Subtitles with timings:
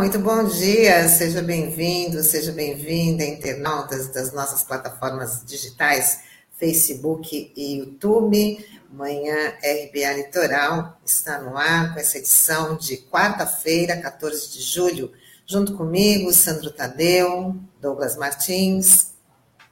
[0.00, 6.22] Muito bom dia, seja bem-vindo, seja bem-vinda, internautas das nossas plataformas digitais,
[6.52, 8.66] Facebook e YouTube.
[8.90, 15.12] Manhã RBA Litoral está no ar com essa edição de quarta-feira, 14 de julho.
[15.44, 19.12] Junto comigo, Sandro Tadeu, Douglas Martins.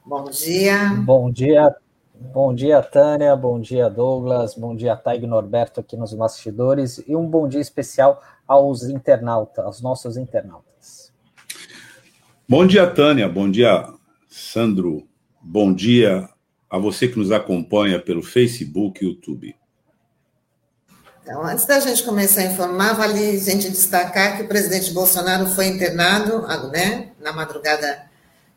[0.04, 0.92] Bom dia.
[1.06, 1.74] Bom dia,
[2.14, 7.26] bom dia, Tânia, bom dia, Douglas, bom dia, Taig Norberto aqui nos bastidores e um
[7.26, 11.12] bom dia especial aos internautas, aos nossos internautas.
[12.48, 13.28] Bom dia, Tânia.
[13.28, 13.86] Bom dia,
[14.26, 15.06] Sandro.
[15.40, 16.26] Bom dia
[16.70, 19.54] a você que nos acompanha pelo Facebook e YouTube.
[21.22, 25.46] Então, antes da gente começar a informar, vale a gente destacar que o presidente Bolsonaro
[25.48, 26.40] foi internado
[26.72, 28.08] né, na madrugada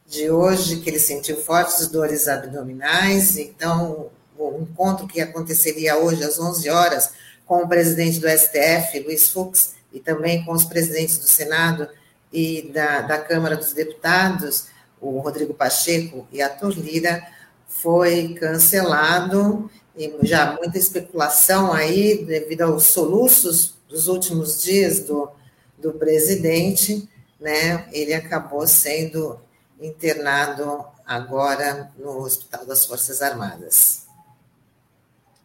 [0.07, 3.37] de hoje, que ele sentiu fortes dores abdominais.
[3.37, 7.11] Então, o encontro que aconteceria hoje às 11 horas
[7.45, 11.87] com o presidente do STF, Luiz Fux, e também com os presidentes do Senado
[12.31, 14.67] e da, da Câmara dos Deputados,
[14.99, 17.25] o Rodrigo Pacheco e a Lira,
[17.67, 25.29] foi cancelado, e já muita especulação aí, devido aos soluços dos últimos dias do,
[25.77, 27.87] do presidente, né?
[27.91, 29.39] Ele acabou sendo
[29.79, 34.00] internado agora no Hospital das Forças Armadas.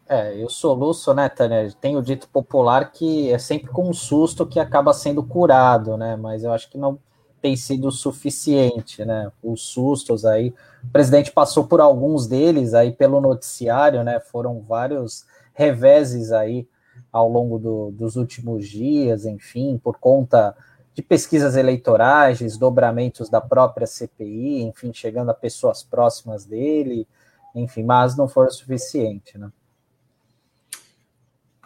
[0.09, 1.69] É, eu soluço, né, Tânia?
[1.81, 6.15] Tem o dito popular que é sempre com um susto que acaba sendo curado, né?
[6.15, 6.97] Mas eu acho que não
[7.41, 9.29] tem sido suficiente, né?
[9.43, 10.53] Os sustos aí.
[10.83, 14.19] O presidente passou por alguns deles aí pelo noticiário, né?
[14.21, 16.65] Foram vários reveses aí
[17.11, 20.55] ao longo do, dos últimos dias, enfim, por conta
[20.93, 27.07] de pesquisas eleitorais, desdobramentos da própria CPI, enfim, chegando a pessoas próximas dele,
[27.53, 29.51] enfim, mas não o suficiente, né?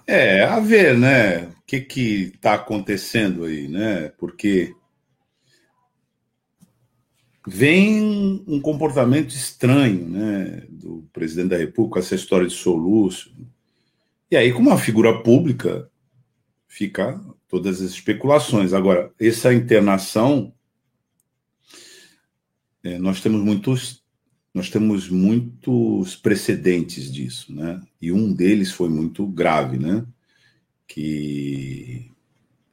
[0.08, 1.44] É, a ver, né?
[1.46, 4.10] O que que está acontecendo aí, né?
[4.18, 4.74] Porque
[7.48, 13.34] vem um comportamento estranho, né, do presidente da República, essa história de soluço.
[14.30, 15.90] E aí, como uma figura pública,
[16.68, 18.74] fica todas as especulações.
[18.74, 20.54] Agora, essa internação,
[22.84, 24.01] é, nós temos muitos
[24.54, 27.82] nós temos muitos precedentes disso, né?
[28.02, 30.06] E um deles foi muito grave, né?
[30.88, 32.12] Que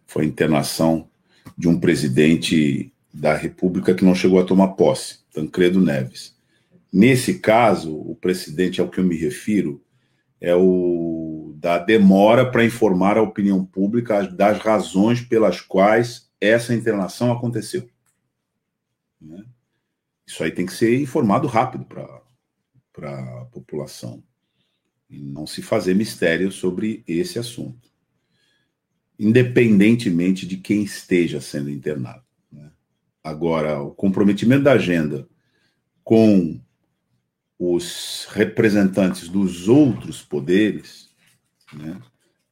[0.07, 1.09] foi a internação
[1.57, 6.37] de um presidente da República que não chegou a tomar posse, Tancredo Neves.
[6.93, 9.83] Nesse caso, o precedente ao que eu me refiro
[10.41, 17.33] é o da demora para informar a opinião pública das razões pelas quais essa internação
[17.33, 17.89] aconteceu.
[19.21, 19.45] Né?
[20.29, 24.23] Isso aí tem que ser informado rápido para a população.
[25.09, 27.89] E não se fazer mistério sobre esse assunto.
[29.19, 32.23] Independentemente de quem esteja sendo internado.
[32.53, 32.71] Né?
[33.25, 35.27] Agora, o comprometimento da agenda
[36.05, 36.61] com
[37.59, 41.09] os representantes dos outros poderes,
[41.73, 41.99] né?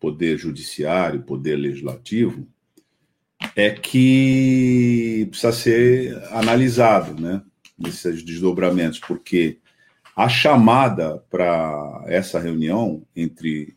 [0.01, 2.49] poder judiciário, poder legislativo,
[3.55, 7.43] é que precisa ser analisado, né?
[7.79, 9.59] Nesses desdobramentos, porque
[10.17, 13.77] a chamada para essa reunião entre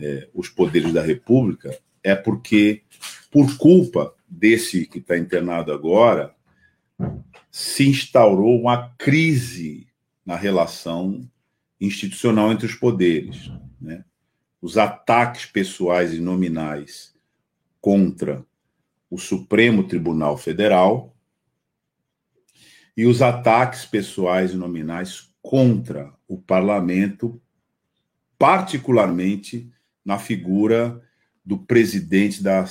[0.00, 2.82] é, os poderes da República é porque,
[3.30, 6.34] por culpa desse que está internado agora,
[7.50, 9.86] se instaurou uma crise
[10.24, 11.28] na relação
[11.80, 13.50] institucional entre os poderes.
[13.80, 14.04] Né?
[14.60, 17.14] Os ataques pessoais e nominais
[17.80, 18.44] contra
[19.10, 21.14] o Supremo Tribunal Federal
[23.00, 27.40] e os ataques pessoais e nominais contra o parlamento,
[28.38, 29.70] particularmente
[30.04, 31.00] na figura
[31.42, 32.62] do presidente da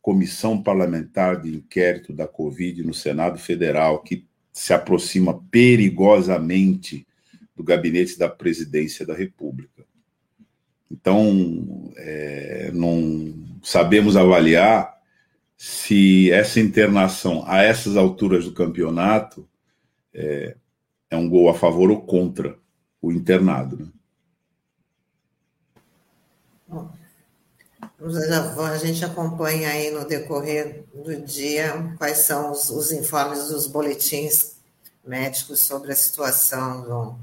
[0.00, 7.06] Comissão Parlamentar de Inquérito da Covid no Senado Federal, que se aproxima perigosamente
[7.54, 9.84] do gabinete da presidência da República.
[10.90, 14.94] Então, é, não sabemos avaliar
[15.58, 19.46] se essa internação a essas alturas do campeonato
[20.14, 20.56] é,
[21.10, 22.56] é um gol a favor ou contra
[23.02, 23.76] o internado.
[23.76, 23.88] Né?
[28.70, 34.56] A gente acompanha aí no decorrer do dia quais são os, os informes dos boletins
[35.06, 37.14] médicos sobre a situação do,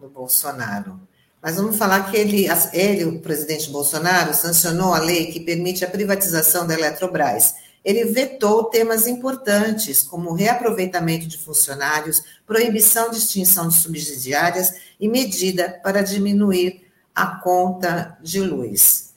[0.00, 1.00] do Bolsonaro.
[1.40, 5.90] Mas vamos falar que ele, ele, o presidente Bolsonaro, sancionou a lei que permite a
[5.90, 7.54] privatização da Eletrobras
[7.86, 15.80] ele vetou temas importantes, como reaproveitamento de funcionários, proibição de extinção de subsidiárias e medida
[15.84, 16.84] para diminuir
[17.14, 19.14] a conta de luz.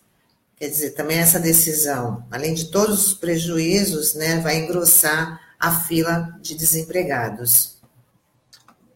[0.55, 6.37] Quer dizer, também essa decisão, além de todos os prejuízos, né, vai engrossar a fila
[6.39, 7.79] de desempregados.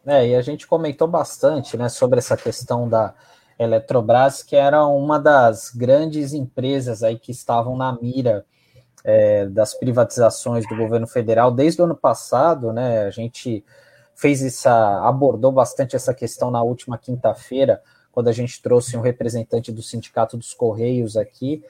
[0.06, 3.16] É, e a gente comentou bastante né, sobre essa questão da
[3.58, 8.46] Eletrobras, que era uma das grandes empresas aí que estavam na mira
[9.04, 13.06] é, das privatizações do governo federal desde o ano passado, né?
[13.06, 13.64] A gente
[14.16, 19.72] fez essa, abordou bastante essa questão na última quinta-feira, quando a gente trouxe um representante
[19.72, 21.64] do Sindicato dos Correios aqui.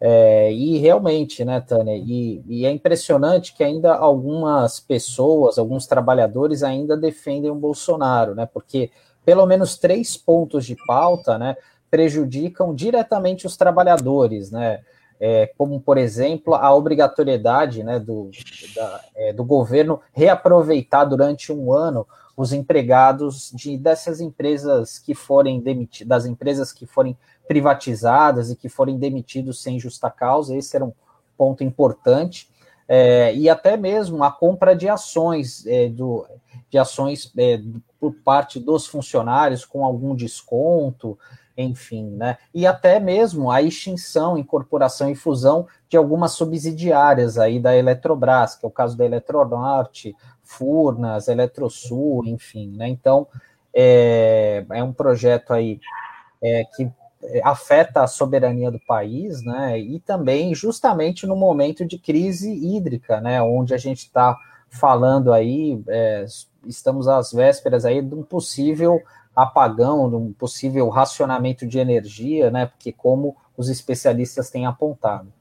[0.00, 1.96] É, e realmente, né, Tânia?
[1.96, 8.46] E, e, é impressionante que ainda algumas pessoas, alguns trabalhadores ainda defendem o Bolsonaro, né?
[8.46, 8.90] Porque
[9.24, 11.54] pelo menos três pontos de pauta, né,
[11.90, 14.80] prejudicam diretamente os trabalhadores, né?
[15.20, 18.30] É, como, por exemplo, a obrigatoriedade né, do,
[18.74, 22.06] da, é, do governo reaproveitar durante um ano
[22.36, 27.18] os empregados de, dessas empresas que forem demitidas, das empresas que forem
[27.48, 30.92] privatizadas e que forem demitidos sem justa causa, esse era um
[31.36, 32.48] ponto importante.
[32.86, 36.24] É, e até mesmo a compra de ações é, do,
[36.70, 37.60] de ações é,
[37.98, 41.18] por parte dos funcionários com algum desconto,
[41.58, 42.38] enfim, né?
[42.54, 48.64] E até mesmo a extinção, incorporação e fusão de algumas subsidiárias aí da Eletrobras, que
[48.64, 50.14] é o caso da Eletronorte,
[50.44, 52.88] Furnas, Eletrosul, enfim, né?
[52.88, 53.26] Então,
[53.74, 55.80] é, é um projeto aí
[56.40, 56.90] é, que
[57.42, 59.78] afeta a soberania do país, né?
[59.78, 63.42] E também justamente no momento de crise hídrica, né?
[63.42, 64.36] Onde a gente está
[64.70, 66.24] falando aí, é,
[66.64, 69.02] estamos às vésperas aí de um possível
[69.42, 72.66] apagão, de um possível racionamento de energia, né?
[72.66, 75.32] Porque como os especialistas têm apontado.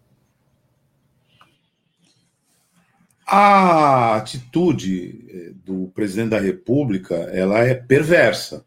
[3.25, 8.65] A atitude eh, do presidente da República, ela é perversa.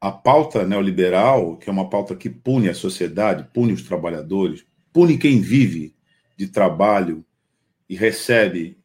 [0.00, 5.18] A pauta neoliberal, que é uma pauta que pune a sociedade, pune os trabalhadores, pune
[5.18, 5.94] quem vive
[6.36, 7.24] de trabalho
[7.88, 8.78] e recebe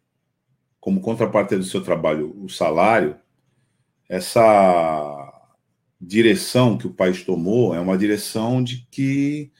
[0.79, 3.15] como contrapartida do seu trabalho o salário,
[4.09, 5.33] essa
[5.99, 9.51] direção que o país tomou é uma direção de que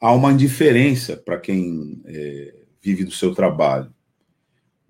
[0.00, 3.92] há uma indiferença para quem é, vive do seu trabalho.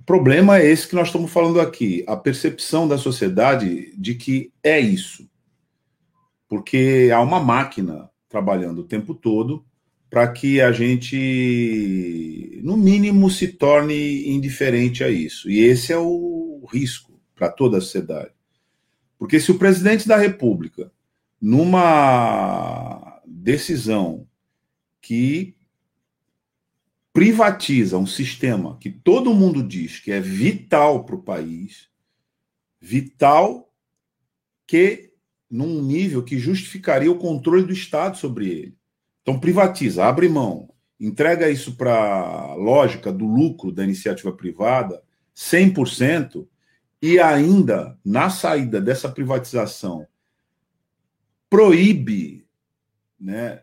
[0.00, 4.52] O problema é esse que nós estamos falando aqui, a percepção da sociedade de que
[4.62, 5.28] é isso.
[6.48, 9.64] Porque há uma máquina trabalhando o tempo todo
[10.10, 15.48] para que a gente, no mínimo, se torne indiferente a isso.
[15.50, 18.30] E esse é o risco para toda a sociedade.
[19.22, 20.90] Porque se o presidente da República,
[21.40, 24.26] numa decisão
[25.00, 25.54] que
[27.12, 31.88] privatiza um sistema que todo mundo diz que é vital para o país,
[32.80, 33.72] vital
[34.66, 35.12] que
[35.48, 38.76] num nível que justificaria o controle do Estado sobre ele.
[39.22, 40.68] Então privatiza, abre mão,
[40.98, 45.00] entrega isso para a lógica do lucro da iniciativa privada,
[45.36, 46.44] 100%,
[47.02, 50.06] e ainda, na saída dessa privatização,
[51.50, 52.46] proíbe
[53.18, 53.62] né,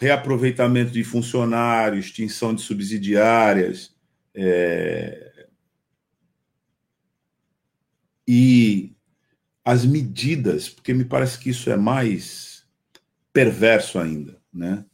[0.00, 3.94] reaproveitamento de funcionários, extinção de subsidiárias,
[4.34, 5.46] é,
[8.26, 8.96] e
[9.64, 12.66] as medidas, porque me parece que isso é mais
[13.32, 14.84] perverso ainda, né?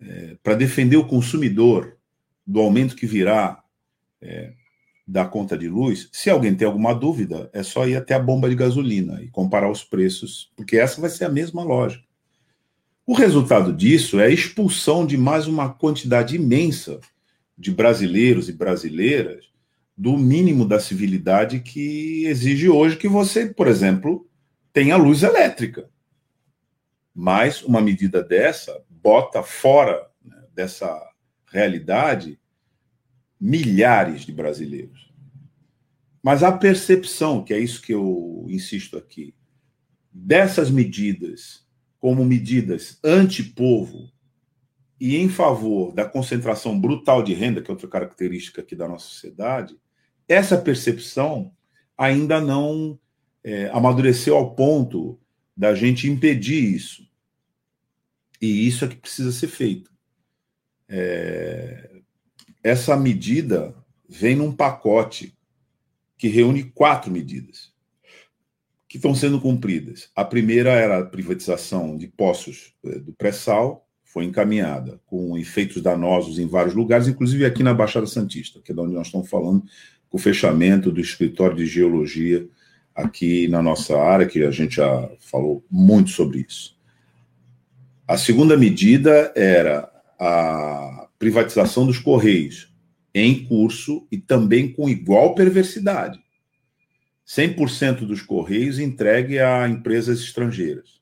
[0.00, 1.98] É, para defender o consumidor
[2.46, 3.64] do aumento que virá
[4.20, 4.54] é,
[5.08, 8.46] da conta de luz, se alguém tem alguma dúvida, é só ir até a bomba
[8.50, 12.04] de gasolina e comparar os preços, porque essa vai ser a mesma lógica.
[13.06, 17.00] O resultado disso é a expulsão de mais uma quantidade imensa
[17.56, 19.46] de brasileiros e brasileiras
[19.96, 24.28] do mínimo da civilidade que exige hoje que você, por exemplo,
[24.74, 25.88] tenha luz elétrica.
[27.14, 31.00] Mas uma medida dessa bota fora né, dessa
[31.50, 32.38] realidade
[33.40, 35.12] milhares de brasileiros.
[36.22, 39.34] Mas a percepção, que é isso que eu insisto aqui,
[40.12, 41.66] dessas medidas
[42.00, 44.10] como medidas anti-povo
[45.00, 49.06] e em favor da concentração brutal de renda, que é outra característica aqui da nossa
[49.06, 49.76] sociedade,
[50.28, 51.52] essa percepção
[51.96, 52.98] ainda não
[53.42, 55.18] é, amadureceu ao ponto
[55.56, 57.08] da gente impedir isso.
[58.40, 59.90] E isso é que precisa ser feito.
[60.88, 61.87] É,
[62.62, 63.74] essa medida
[64.08, 65.34] vem num pacote
[66.16, 67.72] que reúne quatro medidas
[68.88, 70.10] que estão sendo cumpridas.
[70.16, 76.38] A primeira era a privatização de poços eh, do pré-sal, foi encaminhada com efeitos danosos
[76.38, 79.62] em vários lugares, inclusive aqui na Baixada Santista, que é de onde nós estamos falando,
[80.08, 82.48] com o fechamento do escritório de geologia
[82.94, 86.74] aqui na nossa área, que a gente já falou muito sobre isso.
[88.06, 92.72] A segunda medida era a privatização dos Correios,
[93.14, 96.20] em curso e também com igual perversidade.
[97.26, 100.98] 100% dos Correios entregue a empresas estrangeiras.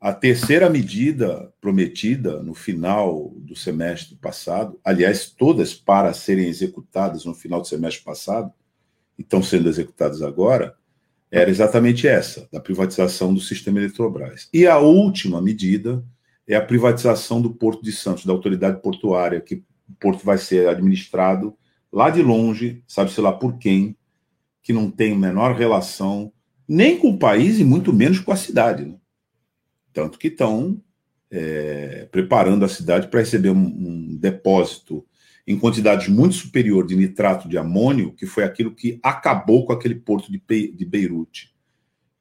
[0.00, 7.34] A terceira medida prometida no final do semestre passado, aliás, todas para serem executadas no
[7.34, 8.52] final do semestre passado,
[9.18, 10.74] e estão sendo executadas agora,
[11.30, 14.48] era exatamente essa, da privatização do sistema Eletrobras.
[14.52, 16.04] E a última medida
[16.46, 19.56] é a privatização do Porto de Santos, da autoridade portuária, que
[19.88, 21.56] o porto vai ser administrado
[21.92, 23.96] lá de longe, sabe-se lá por quem,
[24.62, 26.32] que não tem menor relação
[26.66, 28.84] nem com o país e muito menos com a cidade.
[28.84, 28.96] Né?
[29.92, 30.80] Tanto que estão
[31.30, 35.04] é, preparando a cidade para receber um, um, depósito
[35.46, 39.96] em quantidades muito superior de nitrato de amônio, que foi aquilo que acabou com aquele
[39.96, 40.40] porto de,
[40.72, 41.52] de Beirute,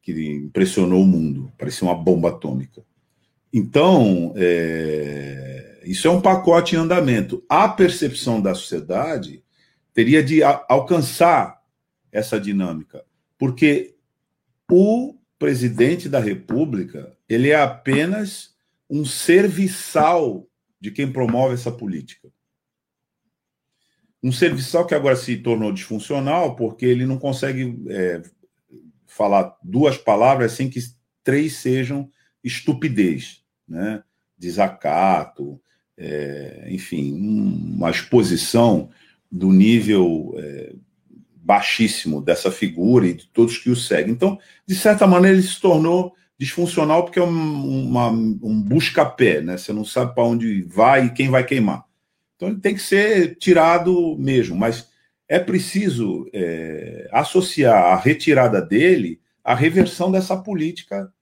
[0.01, 2.84] que impressionou o mundo, parecia uma bomba atômica.
[3.53, 7.43] Então, é, isso é um pacote em andamento.
[7.50, 9.43] A percepção da sociedade
[9.93, 11.62] teria de alcançar
[12.12, 13.03] essa dinâmica,
[13.38, 13.96] porque
[14.70, 18.53] o presidente da República ele é apenas
[18.89, 20.48] um serviçal
[20.79, 22.29] de quem promove essa política.
[24.24, 28.22] Um serviçal que agora se tornou disfuncional porque ele não consegue é,
[29.08, 30.79] falar duas palavras sem que
[31.24, 32.10] três sejam
[32.43, 33.41] estupidez,
[33.72, 34.04] né?
[34.38, 35.60] desacato,
[35.98, 38.90] é, enfim, uma exposição
[39.32, 40.74] do nível é,
[41.36, 44.13] baixíssimo dessa figura e de todos que o seguem.
[44.13, 49.58] Então, de certa maneira, ele se tornou disfuncional porque é um, uma, um busca-pé, né?
[49.58, 51.86] Você não sabe para onde vai e quem vai queimar.
[52.36, 54.90] Então, ele tem que ser tirado mesmo, mas
[55.28, 61.13] é preciso é, associar a retirada dele à reversão dessa política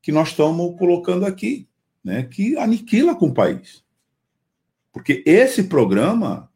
[0.00, 1.68] que nós estamos colocando aqui,
[2.04, 2.22] né?
[2.22, 3.82] Que aniquila com o país.
[4.92, 6.50] Porque esse programa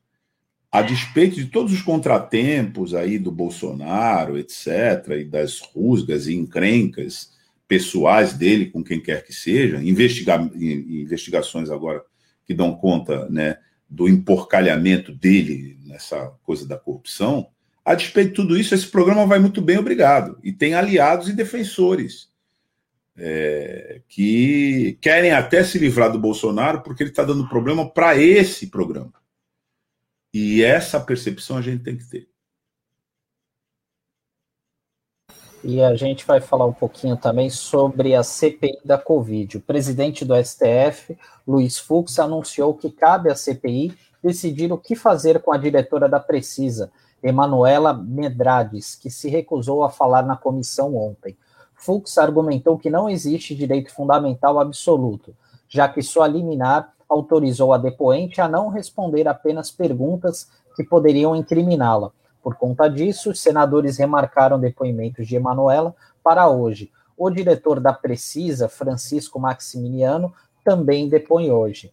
[0.70, 7.32] a despeito de todos os contratempos aí do Bolsonaro, etc., e das rusgas e encrencas
[7.66, 12.04] pessoais dele com quem quer que seja, investiga investigações agora
[12.44, 13.56] que dão conta né,
[13.88, 17.48] do emporcalhamento dele nessa coisa da corrupção,
[17.84, 20.38] a despeito de tudo isso, esse programa vai muito bem, obrigado.
[20.42, 22.28] E tem aliados e defensores
[23.18, 28.66] é, que querem até se livrar do Bolsonaro porque ele está dando problema para esse
[28.68, 29.14] programa.
[30.32, 32.28] E essa percepção a gente tem que ter.
[35.64, 39.56] E a gente vai falar um pouquinho também sobre a CPI da Covid.
[39.56, 45.40] O presidente do STF, Luiz Fux, anunciou que cabe à CPI decidir o que fazer
[45.40, 46.92] com a diretora da Precisa,
[47.22, 51.36] Emanuela Medrades, que se recusou a falar na comissão ontem.
[51.86, 55.32] Fux argumentou que não existe direito fundamental absoluto,
[55.68, 62.10] já que sua liminar autorizou a depoente a não responder apenas perguntas que poderiam incriminá-la.
[62.42, 66.90] Por conta disso, os senadores remarcaram depoimentos de Emanuela para hoje.
[67.16, 71.92] O diretor da Precisa, Francisco Maximiliano, também depõe hoje.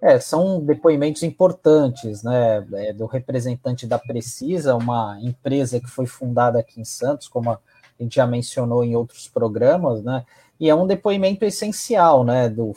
[0.00, 6.60] É, são depoimentos importantes, né, é, do representante da Precisa, uma empresa que foi fundada
[6.60, 7.58] aqui em Santos, como a
[8.02, 10.24] gente já mencionou em outros programas, né,
[10.58, 12.74] e é um depoimento essencial, né, do,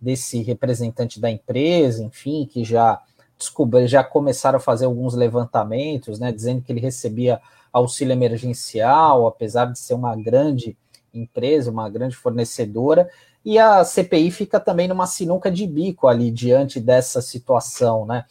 [0.00, 3.00] desse representante da empresa, enfim, que já
[3.38, 7.40] descobriu, já começaram a fazer alguns levantamentos, né, dizendo que ele recebia
[7.72, 10.76] auxílio emergencial, apesar de ser uma grande
[11.12, 13.08] empresa, uma grande fornecedora,
[13.44, 18.24] e a CPI fica também numa sinuca de bico ali diante dessa situação, né?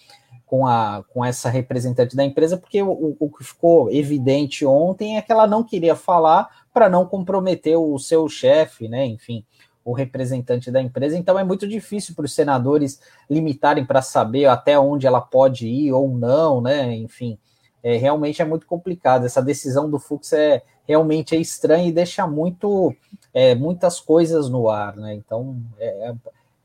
[0.46, 5.22] Com, a, com essa representante da empresa, porque o, o que ficou evidente ontem é
[5.22, 9.08] que ela não queria falar para não comprometer o seu chefe, né?
[9.08, 9.44] Enfim,
[9.84, 13.00] o representante da empresa, então é muito difícil para os senadores
[13.30, 16.96] limitarem para saber até onde ela pode ir ou não, né?
[16.96, 17.38] Enfim,
[17.84, 19.26] é, realmente é muito complicado.
[19.28, 22.96] Essa decisão do Fux é realmente é estranha e deixa muito
[23.32, 25.14] é, muitas coisas no ar, né?
[25.14, 26.14] Então é,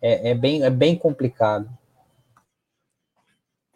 [0.01, 1.69] é, é, bem, é bem complicado.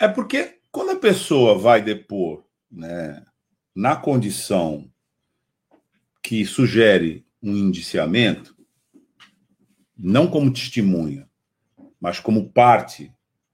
[0.04, 3.24] É porque quando a pessoa vai depor né,
[3.74, 4.86] na condição
[6.22, 8.54] que sugere um indiciamento,
[9.96, 11.26] não como testemunha,
[11.98, 13.10] mas como parte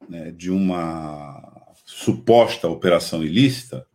[0.09, 3.87] né, de uma suposta operação ilícita,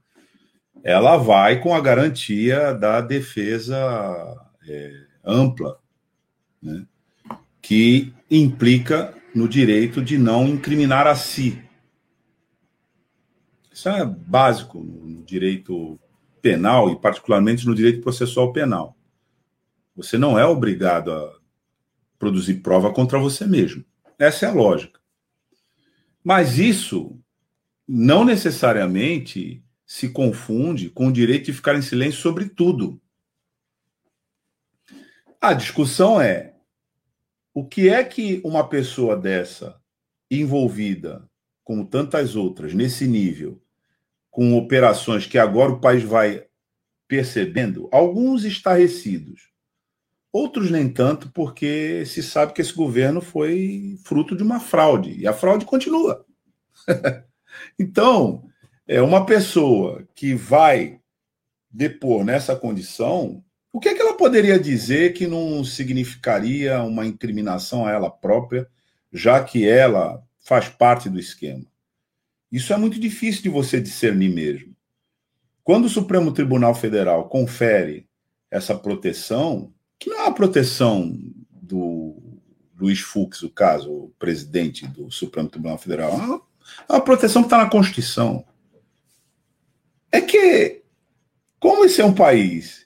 [0.82, 3.76] ela vai com a garantia da defesa
[4.66, 4.94] é,
[5.26, 5.78] ampla,
[6.64, 6.88] né,
[7.62, 11.65] que implica no direito de não incriminar a si.
[13.75, 16.00] Isso é básico no direito
[16.41, 18.98] penal e, particularmente, no direito processual penal.
[19.98, 21.38] Você não é obrigado a
[22.17, 23.84] produzir prova contra você mesmo.
[24.17, 24.98] Essa é a lógica.
[26.24, 27.20] Mas isso
[27.86, 33.01] não necessariamente se confunde com o direito de ficar em silêncio sobre tudo.
[35.41, 36.55] A discussão é
[37.53, 39.77] o que é que uma pessoa dessa
[40.32, 41.29] envolvida,
[41.62, 43.62] como tantas outras, nesse nível,
[44.36, 46.44] com operações que agora o país vai
[47.08, 49.44] percebendo, alguns estarrecidos,
[50.30, 55.25] outros nem tanto, porque se sabe que esse governo foi fruto de uma fraude, e
[55.25, 56.25] a fraude continua.
[57.80, 58.44] então,
[58.86, 61.00] é uma pessoa que vai
[61.72, 67.86] depor nessa condição, o que, é que ela poderia dizer que não significaria uma incriminação
[67.86, 68.68] a ela própria,
[69.13, 71.63] já que ela faz parte do esquema?
[72.52, 74.75] Isso é muito difícil de você discernir mesmo.
[75.64, 78.08] Quando o Supremo Tribunal Federal confere
[78.52, 81.18] essa proteção, que não é a proteção
[81.50, 82.40] do
[82.78, 86.42] Luiz Fux, o caso, o presidente do Supremo Tribunal Federal, é uma,
[86.90, 88.46] é uma proteção que está na Constituição.
[90.12, 90.84] É que,
[91.60, 92.86] como esse é um país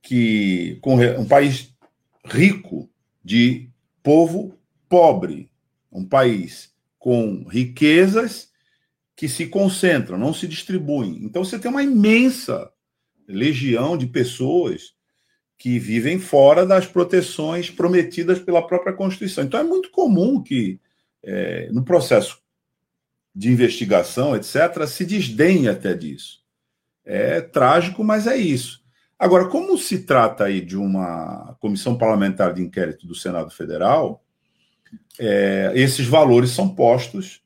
[0.00, 0.80] que
[1.18, 1.74] um país
[2.24, 2.90] rico
[3.24, 3.70] de
[4.02, 4.58] povo
[4.88, 5.50] pobre,
[5.90, 8.50] um país com riquezas
[9.16, 11.20] que se concentram, não se distribuem.
[11.22, 12.70] Então você tem uma imensa
[13.28, 14.94] legião de pessoas
[15.56, 19.44] que vivem fora das proteções prometidas pela própria Constituição.
[19.44, 20.80] Então é muito comum que
[21.22, 22.38] é, no processo
[23.34, 26.42] de investigação, etc., se desdenhe até disso.
[27.04, 28.82] É trágico, mas é isso.
[29.18, 34.24] Agora, como se trata aí de uma comissão parlamentar de inquérito do Senado Federal,
[35.18, 37.43] é, esses valores são postos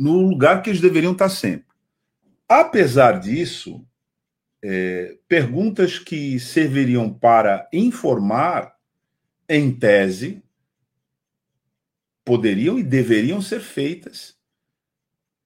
[0.00, 1.66] no lugar que eles deveriam estar sempre.
[2.48, 3.86] Apesar disso,
[4.64, 8.74] é, perguntas que serviriam para informar,
[9.46, 10.42] em tese,
[12.24, 14.38] poderiam e deveriam ser feitas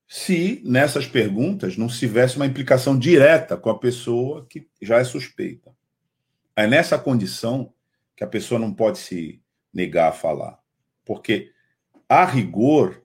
[0.07, 5.03] se nessas perguntas não se tivesse uma implicação direta com a pessoa que já é
[5.03, 5.75] suspeita.
[6.55, 7.73] É nessa condição
[8.15, 9.41] que a pessoa não pode se
[9.73, 10.57] negar a falar.
[11.03, 11.51] Porque,
[12.07, 13.04] a rigor,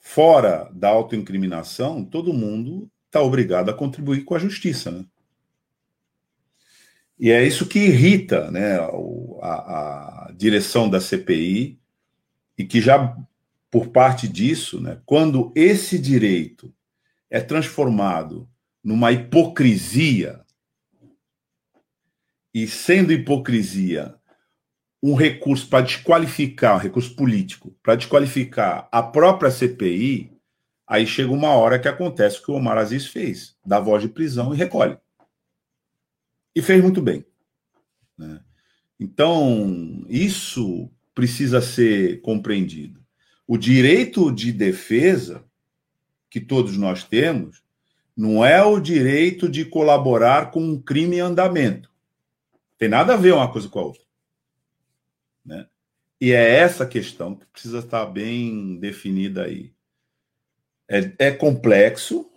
[0.00, 4.90] fora da autoincriminação, todo mundo está obrigado a contribuir com a justiça.
[4.90, 5.04] Né?
[7.18, 8.78] E é isso que irrita né,
[9.42, 11.78] a, a direção da CPI,
[12.56, 13.16] e que já
[13.70, 16.74] por parte disso, né, quando esse direito
[17.30, 18.48] é transformado
[18.82, 20.40] numa hipocrisia,
[22.52, 24.16] e sendo hipocrisia
[25.02, 30.30] um recurso para desqualificar, um recurso político, para desqualificar a própria CPI,
[30.86, 34.08] aí chega uma hora que acontece o que o Omar Aziz fez, dá voz de
[34.08, 34.98] prisão e recolhe.
[36.54, 37.24] E fez muito bem.
[38.18, 38.40] Né?
[38.98, 43.00] Então, isso precisa ser compreendido.
[43.46, 45.44] O direito de defesa
[46.28, 47.62] que todos nós temos
[48.16, 51.90] não é o direito de colaborar com um crime em andamento.
[52.76, 54.02] Tem nada a ver uma coisa com a outra.
[56.20, 59.72] E é essa questão que precisa estar bem definida aí.
[60.88, 62.30] É, é complexo,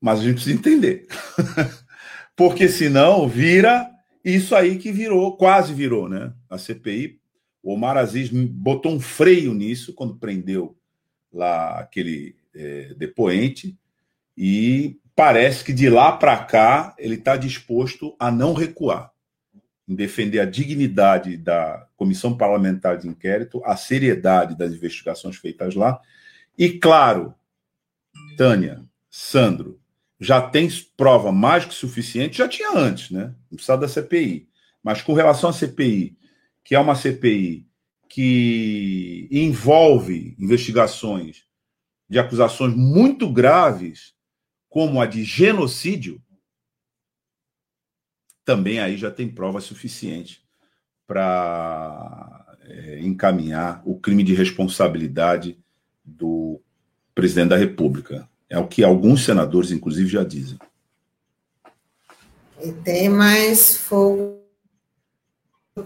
[0.00, 1.06] mas a gente precisa entender.
[2.34, 3.90] Porque senão vira
[4.24, 6.32] isso aí que virou, quase virou, né?
[6.48, 7.20] A CPI,
[7.62, 10.76] o Omar Aziz botou um freio nisso quando prendeu
[11.32, 13.76] lá aquele é, depoente
[14.36, 19.12] e parece que de lá para cá ele está disposto a não recuar
[19.86, 25.98] em defender a dignidade da comissão parlamentar de inquérito, a seriedade das investigações feitas lá.
[26.56, 27.34] E, claro,
[28.36, 29.80] Tânia, Sandro,
[30.20, 33.34] já tem prova mais que suficiente, já tinha antes, né?
[33.50, 34.46] Não precisa da CPI.
[34.82, 36.14] Mas com relação à CPI,
[36.62, 37.66] que é uma CPI
[38.06, 41.46] que envolve investigações
[42.06, 44.14] de acusações muito graves,
[44.68, 46.22] como a de genocídio,
[48.44, 50.43] também aí já tem prova suficiente
[51.06, 55.58] para é, encaminhar o crime de responsabilidade
[56.04, 56.60] do
[57.14, 58.28] presidente da República.
[58.48, 60.58] É o que alguns senadores, inclusive, já dizem.
[62.62, 64.44] E tem mais fogo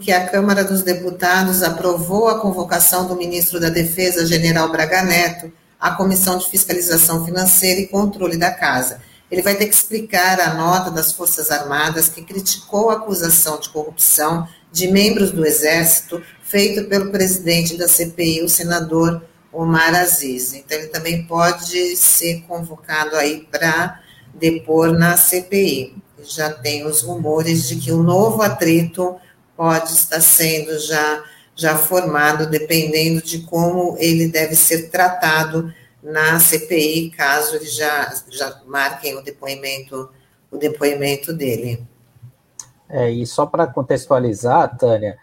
[0.00, 5.50] que a Câmara dos Deputados aprovou a convocação do ministro da Defesa, general Braga Neto,
[5.81, 9.00] à Comissão de Fiscalização Financeira e Controle da Casa.
[9.31, 13.70] Ele vai ter que explicar a nota das Forças Armadas que criticou a acusação de
[13.70, 20.54] corrupção de membros do Exército feita pelo presidente da CPI, o senador Omar Aziz.
[20.54, 24.00] Então, ele também pode ser convocado aí para
[24.35, 25.96] depor na CPI.
[26.22, 29.16] Já tem os rumores de que um novo atrito
[29.57, 31.24] pode estar sendo já
[31.59, 38.62] já formado, dependendo de como ele deve ser tratado na CPI, caso eles já, já
[38.64, 40.09] marquem o depoimento,
[40.52, 41.85] o depoimento dele.
[42.88, 45.18] É, e só para contextualizar, Tânia,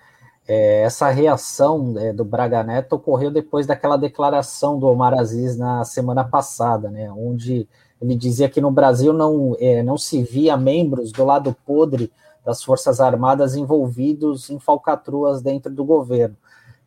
[0.47, 5.84] é, essa reação é, do Braga Neto ocorreu depois daquela declaração do Omar Aziz na
[5.84, 7.67] semana passada, né, onde
[7.99, 12.12] ele dizia que no Brasil não, é, não se via membros do lado podre
[12.45, 16.38] das Forças Armadas envolvidos em falcatruas dentro do governo.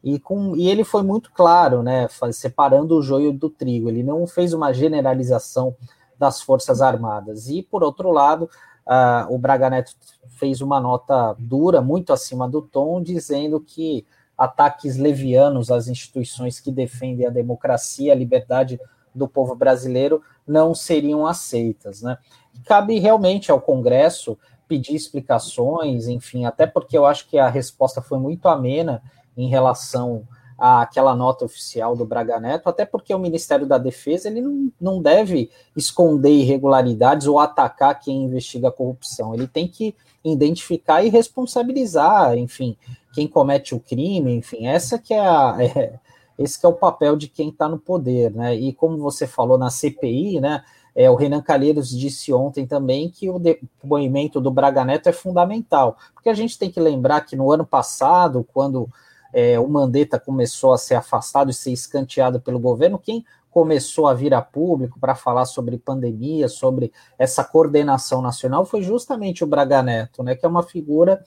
[0.04, 3.88] E, com, e ele foi muito claro, né, separando o joio do trigo.
[3.88, 5.74] Ele não fez uma generalização
[6.16, 7.48] das Forças Armadas.
[7.48, 8.48] E, por outro lado,
[8.86, 9.92] uh, o Braga Neto
[10.38, 16.70] fez uma nota dura, muito acima do tom, dizendo que ataques levianos às instituições que
[16.70, 18.80] defendem a democracia, a liberdade
[19.12, 22.02] do povo brasileiro não seriam aceitas.
[22.02, 22.16] Né?
[22.64, 28.18] Cabe realmente ao Congresso pedir explicações, enfim, até porque eu acho que a resposta foi
[28.18, 29.02] muito amena
[29.36, 30.22] em relação
[30.58, 35.00] àquela nota oficial do Braga Neto, até porque o Ministério da Defesa ele não, não
[35.00, 39.32] deve esconder irregularidades ou atacar quem investiga a corrupção.
[39.32, 39.94] Ele tem que
[40.24, 42.76] identificar e responsabilizar, enfim,
[43.14, 45.94] quem comete o crime, enfim, essa que é a, é,
[46.36, 48.54] esse que é o papel de quem está no poder, né?
[48.54, 50.64] E como você falou na CPI, né?
[50.94, 55.96] É, o Renan Calheiros disse ontem também que o depoimento do Braga Neto é fundamental,
[56.12, 58.88] porque a gente tem que lembrar que no ano passado, quando
[59.32, 64.14] é, o Mandetta começou a ser afastado e ser escanteado pelo governo, quem começou a
[64.14, 69.82] vir a público para falar sobre pandemia, sobre essa coordenação nacional, foi justamente o Braga
[69.82, 71.24] Neto, né, que é uma figura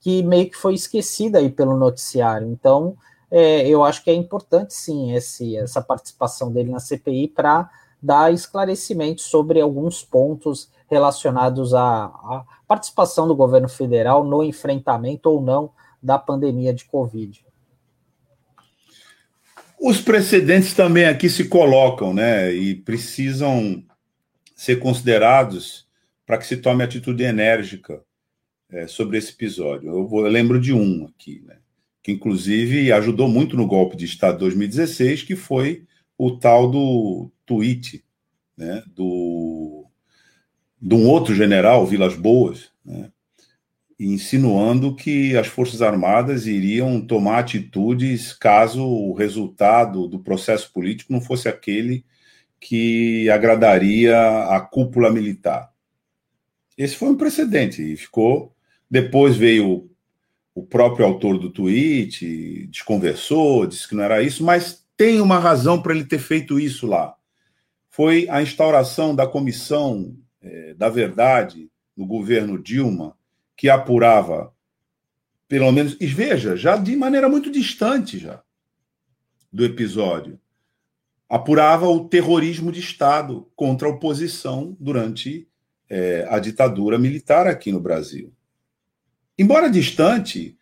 [0.00, 2.46] que meio que foi esquecida aí pelo noticiário.
[2.48, 2.96] Então,
[3.30, 7.70] é, eu acho que é importante sim esse, essa participação dele na CPI para
[8.02, 15.40] dar esclarecimento sobre alguns pontos relacionados à, à, participação do governo federal no enfrentamento ou
[15.40, 15.70] não
[16.04, 17.44] da pandemia de Covid.
[19.80, 23.82] Os precedentes também aqui se colocam, né, e precisam
[24.54, 25.88] ser considerados
[26.26, 28.02] para que se tome atitude enérgica
[28.70, 29.90] é, sobre esse episódio.
[29.90, 31.56] Eu, vou, eu lembro de um aqui, né,
[32.02, 35.84] que inclusive ajudou muito no golpe de Estado de 2016, que foi
[36.18, 38.04] o tal do tweet
[38.56, 39.86] né, do,
[40.80, 43.10] de um outro general, Vilas Boas, né,
[44.06, 51.20] insinuando que as Forças Armadas iriam tomar atitudes caso o resultado do processo político não
[51.20, 52.04] fosse aquele
[52.60, 54.16] que agradaria
[54.48, 55.70] a cúpula militar.
[56.76, 58.54] Esse foi um precedente e ficou.
[58.90, 59.90] Depois veio
[60.54, 65.82] o próprio autor do tweet, desconversou, disse que não era isso, mas tem uma razão
[65.82, 67.14] para ele ter feito isso lá.
[67.90, 73.16] Foi a instauração da Comissão é, da Verdade no governo Dilma,
[73.56, 74.52] que apurava,
[75.48, 78.42] pelo menos, e veja, já de maneira muito distante já
[79.52, 80.40] do episódio,
[81.28, 85.48] apurava o terrorismo de Estado contra a oposição durante
[85.88, 88.32] é, a ditadura militar aqui no Brasil.
[89.38, 90.56] Embora distante,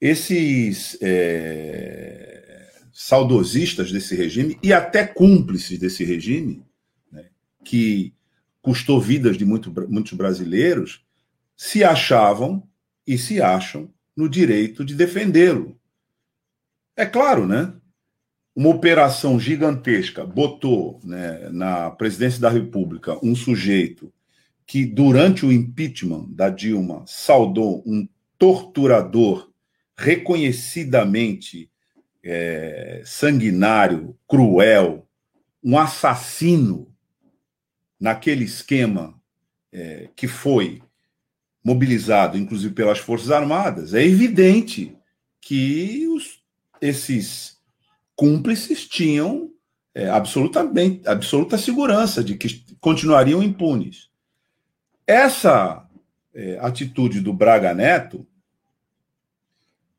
[0.00, 6.64] esses é, saudosistas desse regime e até cúmplices desse regime,
[7.10, 7.26] né,
[7.64, 8.14] que
[8.62, 11.04] custou vidas de muito, muitos brasileiros,
[11.56, 12.66] se achavam
[13.06, 15.78] e se acham no direito de defendê-lo.
[16.96, 17.72] É claro, né?
[18.54, 24.12] Uma operação gigantesca botou né, na presidência da República um sujeito
[24.64, 29.50] que, durante o impeachment da Dilma, saudou um torturador
[29.96, 31.70] reconhecidamente
[32.22, 35.06] é, sanguinário, cruel,
[35.62, 36.94] um assassino
[37.98, 39.20] naquele esquema
[39.72, 40.82] é, que foi
[41.64, 44.94] mobilizado, inclusive pelas Forças Armadas, é evidente
[45.40, 46.42] que os,
[46.80, 47.56] esses
[48.14, 49.50] cúmplices tinham
[49.94, 54.10] é, absolutamente absoluta segurança de que continuariam impunes.
[55.06, 55.88] Essa
[56.34, 58.26] é, atitude do Braga Neto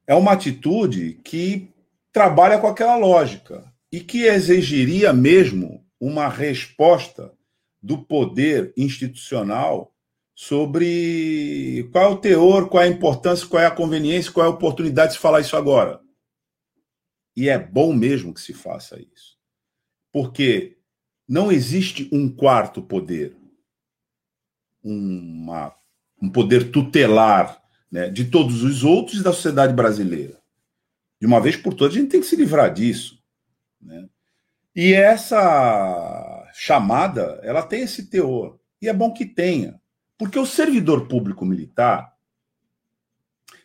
[0.05, 1.69] é uma atitude que
[2.13, 7.33] trabalha com aquela lógica e que exigiria mesmo uma resposta
[7.81, 9.94] do poder institucional
[10.35, 14.49] sobre qual é o teor, qual é a importância, qual é a conveniência, qual é
[14.49, 16.01] a oportunidade de se falar isso agora.
[17.35, 19.37] E é bom mesmo que se faça isso.
[20.11, 20.77] Porque
[21.27, 23.35] não existe um quarto poder,
[24.83, 25.73] uma,
[26.21, 30.39] um poder tutelar né, de todos os outros da sociedade brasileira.
[31.19, 33.17] De uma vez por todas, a gente tem que se livrar disso.
[33.81, 34.07] Né?
[34.75, 38.59] E essa chamada, ela tem esse teor.
[38.81, 39.79] E é bom que tenha.
[40.17, 42.15] Porque o servidor público militar,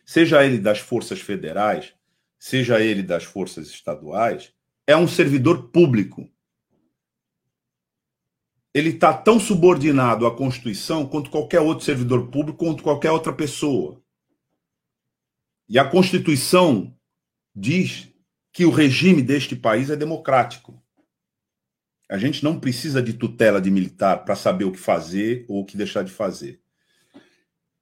[0.05, 1.93] seja ele das forças federais,
[2.37, 4.53] seja ele das forças estaduais,
[4.85, 6.29] é um servidor público.
[8.73, 14.01] Ele está tão subordinado à Constituição quanto qualquer outro servidor público, quanto qualquer outra pessoa.
[15.69, 16.93] E a Constituição
[17.55, 18.11] diz
[18.51, 20.80] que o regime deste país é democrático.
[22.11, 25.65] A gente não precisa de tutela de militar para saber o que fazer ou o
[25.65, 26.59] que deixar de fazer.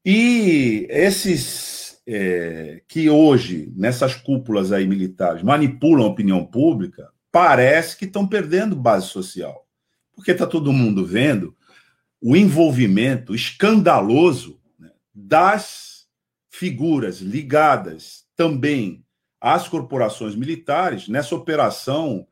[0.05, 8.05] E esses é, que hoje, nessas cúpulas aí militares, manipulam a opinião pública, parece que
[8.05, 9.67] estão perdendo base social.
[10.15, 11.57] Porque está todo mundo vendo
[12.21, 16.05] o envolvimento escandaloso né, das
[16.51, 19.03] figuras ligadas também
[19.41, 22.27] às corporações militares nessa operação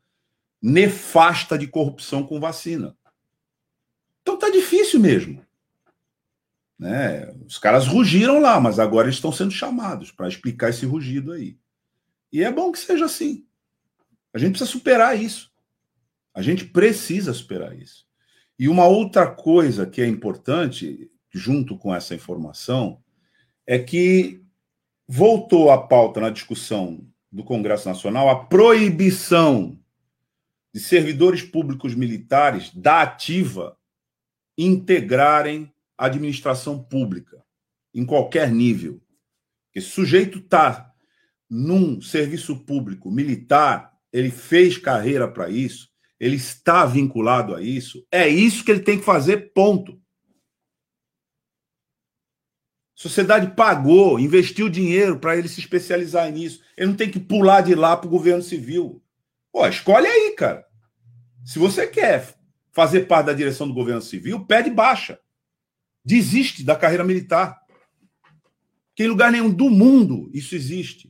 [0.68, 2.94] nefasta de corrupção com vacina.
[4.22, 5.42] Então tá difícil mesmo.
[6.78, 7.34] Né?
[7.46, 11.58] Os caras rugiram lá, mas agora eles estão sendo chamados para explicar esse rugido aí.
[12.34, 13.46] E é bom que seja assim.
[14.34, 15.50] A gente precisa superar isso.
[16.34, 18.06] A gente precisa superar isso.
[18.60, 23.02] E uma outra coisa que é importante, junto com essa informação,
[23.66, 24.44] é que
[25.08, 29.80] voltou à pauta na discussão do Congresso Nacional a proibição
[30.78, 33.76] de servidores públicos militares da ativa
[34.56, 37.44] integrarem a administração pública
[37.92, 39.02] em qualquer nível.
[39.74, 40.94] Esse sujeito está
[41.50, 48.28] num serviço público militar, ele fez carreira para isso, ele está vinculado a isso, é
[48.28, 50.00] isso que ele tem que fazer, ponto.
[52.96, 56.62] A sociedade pagou, investiu dinheiro para ele se especializar nisso.
[56.78, 59.04] Ele não tem que pular de lá para o governo civil.
[59.52, 60.67] Pô, escolhe aí, cara.
[61.48, 62.38] Se você quer
[62.74, 65.18] fazer parte da direção do governo civil, pede baixa.
[66.04, 67.58] Desiste da carreira militar.
[68.94, 71.10] Que em lugar nenhum do mundo isso existe.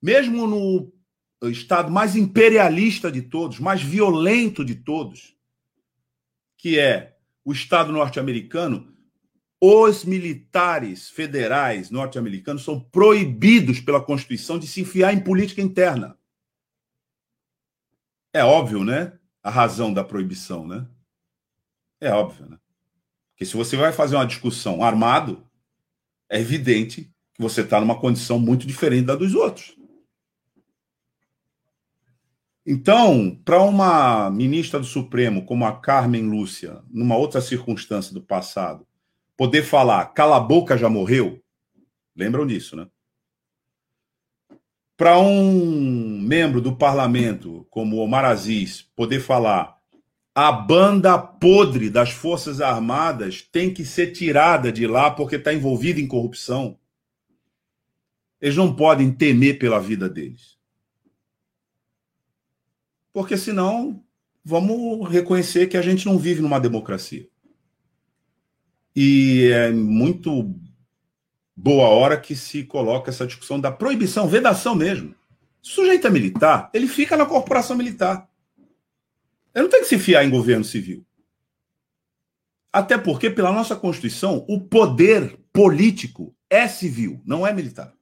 [0.00, 0.92] Mesmo no
[1.50, 5.34] estado mais imperialista de todos, mais violento de todos,
[6.58, 8.94] que é o estado norte-americano,
[9.58, 16.18] os militares federais norte-americanos são proibidos pela Constituição de se enfiar em política interna.
[18.34, 19.18] É óbvio, né?
[19.42, 20.86] A razão da proibição, né?
[22.00, 22.58] É óbvio, né?
[23.30, 25.46] Porque se você vai fazer uma discussão armado,
[26.28, 29.76] é evidente que você está numa condição muito diferente da dos outros.
[32.64, 38.86] Então, para uma ministra do Supremo como a Carmen Lúcia, numa outra circunstância do passado,
[39.36, 41.42] poder falar cala a boca já morreu,
[42.14, 42.86] lembram disso, né?
[44.96, 49.82] Para um membro do parlamento como Omar Aziz poder falar
[50.34, 56.00] a banda podre das Forças Armadas tem que ser tirada de lá porque está envolvida
[56.00, 56.78] em corrupção.
[58.40, 60.56] Eles não podem temer pela vida deles.
[63.12, 64.02] Porque senão
[64.42, 67.28] vamos reconhecer que a gente não vive numa democracia.
[68.96, 70.54] E é muito
[71.56, 75.14] boa hora que se coloca essa discussão da proibição, vedação mesmo.
[75.60, 78.28] Sujeito é militar, ele fica na corporação militar.
[79.54, 81.04] Ele não tem que se fiar em governo civil.
[82.72, 87.92] Até porque, pela nossa Constituição, o poder político é civil, não é militar.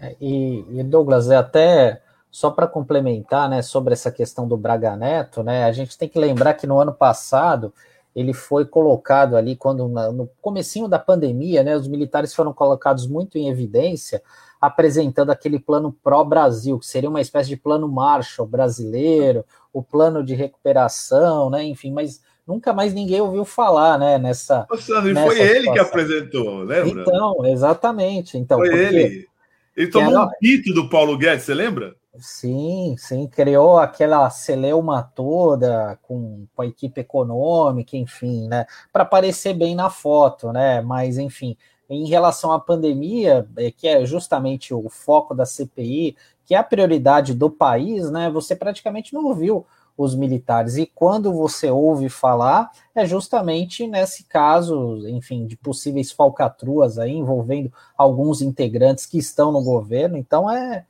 [0.00, 4.96] É, e, e, Douglas, é até só para complementar, né, sobre essa questão do Braga
[4.96, 7.72] Neto, né, a gente tem que lembrar que no ano passado
[8.18, 13.38] ele foi colocado ali quando no comecinho da pandemia, né, os militares foram colocados muito
[13.38, 14.20] em evidência,
[14.60, 20.34] apresentando aquele plano pró-Brasil, que seria uma espécie de plano Marshall brasileiro, o plano de
[20.34, 24.66] recuperação, né, enfim, mas nunca mais ninguém ouviu falar, né, nessa...
[24.80, 27.02] Sandro, nessa foi ele que apresentou, lembra?
[27.02, 28.36] Então, exatamente.
[28.36, 29.28] Então, foi ele.
[29.76, 30.24] Ele tomou era...
[30.24, 31.94] um pito do Paulo Guedes, você lembra?
[32.20, 39.54] Sim, sim, criou aquela celeuma toda com, com a equipe econômica, enfim, né, para aparecer
[39.54, 41.56] bem na foto, né, mas enfim,
[41.88, 46.64] em relação à pandemia, é, que é justamente o foco da CPI, que é a
[46.64, 49.64] prioridade do país, né, você praticamente não ouviu
[49.96, 56.98] os militares, e quando você ouve falar, é justamente nesse caso, enfim, de possíveis falcatruas
[56.98, 60.84] aí envolvendo alguns integrantes que estão no governo, então é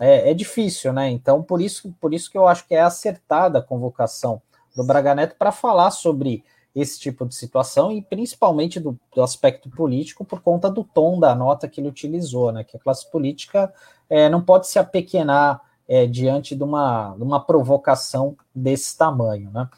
[0.00, 1.10] é, é, difícil, né?
[1.10, 4.40] Então, por isso, por isso que eu acho que é acertada a convocação
[4.74, 9.70] do Braga Neto para falar sobre esse tipo de situação e principalmente do, do, aspecto
[9.70, 12.64] político por conta do tom da nota que ele utilizou, né?
[12.64, 13.72] Que a classe política
[14.10, 19.68] é, não pode se apequenar é, diante de uma, de uma provocação desse tamanho, né?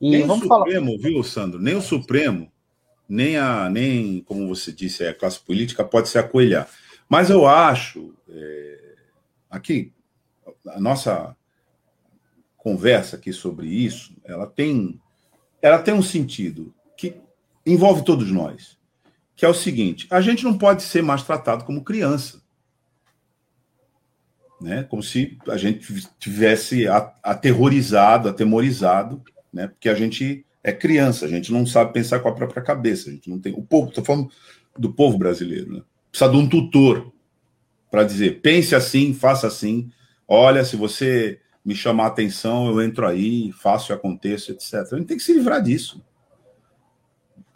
[0.00, 0.98] E Nem vamos o Supremo, falar...
[0.98, 1.60] viu, Sandro?
[1.60, 2.50] Nem o Supremo
[3.10, 6.68] nem a nem como você disse a classe política pode se acoelhar.
[7.08, 8.79] Mas eu acho é,
[9.50, 9.92] aqui
[10.68, 11.36] a nossa
[12.56, 15.00] conversa aqui sobre isso, ela tem
[15.62, 17.16] ela tem um sentido que
[17.66, 18.78] envolve todos nós,
[19.36, 22.42] que é o seguinte: a gente não pode ser mais tratado como criança,
[24.60, 24.84] né?
[24.84, 26.86] Como se a gente tivesse
[27.22, 29.68] aterrorizado, atemorizado, né?
[29.68, 33.12] Porque a gente é criança, a gente não sabe pensar com a própria cabeça, a
[33.12, 34.30] gente não tem o povo, estou falando
[34.78, 35.82] do povo brasileiro, né?
[36.10, 37.12] Precisa de um tutor
[37.90, 39.90] para dizer, pense assim, faça assim.
[40.26, 44.74] Olha, se você me chamar a atenção, eu entro aí, faço e aconteço, etc.
[44.74, 46.02] A gente tem que se livrar disso.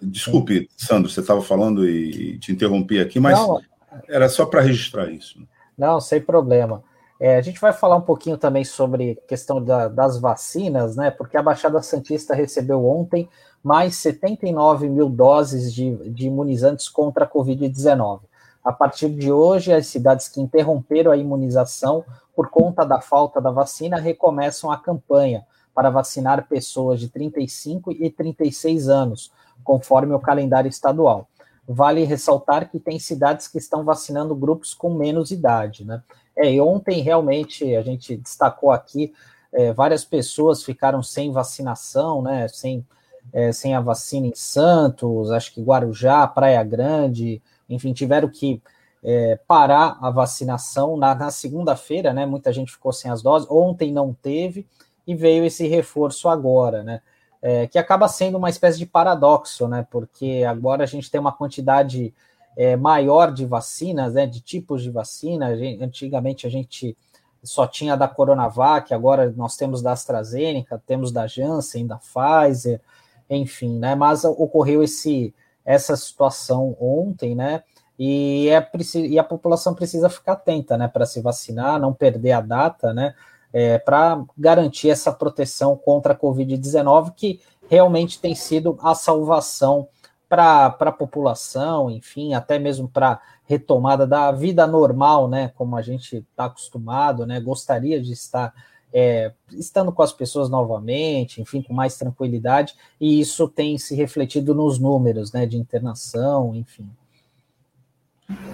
[0.01, 3.61] Desculpe, Sandro, você estava falando e te interrompi aqui, mas não,
[4.09, 5.38] era só para registrar isso.
[5.79, 6.83] Não, sem problema.
[7.18, 11.11] É, a gente vai falar um pouquinho também sobre a questão da, das vacinas, né?
[11.11, 13.29] Porque a Baixada Santista recebeu ontem
[13.62, 18.20] mais 79 mil doses de, de imunizantes contra a Covid-19.
[18.64, 22.03] A partir de hoje, as cidades que interromperam a imunização
[22.35, 28.09] por conta da falta da vacina recomeçam a campanha para vacinar pessoas de 35 e
[28.09, 29.31] 36 anos,
[29.62, 31.29] conforme o calendário estadual.
[31.66, 36.03] Vale ressaltar que tem cidades que estão vacinando grupos com menos idade, né?
[36.37, 39.12] É, e ontem realmente a gente destacou aqui,
[39.53, 42.48] é, várias pessoas ficaram sem vacinação, né?
[42.48, 42.85] Sem,
[43.33, 47.42] é, sem a vacina em Santos, acho que Guarujá, Praia Grande,
[47.74, 48.62] enfim, tiveram que
[49.02, 52.24] é, parar a vacinação na, na segunda-feira, né?
[52.24, 54.66] Muita gente ficou sem as doses, ontem não teve,
[55.06, 57.02] e veio esse reforço agora, né?
[57.42, 59.87] É, que acaba sendo uma espécie de paradoxo, né?
[59.90, 62.14] Porque agora a gente tem uma quantidade
[62.56, 65.48] é, maior de vacinas, né, de tipos de vacina.
[65.48, 66.96] A gente, antigamente a gente
[67.42, 72.80] só tinha da Coronavac, agora nós temos da AstraZeneca, temos da Janssen, da Pfizer,
[73.28, 73.94] enfim, né?
[73.94, 75.34] Mas ocorreu esse,
[75.64, 77.62] essa situação ontem, né?
[77.98, 82.40] E, é, e a população precisa ficar atenta, né, para se vacinar, não perder a
[82.40, 83.14] data, né,
[83.53, 89.87] é, para garantir essa proteção contra a Covid-19, que realmente tem sido a salvação
[90.29, 96.16] para a população, enfim, até mesmo para retomada da vida normal, né, como a gente
[96.16, 98.53] está acostumado, né, gostaria de estar
[98.96, 104.54] é, estando com as pessoas novamente, enfim, com mais tranquilidade, e isso tem se refletido
[104.54, 106.88] nos números, né, de internação, enfim.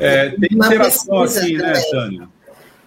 [0.00, 2.28] É, tem interação aqui, né, Tânia?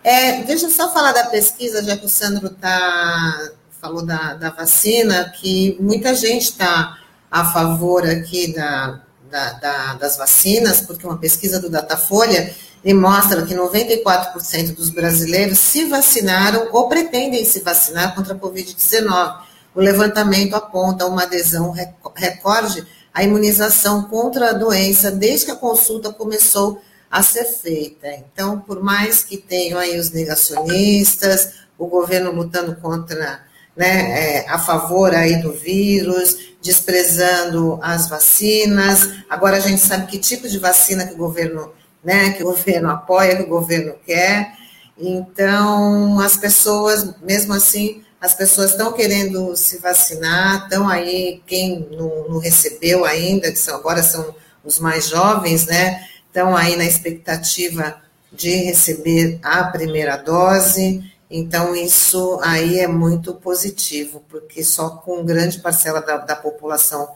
[0.04, 4.50] É, deixa eu só falar da pesquisa, já que o Sandro tá, falou da, da
[4.50, 6.98] vacina, que muita gente está
[7.30, 12.54] a favor aqui da, da, da, das vacinas, porque uma pesquisa do Datafolha
[12.92, 19.38] mostra que 94% dos brasileiros se vacinaram ou pretendem se vacinar contra a Covid-19.
[19.76, 21.72] O levantamento aponta uma adesão
[22.16, 28.08] recorde à imunização contra a doença desde que a consulta começou a ser feita.
[28.08, 33.40] Então, por mais que tenham aí os negacionistas, o governo lutando contra,
[33.78, 39.10] né, é, a favor aí do vírus, desprezando as vacinas.
[39.30, 41.72] Agora a gente sabe que tipo de vacina que o governo,
[42.04, 44.54] né, que o governo apoia, que o governo quer.
[44.98, 52.30] Então, as pessoas, mesmo assim, as pessoas estão querendo se vacinar, estão aí, quem não,
[52.30, 58.02] não recebeu ainda, que são, agora são os mais jovens, né, estão aí na expectativa
[58.32, 61.04] de receber a primeira dose.
[61.30, 67.10] Então, isso aí é muito positivo, porque só com grande parcela da, da população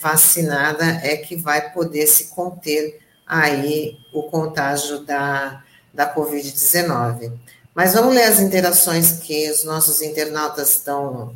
[0.00, 7.32] vacinada é que vai poder se conter aí o contágio da, da Covid-19.
[7.74, 11.34] Mas vamos ler as interações que os nossos internautas estão,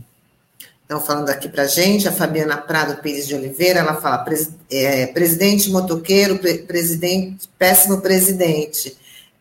[0.83, 2.07] estão falando aqui para a gente.
[2.07, 4.25] A Fabiana Prado Pires de Oliveira, ela fala,
[4.71, 8.97] é, presidente motoqueiro, presidente, péssimo presidente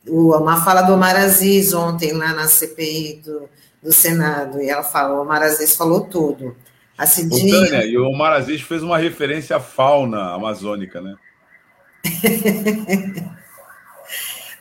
[0.09, 3.49] uma fala do Omar Aziz ontem lá na CPI do,
[3.83, 6.55] do Senado, e ela falou, o Omar Aziz falou tudo.
[6.97, 7.65] A Cidinha...
[7.65, 11.15] Tânia, e o Omar Aziz fez uma referência à fauna amazônica, né?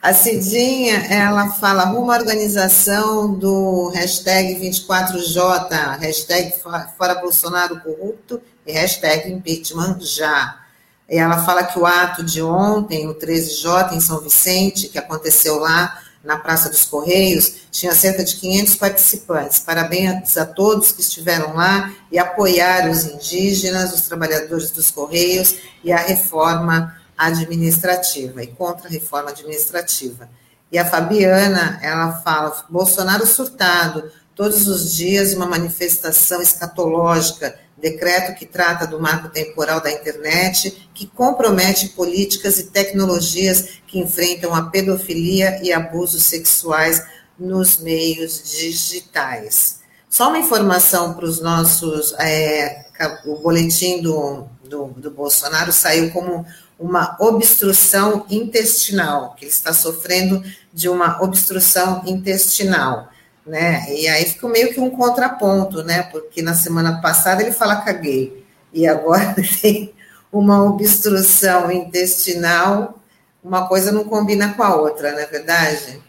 [0.02, 6.54] A Cidinha, ela fala rumo à organização do hashtag 24J, hashtag
[6.96, 10.60] fora Bolsonaro corrupto e hashtag impeachment já.
[11.08, 15.58] E ela fala que o ato de ontem, o 13J em São Vicente, que aconteceu
[15.58, 19.60] lá na Praça dos Correios, tinha cerca de 500 participantes.
[19.60, 25.92] Parabéns a todos que estiveram lá e apoiaram os indígenas, os trabalhadores dos Correios e
[25.92, 30.28] a reforma administrativa, e contra a reforma administrativa.
[30.70, 38.46] E a Fabiana, ela fala, Bolsonaro surtado, todos os dias uma manifestação escatológica decreto que
[38.46, 45.60] trata do marco temporal da internet, que compromete políticas e tecnologias que enfrentam a pedofilia
[45.62, 47.02] e abusos sexuais
[47.38, 49.80] nos meios digitais.
[50.08, 52.14] Só uma informação para os nossos.
[52.18, 52.86] É,
[53.26, 56.46] o boletim do, do, do Bolsonaro saiu como
[56.78, 63.08] uma obstrução intestinal, que ele está sofrendo de uma obstrução intestinal
[63.46, 63.94] né?
[63.94, 66.02] E aí fica meio que um contraponto, né?
[66.02, 69.94] Porque na semana passada ele fala caguei, e agora tem
[70.32, 72.98] uma obstrução intestinal,
[73.42, 76.02] uma coisa não combina com a outra, não é verdade?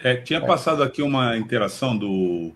[0.00, 2.50] É, tinha passado aqui uma interação do,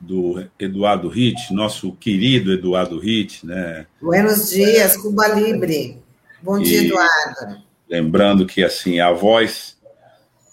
[0.00, 3.86] do Eduardo Ritt, nosso querido Eduardo Ritt, né?
[4.00, 6.02] Buenos dias, Cuba Libre.
[6.42, 7.62] Bom e dia, Eduardo.
[7.88, 9.76] Lembrando que assim a voz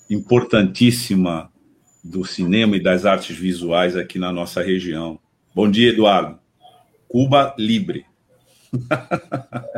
[0.10, 1.52] importantíssima
[2.04, 5.20] do cinema e das artes visuais aqui na nossa região.
[5.54, 6.40] Bom dia, Eduardo.
[7.08, 8.06] Cuba Libre.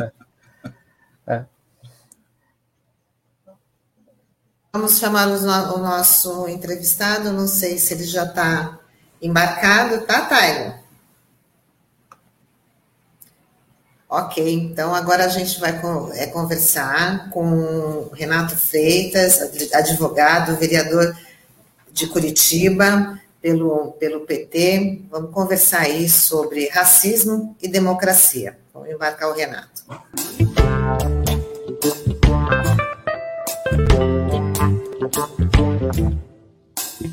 [0.06, 0.12] é.
[1.28, 1.44] É.
[4.72, 8.80] Vamos chamar o nosso entrevistado, não sei se ele já está
[9.26, 10.74] embarcado, tá, Tairo?
[14.08, 15.80] Ok, então agora a gente vai
[16.14, 19.42] é, conversar com Renato Freitas,
[19.74, 21.16] advogado, vereador
[21.92, 25.04] de Curitiba, pelo, pelo PT.
[25.10, 28.58] Vamos conversar aí sobre racismo e democracia.
[28.74, 29.84] Vamos embarcar o Renato.
[36.96, 37.04] Bom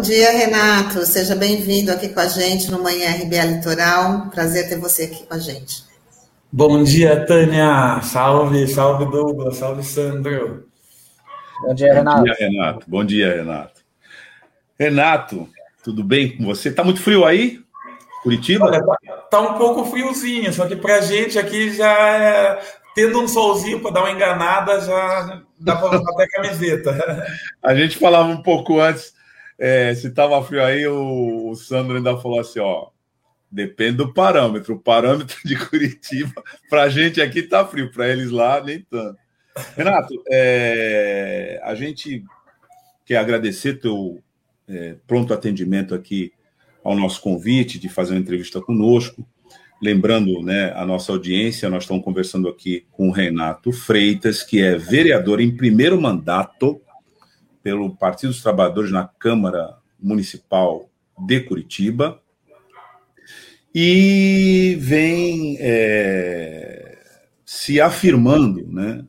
[0.00, 1.04] dia, Renato.
[1.04, 4.30] Seja bem-vindo aqui com a gente no Manhã RBA Litoral.
[4.30, 5.82] Prazer ter você aqui com a gente.
[6.52, 8.00] Bom dia, Tânia.
[8.02, 9.56] Salve, salve, Douglas.
[9.56, 10.68] Salve, Sandro.
[11.60, 12.18] Bom dia, Renato.
[12.18, 12.90] Bom dia, Renato.
[12.90, 13.82] Bom dia, Renato.
[14.78, 15.48] Renato,
[15.84, 16.72] tudo bem com você?
[16.72, 17.60] Tá muito frio aí?
[18.22, 18.64] Curitiba?
[18.64, 18.96] Olha, tá,
[19.30, 22.60] tá um pouco friozinho, só que pra gente aqui já é
[22.94, 27.26] tendo um solzinho para dar uma enganada, já dá para usar até camiseta.
[27.62, 29.12] A gente falava um pouco antes
[29.58, 32.88] é, se estava frio aí, o, o Sandro ainda falou assim: ó,
[33.50, 34.74] depende do parâmetro.
[34.74, 39.18] O parâmetro de Curitiba, para a gente aqui está frio, para eles lá nem tanto.
[39.76, 42.24] Renato, é, a gente
[43.04, 44.23] quer agradecer teu
[44.68, 46.32] é, pronto atendimento aqui
[46.82, 49.26] ao nosso convite de fazer uma entrevista conosco.
[49.82, 54.76] Lembrando né, a nossa audiência, nós estamos conversando aqui com o Renato Freitas, que é
[54.76, 56.80] vereador em primeiro mandato
[57.62, 60.88] pelo Partido dos Trabalhadores na Câmara Municipal
[61.18, 62.20] de Curitiba
[63.74, 66.96] e vem é,
[67.44, 69.04] se afirmando, né?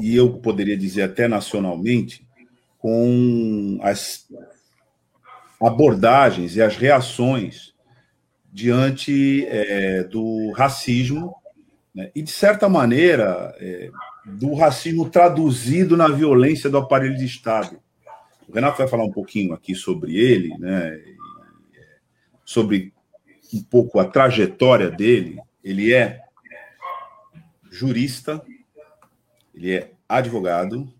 [0.00, 2.26] E eu poderia dizer até nacionalmente,
[2.82, 4.28] com as
[5.62, 7.72] abordagens e as reações
[8.52, 11.32] diante é, do racismo
[11.94, 12.10] né?
[12.12, 13.88] e, de certa maneira, é,
[14.26, 17.80] do racismo traduzido na violência do aparelho de Estado.
[18.48, 21.00] O Renato vai falar um pouquinho aqui sobre ele, né?
[22.44, 22.92] sobre
[23.54, 25.38] um pouco a trajetória dele.
[25.62, 26.20] Ele é
[27.70, 28.42] jurista,
[29.54, 30.92] ele é advogado,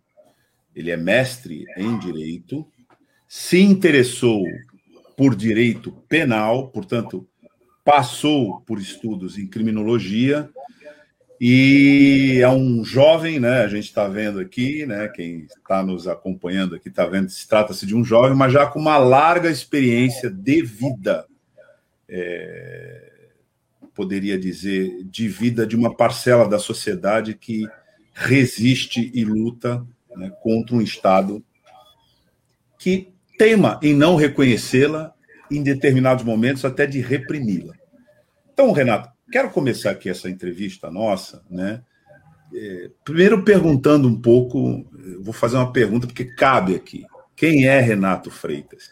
[0.74, 2.66] ele é mestre em direito,
[3.28, 4.44] se interessou
[5.16, 7.26] por direito penal, portanto,
[7.84, 10.48] passou por estudos em criminologia
[11.40, 13.62] e é um jovem, né?
[13.62, 15.08] A gente está vendo aqui, né?
[15.08, 18.78] Quem está nos acompanhando aqui está vendo, se trata-se de um jovem, mas já com
[18.78, 21.26] uma larga experiência de vida,
[22.08, 23.12] é,
[23.92, 27.66] poderia dizer, de vida de uma parcela da sociedade que
[28.14, 29.84] resiste e luta
[30.16, 31.42] né, contra um Estado
[32.78, 35.14] que teima em não reconhecê-la
[35.50, 37.74] em determinados momentos, até de reprimi-la.
[38.52, 41.82] Então, Renato, Quero começar aqui essa entrevista nossa, né?
[42.54, 44.86] É, primeiro perguntando um pouco,
[45.22, 47.06] vou fazer uma pergunta porque cabe aqui.
[47.34, 48.90] Quem é Renato Freitas?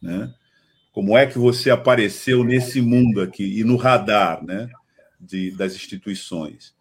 [0.00, 0.32] Né?
[0.92, 4.68] Como é que você apareceu nesse mundo aqui e no radar, né,
[5.20, 6.76] de, das instituições?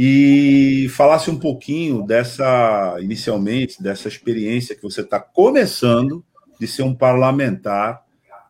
[0.00, 6.24] E falasse um pouquinho dessa, inicialmente, dessa experiência que você está começando
[6.60, 8.04] de ser um parlamentar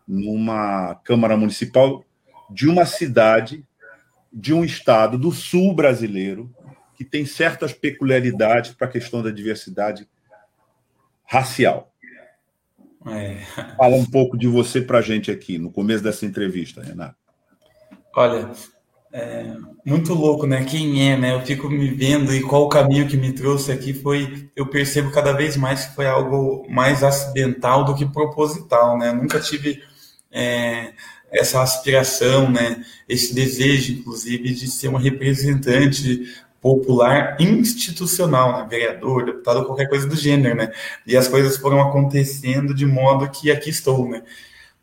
[0.07, 2.05] numa Câmara Municipal
[2.51, 3.65] de uma cidade
[4.31, 6.55] de um estado do sul brasileiro
[6.95, 10.07] que tem certas peculiaridades para a questão da diversidade
[11.25, 11.95] racial.
[13.07, 13.37] É.
[13.75, 17.17] Fala um pouco de você para a gente aqui, no começo dessa entrevista, Renato.
[18.15, 18.51] Olha,
[19.13, 19.55] é
[19.85, 20.65] muito louco, né?
[20.65, 21.35] Quem é, né?
[21.35, 24.51] Eu fico me vendo e qual o caminho que me trouxe aqui foi.
[24.55, 29.13] Eu percebo cada vez mais que foi algo mais acidental do que proposital, né?
[29.13, 29.83] nunca tive
[30.31, 30.93] é,
[31.31, 32.85] essa aspiração, né?
[33.09, 36.27] Esse desejo, inclusive, de ser uma representante
[36.61, 38.67] popular institucional, né?
[38.69, 40.73] vereador, deputado, qualquer coisa do gênero, né?
[41.07, 44.23] E as coisas foram acontecendo de modo que aqui estou, né?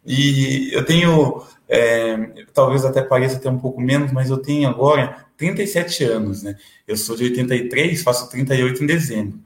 [0.06, 5.26] E eu tenho, é, talvez até pareça até um pouco menos, mas eu tenho agora
[5.38, 6.56] 37 anos, né?
[6.88, 9.40] Eu sou de 83, faço 38 em dezembro.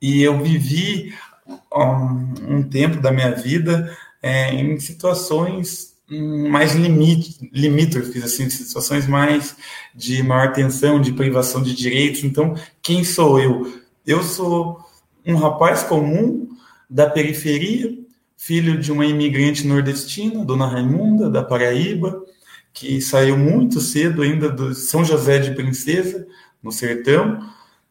[0.00, 1.14] E eu vivi
[1.74, 9.56] um, um tempo da minha vida é, em situações mais limite, limítrofes, assim, situações mais
[9.94, 12.24] de maior tensão, de privação de direitos.
[12.24, 13.80] Então, quem sou eu?
[14.06, 14.84] Eu sou
[15.26, 16.48] um rapaz comum
[16.88, 18.03] da periferia,
[18.44, 22.22] filho de uma imigrante nordestina, Dona Raimunda, da Paraíba,
[22.74, 26.26] que saiu muito cedo ainda do São José de Princesa,
[26.62, 27.38] no sertão,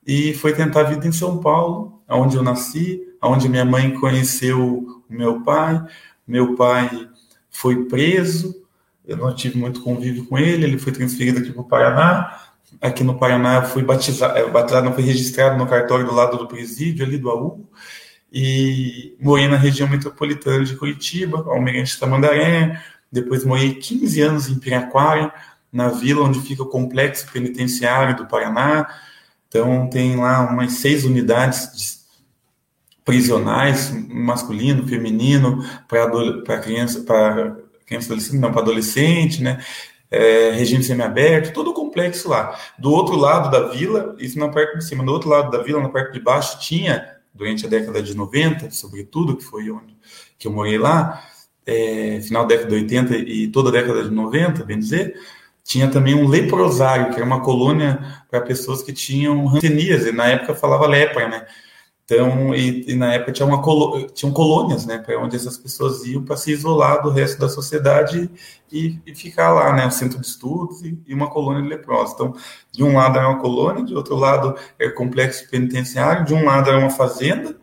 [0.05, 4.61] e foi tentar a vida em São Paulo, onde eu nasci, onde minha mãe conheceu
[4.63, 5.83] o meu pai.
[6.27, 7.09] Meu pai
[7.49, 8.55] foi preso,
[9.07, 12.39] eu não tive muito convívio com ele, ele foi transferido aqui para o Paraná.
[12.79, 16.37] Aqui no Paraná eu fui batizado, é, batizado, não fui registrado no cartório do lado
[16.37, 17.67] do presídio, ali do AU,
[18.33, 22.81] e morei na região metropolitana de Curitiba, Almirante Tamandaré,
[23.11, 25.31] depois morei 15 anos em Piraquara,
[25.71, 28.87] na vila onde fica o complexo penitenciário do Paraná,
[29.47, 32.07] então tem lá umas seis unidades
[33.05, 39.63] prisionais, masculino, feminino, para criança, para criança adolescente, não, para adolescente, né?
[40.09, 42.57] É, regime semiaberto, todo o complexo lá.
[42.77, 45.81] Do outro lado da vila, isso na parte de cima, do outro lado da vila,
[45.81, 47.03] na parte de baixo, tinha,
[47.33, 49.93] durante a década de 90, sobretudo, que foi onde
[50.37, 51.23] que eu morei lá,
[51.65, 55.17] é, final da década de 80 e toda a década de 90, bem dizer,
[55.63, 60.53] tinha também um leprosário, que era uma colônia para pessoas que tinham hanseníase, na época
[60.53, 61.47] falava lepra, né?
[62.05, 63.61] Então, e, e, na época tinha uma
[64.13, 68.29] tinham colônias, né, para onde essas pessoas iam para se isolar do resto da sociedade
[68.71, 72.13] e, e ficar lá, né, um centro de estudos e, e, uma colônia de leprosos.
[72.13, 72.35] Então,
[72.71, 76.69] de um lado era uma colônia, de outro lado era complexo penitenciário, de um lado
[76.69, 77.55] era uma fazenda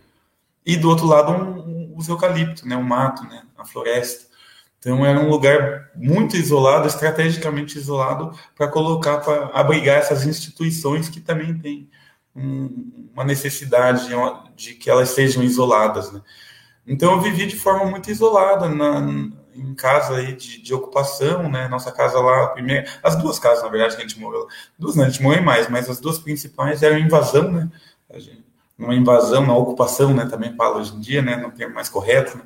[0.64, 4.30] e do outro lado um, um, os eucaliptos, né, um mato, né, a floresta.
[4.78, 11.20] Então, era um lugar muito isolado, estrategicamente isolado, para colocar, para abrigar essas instituições que
[11.20, 11.90] também têm
[12.34, 14.08] uma necessidade
[14.56, 16.12] de que elas sejam isoladas.
[16.12, 16.20] Né?
[16.86, 19.00] Então eu vivi de forma muito isolada na,
[19.54, 21.68] em casa aí de, de, ocupação, né?
[21.68, 25.08] Nossa casa lá, primeira, as duas casas na verdade que a gente morou, duas a
[25.08, 27.70] gente morou mais, mas as duas principais eram invasão, né?
[28.14, 28.44] Gente,
[28.78, 30.26] uma invasão, uma ocupação, né?
[30.26, 31.36] Também fala hoje em dia, né?
[31.36, 32.44] Não termo mais correto, né?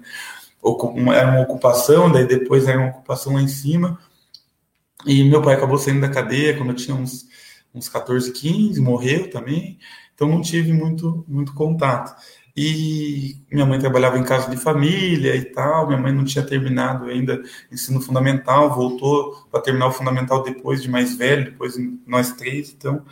[1.15, 3.99] Era uma ocupação, daí depois era uma ocupação lá em cima.
[5.07, 7.27] E meu pai acabou saindo da cadeia quando eu tinha uns
[7.75, 9.79] uns 14, 15, morreu também,
[10.15, 12.15] então não tive muito, muito contato.
[12.57, 17.07] E minha mãe trabalhava em casa de família e tal, minha mãe não tinha terminado
[17.07, 21.75] ainda ensino fundamental, voltou para terminar o fundamental depois de mais velho, depois
[22.07, 23.05] nós três, então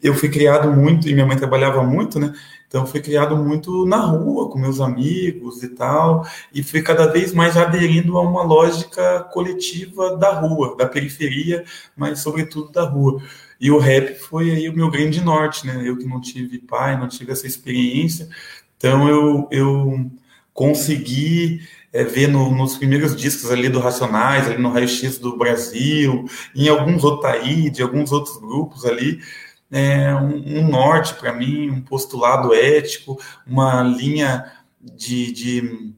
[0.00, 2.32] eu fui criado muito, e minha mãe trabalhava muito, né?
[2.68, 7.32] Então fui criado muito na rua, com meus amigos e tal, e fui cada vez
[7.32, 11.64] mais aderindo a uma lógica coletiva da rua, da periferia,
[11.96, 13.22] mas sobretudo da rua.
[13.60, 15.82] E o rap foi aí o meu grande norte, né?
[15.84, 18.28] Eu que não tive pai, não tive essa experiência,
[18.76, 20.10] então eu, eu
[20.52, 21.60] consegui
[21.92, 26.26] é, ver no, nos primeiros discos ali do Racionais, ali no Raio X do Brasil,
[26.54, 29.20] em alguns outros aí, de alguns outros grupos ali,
[29.70, 35.94] é, um, um norte para mim, um postulado ético, uma linha de, de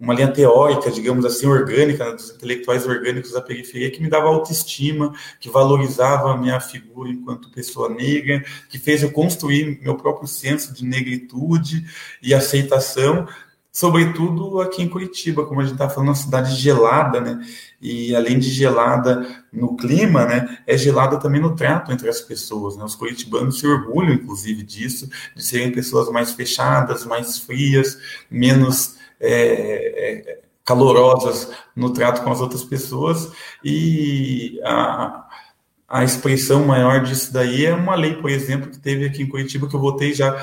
[0.00, 4.28] uma linha teórica, digamos assim, orgânica, né, dos intelectuais orgânicos da periferia, que me dava
[4.28, 10.26] autoestima, que valorizava a minha figura enquanto pessoa negra, que fez eu construir meu próprio
[10.26, 11.84] senso de negritude
[12.22, 13.28] e aceitação,
[13.70, 17.46] sobretudo aqui em Curitiba, como a gente está falando, uma cidade gelada, né?
[17.80, 22.76] E além de gelada no clima, né, é gelada também no trato entre as pessoas.
[22.76, 22.84] Né?
[22.84, 27.98] Os curitibanos se orgulham, inclusive, disso, de serem pessoas mais fechadas, mais frias,
[28.30, 33.30] menos é, é, calorosas no trato com as outras pessoas
[33.64, 35.28] e a,
[35.88, 39.68] a expressão maior disso daí é uma lei, por exemplo, que teve aqui em Curitiba,
[39.68, 40.40] que eu votei já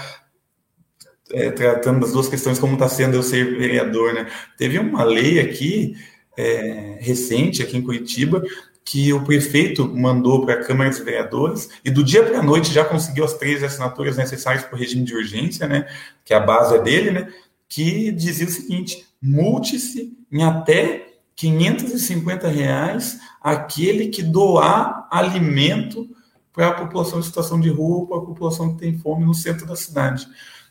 [1.32, 4.28] é, tratando das duas questões, como está sendo eu ser vereador, né?
[4.58, 5.96] Teve uma lei aqui,
[6.36, 8.44] é, recente, aqui em Curitiba,
[8.84, 12.74] que o prefeito mandou para a Câmara dos Vereadores e do dia para a noite
[12.74, 15.88] já conseguiu as três assinaturas necessárias para o regime de urgência, né?
[16.24, 17.34] Que a base é dele, né?
[17.68, 26.10] Que dizia o seguinte: multe-se em até 550 reais aquele que doar alimento
[26.52, 29.66] para a população em situação de rua, para a população que tem fome no centro
[29.66, 30.28] da cidade.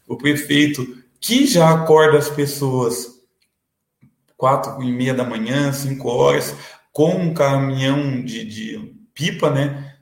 [0.06, 0.84] O prefeito,
[1.20, 3.16] que já acorda as pessoas
[4.36, 6.54] quatro e meia da manhã, cinco horas,
[6.92, 9.96] com um caminhão de, de pipa, né,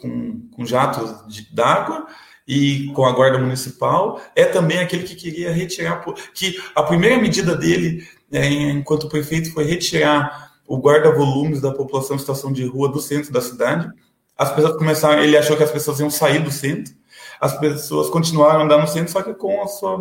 [0.00, 2.06] com, com jatos d'água,
[2.52, 7.56] e com a guarda municipal é também aquele que queria retirar que a primeira medida
[7.56, 13.00] dele é, enquanto prefeito foi retirar o guarda-volumes da população em situação de rua do
[13.00, 13.90] centro da cidade.
[14.36, 16.94] As pessoas começaram, ele achou que as pessoas iam sair do centro.
[17.40, 19.98] As pessoas continuaram andando no centro, só que com a sua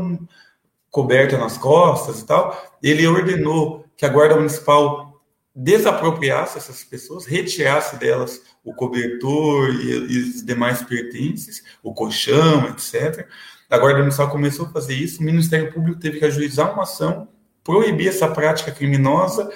[0.89, 2.61] coberta nas costas e tal.
[2.83, 5.10] Ele ordenou que a guarda municipal
[5.55, 13.27] desapropriasse essas pessoas, retirasse delas o cobertor e, e os demais pertences, o colchão, etc.
[13.69, 17.27] A Guarda Municipal começou a fazer isso, o Ministério Público teve que ajuizar uma ação,
[17.63, 19.51] proibir essa prática criminosa,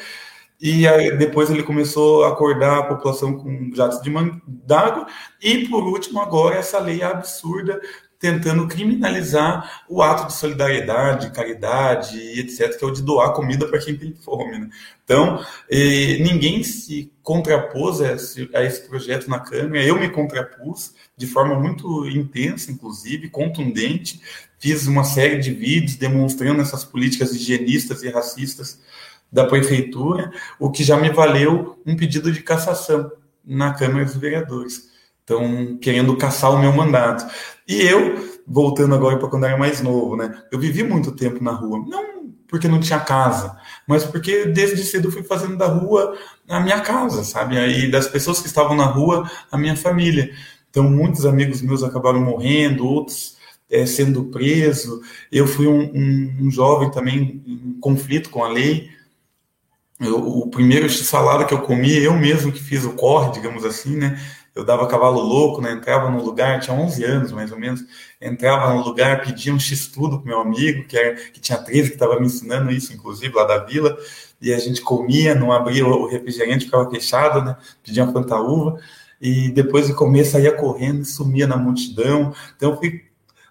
[0.59, 4.09] e aí, depois ele começou a acordar a população com jatos de
[4.47, 5.05] d'água,
[5.41, 7.79] e por último, agora, essa lei absurda
[8.25, 13.77] tentando criminalizar o ato de solidariedade, caridade, etc., que é o de doar comida para
[13.77, 14.57] quem tem fome.
[14.57, 14.69] Né?
[15.03, 21.27] Então, ninguém se contrapôs a esse, a esse, projeto na Câmara, eu me contrapus de
[21.27, 24.19] forma muito intensa, inclusive, contundente,
[24.57, 28.81] fiz uma série de vídeos demonstrando essas políticas higienistas e racistas
[29.31, 33.11] da prefeitura, o que já me valeu um pedido de cassação
[33.45, 34.94] na Câmara dos Vereadores.
[35.25, 37.25] Então, querendo caçar o meu mandato.
[37.67, 40.33] E eu, voltando agora para quando era mais novo, né?
[40.51, 41.83] Eu vivi muito tempo na rua.
[41.85, 42.15] Não
[42.47, 43.57] porque não tinha casa,
[43.87, 46.15] mas porque desde cedo fui fazendo da rua
[46.47, 47.57] a minha casa, sabe?
[47.57, 50.31] E das pessoas que estavam na rua, a minha família.
[50.69, 53.35] Então, muitos amigos meus acabaram morrendo, outros
[53.69, 55.01] é, sendo presos.
[55.31, 58.89] Eu fui um, um, um, jovem também em conflito com a lei.
[59.99, 63.95] Eu, o primeiro salário que eu comi, eu mesmo que fiz o corre, digamos assim,
[63.97, 64.19] né?
[64.55, 65.73] Eu dava cavalo louco, né?
[65.73, 67.83] Entrava no lugar, tinha 11 anos mais ou menos,
[68.21, 71.95] entrava no lugar, pedia um x-tudo pro meu amigo, que, era, que tinha 13, que
[71.95, 73.97] estava me ensinando isso, inclusive, lá da vila,
[74.41, 77.57] e a gente comia, não abria o refrigerante, ficava fechado, né?
[77.83, 78.79] Pedia uma fantaúva,
[79.19, 82.33] e depois de comer saía correndo e sumia na multidão.
[82.55, 83.03] Então eu fui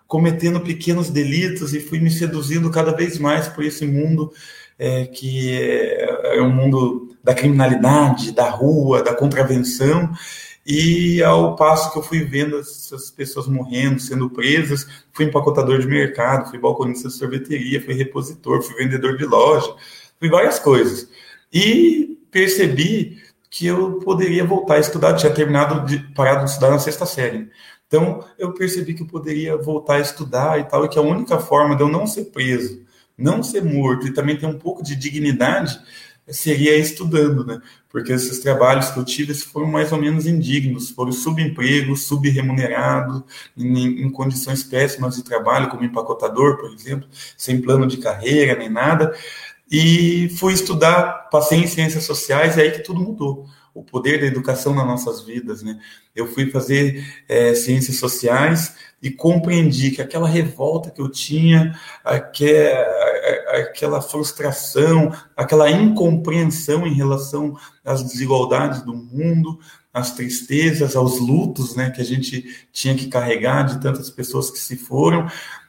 [0.07, 4.32] cometendo pequenos delitos e fui me seduzindo cada vez mais por esse mundo
[4.78, 10.12] é, que é, é um mundo da criminalidade, da rua, da contravenção,
[10.67, 15.87] e ao passo que eu fui vendo essas pessoas morrendo, sendo presas, fui empacotador de
[15.87, 19.75] mercado, fui balconista de sorveteria, fui repositor, fui vendedor de loja,
[20.19, 21.09] fui várias coisas.
[21.53, 26.79] E percebi que eu poderia voltar a estudar, tinha terminado de parado de estudar na
[26.79, 27.49] sexta série.
[27.87, 31.39] Então, eu percebi que eu poderia voltar a estudar e tal, e que a única
[31.39, 32.83] forma de eu não ser preso,
[33.17, 35.79] não ser morto e também ter um pouco de dignidade
[36.29, 37.61] seria estudando, né?
[37.89, 43.22] Porque esses trabalhos que eu tive foram mais ou menos indignos, foram subempregos, subremunerados,
[43.57, 48.68] em, em, condições péssimas de trabalho, como empacotador, por exemplo, sem plano de carreira nem
[48.68, 49.14] nada.
[49.70, 53.47] E fui estudar, passei em ciências sociais, e aí que tudo mudou.
[53.72, 55.79] O poder da educação nas nossas vidas, né?
[56.14, 64.00] Eu fui fazer é, ciências sociais e compreendi que aquela revolta que eu tinha, aquela
[64.00, 69.61] frustração, aquela incompreensão em relação às desigualdades do mundo,
[69.92, 74.59] às tristezas, aos lutos né, que a gente tinha que carregar de tantas pessoas que
[74.59, 75.26] se foram,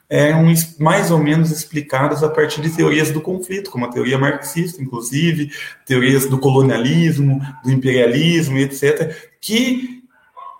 [0.09, 0.45] eram
[0.79, 5.51] mais ou menos explicadas a partir de teorias do conflito, como a teoria marxista, inclusive,
[5.85, 10.01] teorias do colonialismo, do imperialismo, etc., que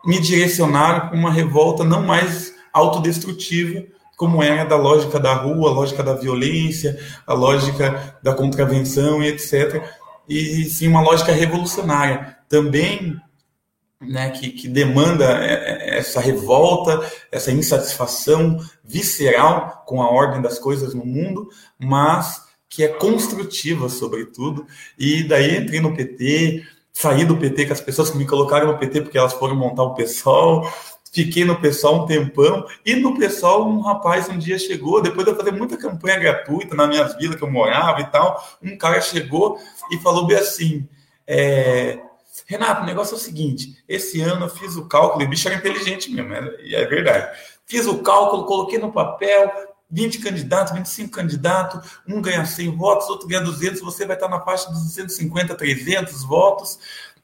[0.06, 3.84] me direcionaram para uma revolta não mais autodestrutiva,
[4.18, 9.28] como era da lógica da rua, a lógica da violência, a lógica da contravenção e
[9.28, 9.84] etc.
[10.28, 13.20] E sim uma lógica revolucionária, também
[14.02, 17.02] né, que, que demanda é, é, essa revolta,
[17.32, 21.50] essa insatisfação visceral com a ordem das coisas no mundo,
[21.80, 24.66] mas que é construtiva, sobretudo.
[24.98, 28.78] E daí entrei no PT, saí do PT com as pessoas que me colocaram no
[28.78, 30.70] PT porque elas foram montar o PSOL,
[31.16, 35.32] Fiquei no pessoal um tempão, e no pessoal um rapaz um dia chegou, depois de
[35.32, 39.00] eu fazer muita campanha gratuita na minhas vilas que eu morava e tal, um cara
[39.00, 39.58] chegou
[39.90, 40.86] e falou bem assim,
[41.26, 42.02] é,
[42.46, 45.48] Renato, o negócio é o seguinte, esse ano eu fiz o cálculo, e o bicho
[45.48, 47.40] era inteligente mesmo, e é verdade.
[47.66, 49.50] Fiz o cálculo, coloquei no papel,
[49.90, 54.42] 20 candidatos, 25 candidatos, um ganha 100 votos, outro ganha 200, você vai estar na
[54.42, 56.78] faixa dos 250, 300 votos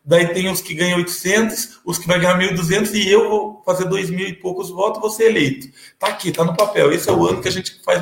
[0.03, 3.85] daí tem os que ganham 800, os que vai ganhar 1.200 e eu vou fazer
[3.85, 5.67] 2 mil e poucos votos, vou ser eleito.
[5.99, 6.91] Tá aqui, tá no papel.
[6.91, 8.01] Esse é o ano que a gente faz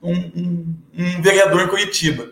[0.00, 2.30] um, um, um, um vereador em Curitiba.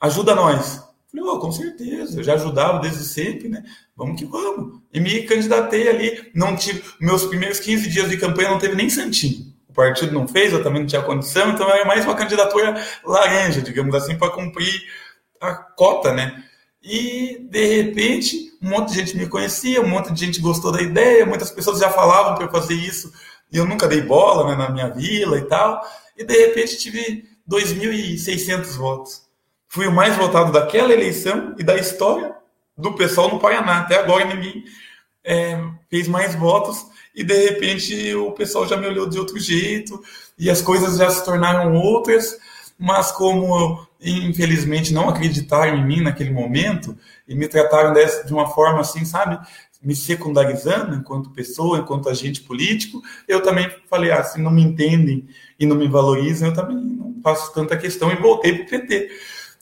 [0.00, 0.88] Ajuda nós.
[1.10, 3.64] Falei, oh, com certeza, eu já ajudava desde sempre, né?
[3.96, 4.80] Vamos que vamos.
[4.92, 8.90] E me candidatei ali, não tive, meus primeiros 15 dias de campanha não teve nem
[8.90, 9.46] santinho.
[9.68, 13.62] O partido não fez, eu também não tinha condição, então era mais uma candidatura laranja,
[13.62, 14.82] digamos assim, para cumprir
[15.40, 16.44] a cota, né?
[16.82, 20.80] E, de repente, um monte de gente me conhecia, um monte de gente gostou da
[20.80, 23.12] ideia, muitas pessoas já falavam para eu fazer isso,
[23.52, 25.80] e eu nunca dei bola né, na minha vila e tal.
[26.16, 29.22] E, de repente, tive 2.600 votos.
[29.68, 32.34] Fui o mais votado daquela eleição e da história
[32.76, 33.80] do pessoal no Paraná.
[33.80, 34.64] Até agora ninguém
[35.24, 35.60] é,
[35.90, 40.00] fez mais votos e de repente o pessoal já me olhou de outro jeito
[40.38, 42.38] e as coisas já se tornaram outras.
[42.78, 46.96] Mas como infelizmente não acreditaram em mim naquele momento
[47.26, 49.38] e me trataram dessa, de uma forma assim, sabe,
[49.82, 55.26] me secundarizando enquanto pessoa, enquanto agente político, eu também falei, ah, se não me entendem
[55.58, 59.10] e não me valorizam, eu também não faço tanta questão e voltei para o PT.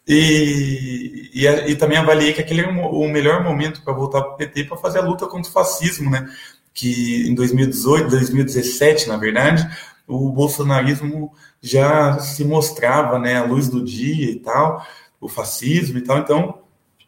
[0.08, 4.36] E, e, e, também avaliei que aquele era o melhor momento para voltar para o
[4.36, 6.30] PT para fazer a luta contra o fascismo, né?
[6.72, 9.68] Que em 2018, 2017, na verdade,
[10.06, 14.84] o bolsonarismo já se mostrava, né, à luz do dia e tal,
[15.20, 16.18] o fascismo e tal.
[16.18, 16.58] Então,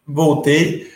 [0.06, 0.90] voltei,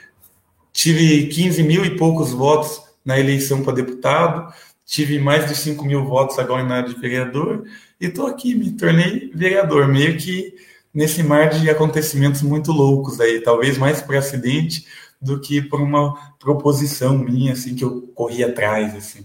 [0.72, 4.53] tive 15 mil e poucos votos na eleição para deputado,
[4.84, 7.64] tive mais de 5 mil votos agora na área de vereador,
[8.00, 10.55] e estou aqui, me tornei vereador, meio que
[10.92, 14.86] nesse mar de acontecimentos muito loucos aí, talvez mais por acidente
[15.20, 19.24] do que por uma proposição minha, assim, que eu corri atrás, assim.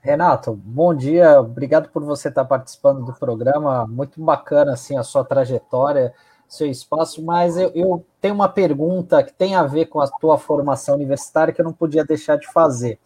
[0.00, 5.24] Renato, bom dia, obrigado por você estar participando do programa, muito bacana, assim, a sua
[5.24, 6.14] trajetória,
[6.48, 10.38] seu espaço, mas eu, eu tenho uma pergunta que tem a ver com a tua
[10.38, 12.98] formação universitária que eu não podia deixar de fazer.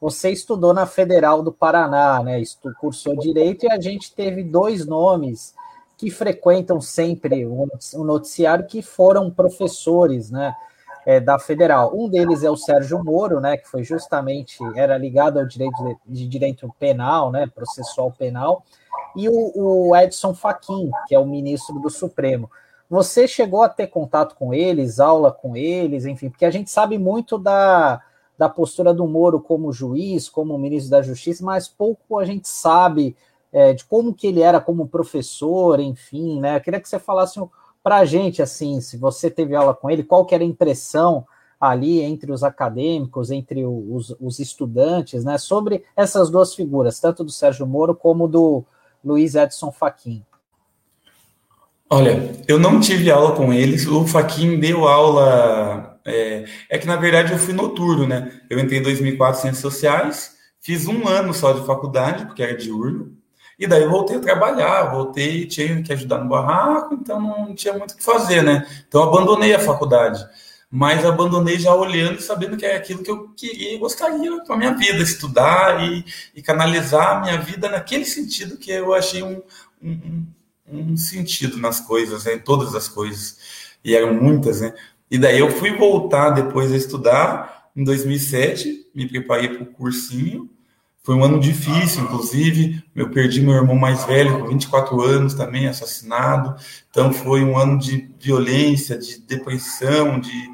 [0.00, 2.40] Você estudou na Federal do Paraná, né?
[2.80, 5.54] Cursou direito e a gente teve dois nomes
[5.98, 10.54] que frequentam sempre o noticiário, que foram professores, né,
[11.08, 11.90] é, da Federal.
[11.94, 15.96] Um deles é o Sérgio Moro, né, que foi justamente era ligado ao direito de,
[16.04, 18.62] de direito penal, né, processual penal,
[19.16, 22.50] e o, o Edson Fachin, que é o ministro do Supremo.
[22.90, 26.98] Você chegou a ter contato com eles, aula com eles, enfim, porque a gente sabe
[26.98, 28.02] muito da,
[28.36, 33.16] da postura do Moro como juiz, como ministro da Justiça, mas pouco a gente sabe
[33.50, 36.56] é, de como que ele era como professor, enfim, né?
[36.56, 37.40] Eu queria que você falasse
[37.82, 41.26] para a gente, assim, se você teve aula com ele, qual que era a impressão
[41.60, 47.32] ali entre os acadêmicos, entre os, os estudantes, né, sobre essas duas figuras, tanto do
[47.32, 48.64] Sérgio Moro como do
[49.04, 50.24] Luiz Edson Fachin.
[51.90, 56.96] Olha, eu não tive aula com eles, o Fachin deu aula, é, é, que na
[56.96, 61.32] verdade eu fui noturno, né, eu entrei em 2004 em Ciências Sociais, fiz um ano
[61.32, 63.17] só de faculdade, porque era diurno,
[63.58, 67.92] e daí voltei a trabalhar, voltei, tinha que ajudar no barraco, então não tinha muito
[67.92, 68.64] o que fazer, né?
[68.86, 70.24] Então abandonei a faculdade.
[70.70, 74.54] Mas abandonei já olhando e sabendo que é aquilo que eu queria e gostaria para
[74.54, 76.04] a minha vida, estudar e,
[76.36, 79.42] e, canalizar a minha vida naquele sentido que eu achei um,
[79.82, 80.26] um,
[80.70, 82.34] um sentido nas coisas, né?
[82.34, 83.38] em todas as coisas.
[83.82, 84.74] E eram muitas, né?
[85.10, 90.50] E daí eu fui voltar depois a estudar em 2007, me preparei para o cursinho,
[91.08, 92.84] foi um ano difícil, inclusive.
[92.94, 96.54] Eu perdi meu irmão mais velho, com 24 anos, também assassinado.
[96.90, 100.50] Então, foi um ano de violência, de depressão, de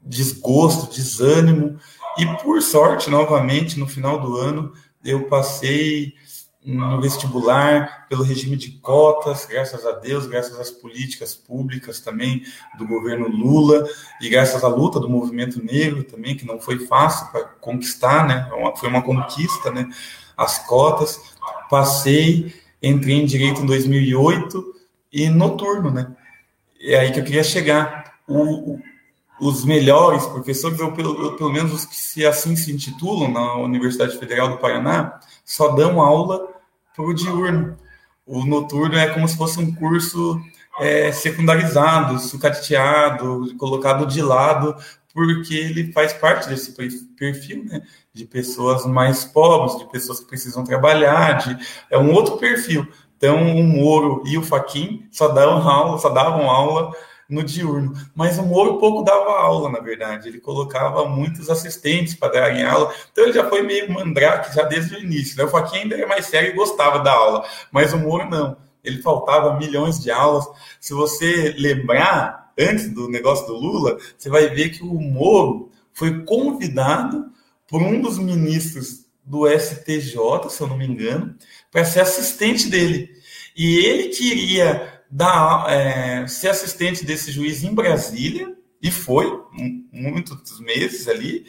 [0.00, 1.76] desgosto, desânimo.
[2.16, 4.72] E, por sorte, novamente, no final do ano,
[5.04, 6.14] eu passei
[6.64, 12.42] no vestibular, pelo regime de cotas, graças a Deus, graças às políticas públicas também
[12.78, 13.86] do governo Lula
[14.20, 18.48] e graças à luta do movimento negro também, que não foi fácil para conquistar, né?
[18.50, 19.88] É foi uma conquista, né?
[20.36, 21.20] As cotas.
[21.68, 24.74] Passei, entrei em direito em 2008
[25.12, 26.16] e noturno, né?
[26.80, 28.14] É aí que eu queria chegar.
[28.26, 28.78] O,
[29.38, 34.16] os melhores professores, ou pelo, pelo menos os que se assim se intitulam na Universidade
[34.16, 36.53] Federal do Paraná, só dão aula
[36.94, 37.76] para o diurno.
[38.26, 40.40] O noturno é como se fosse um curso
[40.78, 44.74] é, secundarizado, sucateado, colocado de lado,
[45.12, 46.74] porque ele faz parte desse
[47.16, 47.82] perfil, né?
[48.12, 51.56] De pessoas mais pobres, de pessoas que precisam trabalhar, de,
[51.90, 52.86] é um outro perfil.
[53.16, 56.92] Então, o Moro e o Faquin só davam aula, só davam aula
[57.28, 57.94] no diurno.
[58.14, 60.28] Mas o Moro pouco dava aula, na verdade.
[60.28, 62.92] Ele colocava muitos assistentes para darem aula.
[63.12, 65.36] Então ele já foi meio mandrake já desde o início.
[65.36, 65.44] Né?
[65.44, 67.44] O Joaquim ainda era mais sério e gostava da aula.
[67.70, 68.56] Mas o Moro não.
[68.82, 70.44] Ele faltava milhões de aulas.
[70.78, 76.24] Se você lembrar, antes do negócio do Lula, você vai ver que o Moro foi
[76.24, 77.32] convidado
[77.66, 81.34] por um dos ministros do STJ, se eu não me engano,
[81.72, 83.10] para ser assistente dele.
[83.56, 88.52] E ele queria dar, é, ser assistente desse juiz em Brasília,
[88.82, 89.40] e foi,
[89.92, 91.46] muitos meses ali,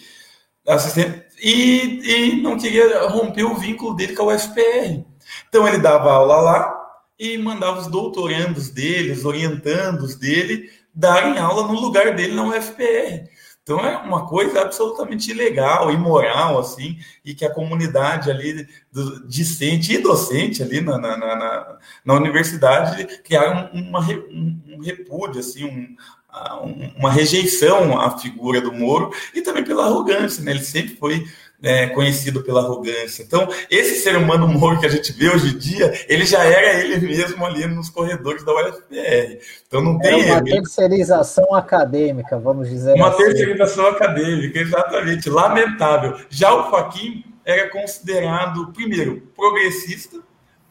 [0.68, 5.04] assistente, e, e não queria romper o vínculo dele com a UFPR.
[5.50, 6.76] Então ele dava aula lá
[7.18, 13.28] e mandava os doutorandos dele, os orientandos dele, darem aula no lugar dele na UFPR.
[13.66, 19.92] Então é uma coisa absolutamente ilegal, imoral, assim, e que a comunidade ali, do, discente
[19.92, 25.96] e docente ali na, na, na, na universidade, criaram uma, um, um repúdio, assim, um,
[26.96, 30.52] uma rejeição à figura do Moro e também pela arrogância, né?
[30.52, 31.26] Ele sempre foi
[31.62, 33.24] é, conhecido pela arrogância.
[33.24, 36.80] Então, esse ser humano Moro que a gente vê hoje em dia, ele já era
[36.80, 39.40] ele mesmo ali nos corredores da UFPR.
[39.68, 40.30] Então, não tem.
[40.30, 43.24] É uma terceirização acadêmica, vamos dizer uma assim.
[43.24, 45.30] Uma terceirização acadêmica, exatamente.
[45.30, 46.18] Lamentável.
[46.30, 50.20] Já o Faquin era considerado, primeiro, progressista,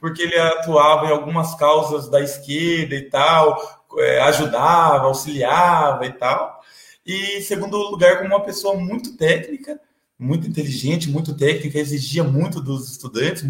[0.00, 6.60] porque ele atuava em algumas causas da esquerda e tal, é, ajudava, auxiliava e tal.
[7.06, 9.78] E, segundo lugar, como uma pessoa muito técnica,
[10.18, 13.44] muito inteligente, muito técnica, exigia muito dos estudantes,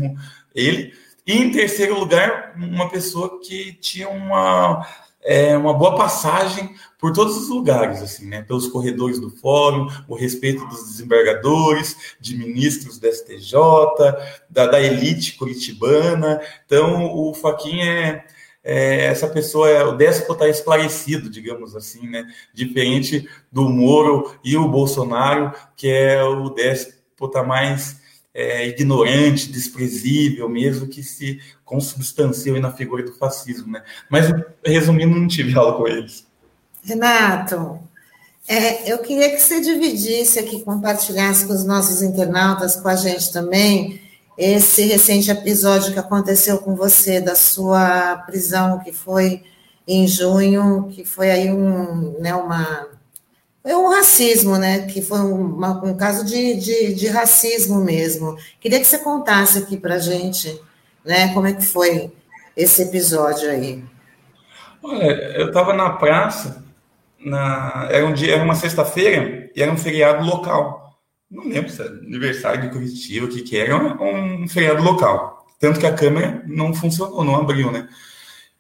[0.55, 0.93] ele.
[1.27, 4.87] E, em terceiro lugar, uma pessoa que tinha uma,
[5.23, 8.43] é, uma boa passagem por todos os lugares, assim, né?
[8.43, 13.53] Pelos corredores do fórum, o respeito dos desembargadores, de ministros da STJ,
[14.51, 16.41] da, da elite curitibana.
[16.67, 18.25] Então, o Faquin é
[18.65, 22.27] é, essa pessoa, é, o déspota esclarecido, digamos assim, né?
[22.53, 28.01] Diferente do Moro e o Bolsonaro, que é o déspota mais
[28.33, 33.83] é, ignorante, desprezível, mesmo que se consubstanciou na figura do fascismo, né?
[34.09, 34.27] Mas,
[34.65, 36.27] resumindo, não tive aula com eles.
[36.83, 37.79] Renato,
[38.49, 43.33] é, eu queria que você dividisse aqui, compartilhasse com os nossos internautas, com a gente
[43.33, 44.01] também,
[44.37, 49.45] esse recente episódio que aconteceu com você, da sua prisão, que foi
[49.87, 52.89] em junho, que foi aí um, né, uma,
[53.63, 58.37] foi um racismo, né, que foi uma, um caso de, de, de, racismo mesmo.
[58.61, 60.61] Queria que você contasse aqui para a gente,
[61.05, 62.13] né, como é que foi
[62.57, 63.85] esse episódio aí.
[64.83, 65.05] Olha,
[65.37, 66.63] eu estava na praça,
[67.19, 70.84] na, era um dia, era uma sexta-feira e era um feriado local
[71.35, 75.47] não lembro se é aniversário de Curitiba, o que que era, um, um feriado local.
[75.59, 77.89] Tanto que a câmera não funcionou, não abriu, né?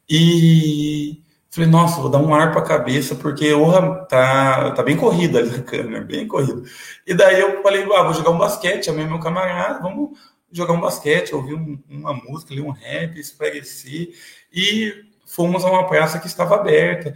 [0.09, 4.97] E falei, nossa, vou dar um ar para a cabeça, porque orra, tá, tá bem
[4.97, 6.63] corrida ali a câmera, bem corrida.
[7.07, 10.19] E daí eu falei, ah, vou jogar um basquete, chamei meu camarada, vamos
[10.51, 14.11] jogar um basquete, ouvir um, uma música, ler um rap, espairecer.
[14.53, 14.93] E
[15.27, 17.15] fomos a uma praça que estava aberta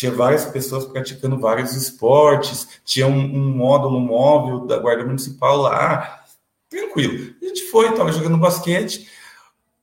[0.00, 6.24] tinha várias pessoas praticando vários esportes, tinha um, um módulo móvel da Guarda Municipal lá,
[6.70, 7.34] tranquilo.
[7.42, 9.06] A gente foi, estava jogando basquete.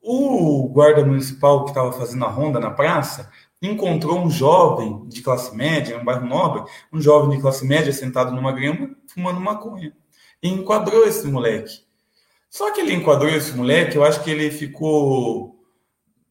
[0.02, 3.30] O guarda municipal que estava fazendo a ronda na praça
[3.62, 8.32] encontrou um jovem de classe média, um bairro nobre, um jovem de classe média sentado
[8.32, 9.92] numa grama, fumando maconha.
[10.42, 11.84] E enquadrou esse moleque.
[12.50, 15.57] Só que ele enquadrou esse moleque, eu acho que ele ficou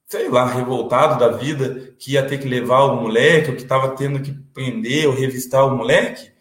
[0.07, 3.89] sei lá, revoltado da vida, que ia ter que levar o moleque, ou que estava
[3.89, 6.31] tendo que prender ou revistar o moleque,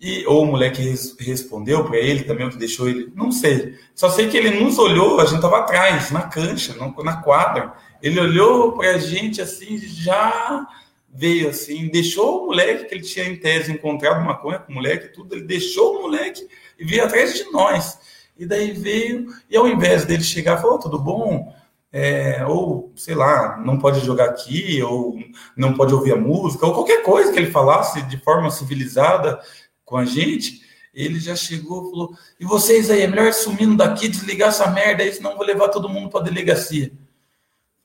[0.00, 3.74] e, ou o moleque res, respondeu para ele também, o que deixou ele, não sei.
[3.94, 7.72] Só sei que ele nos olhou, a gente estava atrás, na cancha, na quadra.
[8.02, 10.66] Ele olhou para a gente assim, já
[11.08, 15.14] veio assim, deixou o moleque, que ele tinha em tese encontrado maconha com o moleque,
[15.14, 16.44] tudo, ele deixou o moleque
[16.76, 17.98] e veio atrás de nós.
[18.36, 21.54] E daí veio, e ao invés dele chegar, falou: tudo bom?
[21.96, 25.16] É, ou sei lá, não pode jogar aqui, ou
[25.56, 29.40] não pode ouvir a música, ou qualquer coisa que ele falasse de forma civilizada
[29.84, 30.60] com a gente,
[30.92, 35.04] ele já chegou e falou: e vocês aí, é melhor sumindo daqui, desligar essa merda
[35.04, 36.90] aí, senão vou levar todo mundo para delegacia.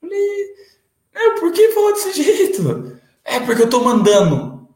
[0.02, 0.56] Falei,
[1.14, 3.00] é, por que falou desse jeito?
[3.24, 4.68] É porque eu tô mandando.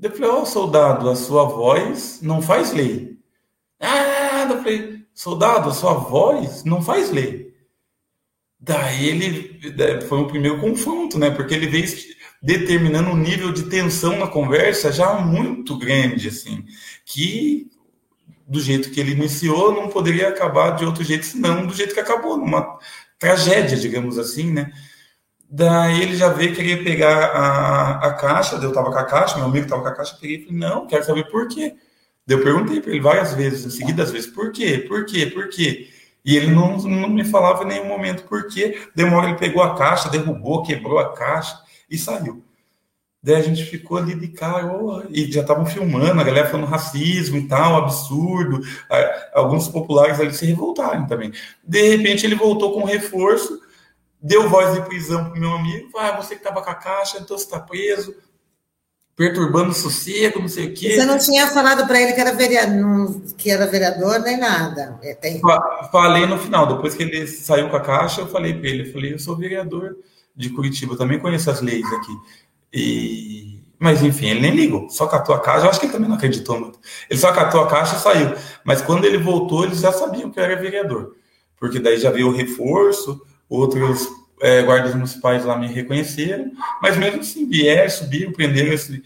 [0.00, 3.18] Eu falei, ó, oh, soldado, a sua voz não faz lei.
[3.80, 7.49] Ah, eu falei, soldado, a sua voz não faz lei.
[8.60, 11.30] Daí ele foi um primeiro confronto, né?
[11.30, 11.86] Porque ele veio
[12.42, 16.64] determinando um nível de tensão na conversa já muito grande, assim,
[17.04, 17.70] que
[18.46, 22.00] do jeito que ele iniciou não poderia acabar de outro jeito, senão do jeito que
[22.00, 22.78] acabou, numa
[23.18, 24.72] tragédia, digamos assim, né?
[25.48, 29.46] Daí ele já veio querer pegar a, a caixa, eu tava com a caixa, meu
[29.46, 31.74] amigo tava com a caixa, peguei e falei, não, quero saber por quê.
[32.26, 34.84] Daí eu perguntei para ele várias vezes, em seguida, vezes, por quê?
[34.86, 35.26] Por quê?
[35.26, 35.88] Por quê?
[36.24, 38.80] E ele não, não me falava em nenhum momento por quê.
[38.94, 41.58] Demora ele pegou a caixa, derrubou, quebrou a caixa
[41.88, 42.44] e saiu.
[43.22, 46.66] Daí a gente ficou ali de cara, oh, e já estavam filmando, a galera falando
[46.66, 48.60] racismo e tal, absurdo.
[49.34, 51.30] Alguns populares ali se revoltaram também.
[51.62, 53.60] De repente ele voltou com reforço,
[54.22, 57.36] deu voz de prisão pro meu amigo, ah, você que tava com a caixa, então
[57.36, 58.14] você tá preso,
[59.20, 60.96] perturbando o sossego, não sei o quê.
[60.96, 64.98] Você não tinha falado para ele que era, vereador, que era vereador nem nada.
[65.02, 65.42] É, tem...
[65.92, 68.92] Falei no final, depois que ele saiu com a caixa, eu falei para ele, eu
[68.94, 69.98] falei, eu sou vereador
[70.34, 72.16] de Curitiba, eu também conheço as leis aqui.
[72.72, 73.60] E...
[73.78, 76.16] Mas enfim, ele nem ligou, só catou a caixa, eu acho que ele também não
[76.16, 76.78] acreditou muito.
[77.10, 78.34] Ele só catou a caixa e saiu.
[78.64, 81.14] Mas quando ele voltou, eles já sabiam que eu era vereador.
[81.58, 84.08] Porque daí já veio o reforço, outros
[84.40, 86.50] é, guardas municipais lá me reconheceram,
[86.82, 89.02] mas mesmo assim vieram, subiram, prenderam esse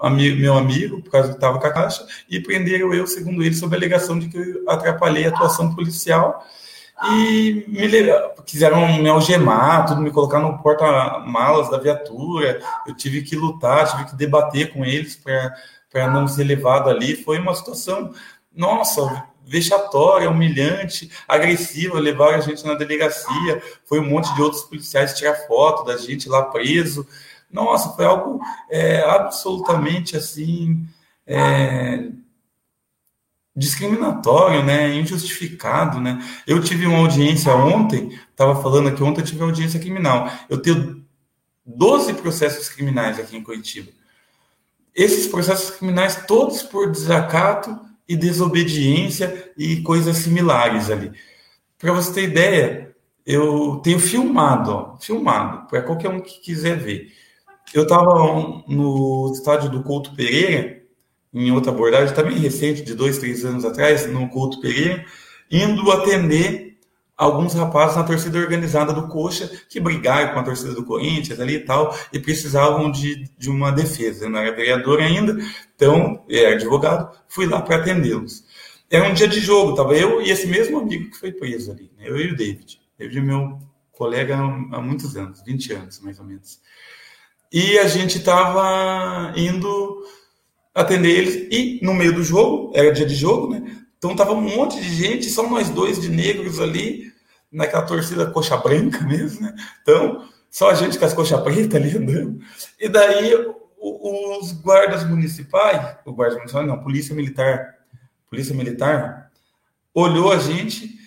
[0.00, 3.54] amigo, meu amigo, por causa que estava com a caixa, e prenderam eu, segundo ele,
[3.54, 6.44] sob a alegação de que eu atrapalhei a atuação policial
[7.04, 7.88] e me
[8.46, 12.60] quiseram me algemar, tudo, me colocar no porta-malas da viatura.
[12.86, 17.16] Eu tive que lutar, tive que debater com eles para não ser levado ali.
[17.16, 18.12] Foi uma situação,
[18.54, 25.14] nossa, vexatória, humilhante, agressiva, levaram a gente na delegacia, foi um monte de outros policiais
[25.14, 27.06] tirar foto da gente lá preso.
[27.50, 28.40] Nossa, foi algo
[28.70, 30.86] é, absolutamente assim
[31.26, 32.08] é,
[33.54, 36.18] discriminatório, né, injustificado, né.
[36.46, 40.30] Eu tive uma audiência ontem, estava falando aqui ontem, eu tive audiência criminal.
[40.48, 41.04] Eu tenho
[41.64, 43.90] 12 processos criminais aqui em Curitiba.
[44.94, 47.78] Esses processos criminais todos por desacato
[48.12, 51.10] e desobediência e coisas similares ali.
[51.78, 52.94] Para você ter ideia,
[53.24, 57.10] eu tenho filmado, ó, filmado, para qualquer um que quiser ver.
[57.72, 60.82] Eu estava no estádio do Couto Pereira,
[61.32, 65.06] em outra abordagem, também recente, de dois, três anos atrás, no Couto Pereira,
[65.50, 66.71] indo atender
[67.22, 71.54] alguns rapazes na torcida organizada do Coxa que brigaram com a torcida do Corinthians ali
[71.54, 74.24] e tal, e precisavam de, de uma defesa.
[74.24, 75.38] Eu não era vereador ainda,
[75.76, 78.44] então, era advogado, fui lá para atendê-los.
[78.90, 81.90] Era um dia de jogo, tava eu e esse mesmo amigo que foi preso ali,
[81.96, 82.04] né?
[82.08, 82.80] eu e o David.
[82.98, 83.58] David é meu
[83.92, 86.60] colega há muitos anos, 20 anos mais ou menos.
[87.52, 90.04] E a gente estava indo
[90.74, 93.82] atender eles, e no meio do jogo, era dia de jogo, né?
[93.96, 97.11] Então tava um monte de gente, só nós dois de negros ali,
[97.52, 99.54] naquela torcida coxa branca mesmo, né?
[99.82, 102.40] Então, só a gente com as coxas pretas ali andando.
[102.80, 103.34] E daí
[103.80, 107.78] os guardas municipais, o guarda municipal não, polícia militar,
[108.28, 109.30] polícia militar,
[109.94, 110.98] olhou a gente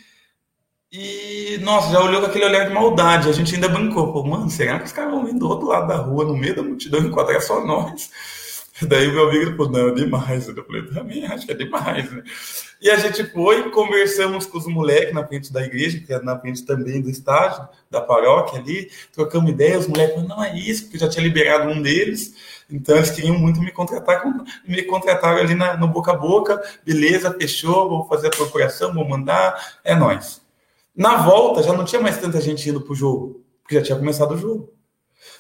[0.91, 3.30] e, nossa, já olhou com aquele olhar de maldade.
[3.30, 5.88] A gente ainda brincou, pô, mano, será que os caras vão vir do outro lado
[5.88, 8.10] da rua, no meio da multidão, enquadrar só nós?
[8.82, 10.48] Daí o meu amigo falou, não, é demais.
[10.48, 12.24] Eu falei, também acho que é demais, né?
[12.82, 16.38] E a gente foi, conversamos com os moleques na frente da igreja, que é na
[16.38, 20.84] frente também do estádio, da paróquia ali, trocamos ideias, os moleques falaram, não é isso,
[20.84, 22.36] porque já tinha liberado um deles,
[22.70, 24.24] então eles queriam muito me contratar,
[24.68, 29.08] me contrataram ali na, no boca a boca, beleza, fechou, vou fazer a procuração, vou
[29.08, 30.42] mandar, é nós.
[30.94, 34.34] Na volta, já não tinha mais tanta gente indo pro jogo, porque já tinha começado
[34.34, 34.75] o jogo.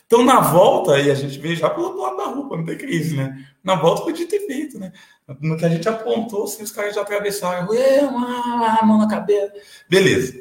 [0.05, 3.15] Então, na volta, e a gente veio já pelo lado da rua, não tem crise,
[3.15, 3.43] né?
[3.63, 4.91] Na volta podia ter feito, né?
[5.41, 7.67] No que a gente apontou, assim, os caras já atravessaram,
[8.85, 9.51] mão na cabeça.
[9.89, 10.35] Beleza,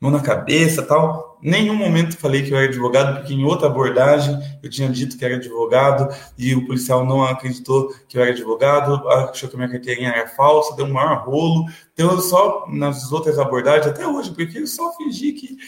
[0.00, 1.38] mão na cabeça tal.
[1.42, 5.24] Nenhum momento falei que eu era advogado, porque em outra abordagem eu tinha dito que
[5.24, 9.70] era advogado e o policial não acreditou que eu era advogado, achou que a minha
[9.70, 11.66] carteirinha era falsa, deu um maior rolo.
[11.92, 15.58] Então, eu só, nas outras abordagens, até hoje, porque eu só fingi que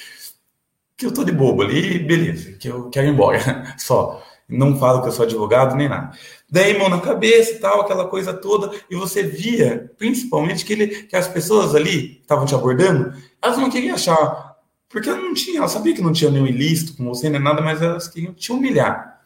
[1.03, 4.23] que eu tô de bobo ali, beleza, que eu quero ir embora, só.
[4.49, 6.17] Não falo que eu sou advogado nem nada.
[6.49, 10.87] Daí, mão na cabeça e tal, aquela coisa toda, e você via, principalmente, que, ele,
[10.89, 14.57] que as pessoas ali que estavam te abordando, elas não queriam achar,
[14.89, 17.63] porque eu não tinha, elas sabiam que não tinha nenhum ilícito com você, nem nada,
[17.63, 19.21] mas elas queriam te humilhar.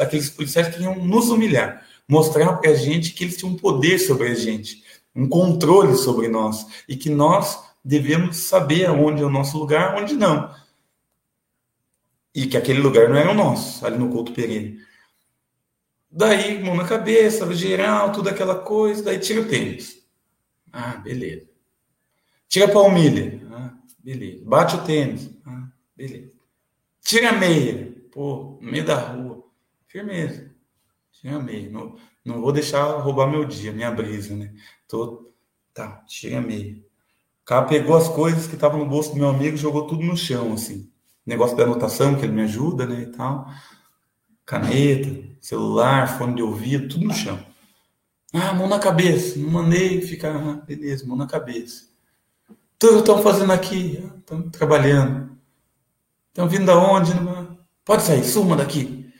[0.00, 4.34] Aqueles policiais queriam nos humilhar, mostrar pra gente que eles tinham um poder sobre a
[4.34, 4.82] gente,
[5.14, 10.14] um controle sobre nós, e que nós devemos saber onde é o nosso lugar, onde
[10.14, 10.54] não.
[12.34, 14.78] E que aquele lugar não era o nosso, ali no Couto Pereira.
[16.10, 20.04] Daí, mão na cabeça, geral, tudo aquela coisa, daí tira o tênis.
[20.72, 21.48] Ah, beleza.
[22.48, 23.40] Tira a palmilha.
[23.52, 24.44] Ah, beleza.
[24.44, 25.30] Bate o tênis.
[25.44, 26.32] Ah, beleza.
[27.00, 27.92] Tira a meia.
[28.12, 29.44] Pô, no meio da rua.
[29.86, 30.52] Firmeza.
[31.12, 31.70] Tira a meia.
[31.70, 34.52] Não, não vou deixar roubar meu dia, minha brisa, né?
[34.86, 35.32] Tô,
[35.72, 36.89] tá, tira a meia
[37.50, 40.52] cara pegou as coisas que estavam no bolso do meu amigo jogou tudo no chão,
[40.52, 40.88] assim.
[41.26, 43.50] Negócio da anotação, que ele me ajuda, né, e tal.
[44.46, 47.44] Caneta, celular, fone de ouvido, tudo no chão.
[48.32, 49.36] Ah, mão na cabeça.
[49.36, 51.86] Não mandei ficar, ah, beleza, mão na cabeça.
[52.78, 54.00] Tudo estão fazendo aqui?
[54.18, 55.36] Estão ah, trabalhando.
[56.28, 57.10] Estão vindo da onde?
[57.84, 59.12] Pode sair, suma daqui.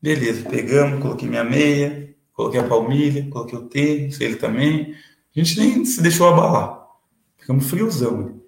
[0.00, 4.94] Beleza, pegamos, coloquei minha meia, coloquei a palmilha, coloquei o tênis, ele também.
[5.36, 6.85] A gente nem se deixou abalar.
[7.46, 8.40] Ficamos friozão.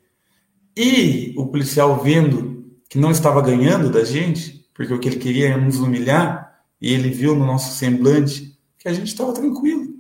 [0.77, 5.51] E o policial vendo que não estava ganhando da gente, porque o que ele queria
[5.51, 9.95] era nos humilhar, e ele viu no nosso semblante que a gente estava tranquilo.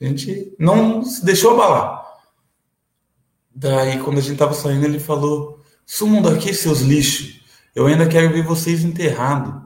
[0.00, 2.04] A gente não se deixou abalar.
[3.54, 7.40] Daí, quando a gente estava saindo, ele falou: Sumam daqui, seus lixos.
[7.72, 9.62] Eu ainda quero ver vocês enterrados.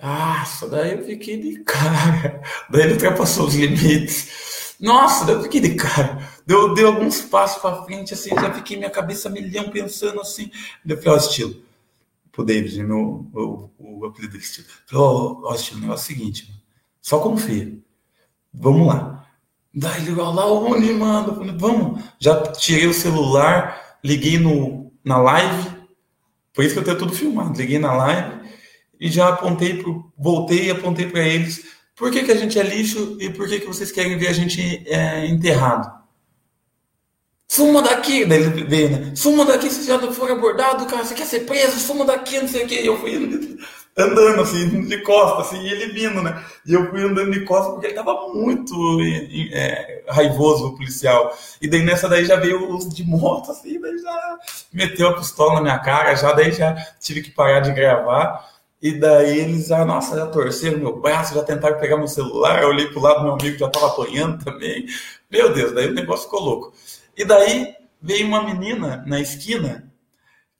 [0.00, 2.40] Nossa, daí eu fiquei de cara.
[2.70, 4.76] Daí ele ultrapassou os limites.
[4.78, 6.33] Nossa, daí eu fiquei de cara.
[6.46, 10.50] Deu, deu alguns passos para frente, assim, já fiquei minha cabeça milhão pensando assim.
[10.86, 11.56] Eu falei, ó, estilo.
[12.30, 14.66] Pro David, meu, o, o apelido dele, estilo.
[14.86, 16.64] Falei, ó, ó, estilo, o negócio é o seguinte,
[17.00, 17.72] só confia.
[18.52, 19.26] Vamos lá.
[19.72, 21.58] Daí ele falou, lá, onde, mano?
[21.58, 22.02] Vamos.
[22.18, 25.70] Já tirei o celular, liguei no, na live.
[26.52, 27.58] Por isso que eu tenho tudo filmado.
[27.58, 28.44] Liguei na live
[29.00, 32.62] e já apontei, pro, voltei e apontei para eles por que, que a gente é
[32.62, 36.03] lixo e por que, que vocês querem ver a gente é, enterrado.
[37.54, 39.12] Suma daqui, daí ele veio, né?
[39.14, 42.64] Suma daqui, se já for abordado, cara, você quer ser preso, suma daqui, não sei
[42.64, 42.80] o quê.
[42.82, 43.14] Eu fui
[43.96, 46.44] andando assim, de costas, assim, e ele vindo, né?
[46.66, 48.74] E eu fui andando de costas porque ele tava muito
[49.52, 51.32] é, raivoso, o policial.
[51.62, 54.38] E daí nessa daí já veio os de moto, assim, daí já
[54.72, 58.52] meteu a pistola na minha cara, já daí já tive que parar de gravar.
[58.82, 62.62] E daí eles, ah, nossa, já torceram meu braço, já tentaram pegar meu celular.
[62.64, 64.86] Eu olhei pro lado do meu amigo, já tava apanhando também.
[65.30, 66.72] Meu Deus, daí o negócio ficou louco.
[67.16, 69.92] E daí veio uma menina na esquina,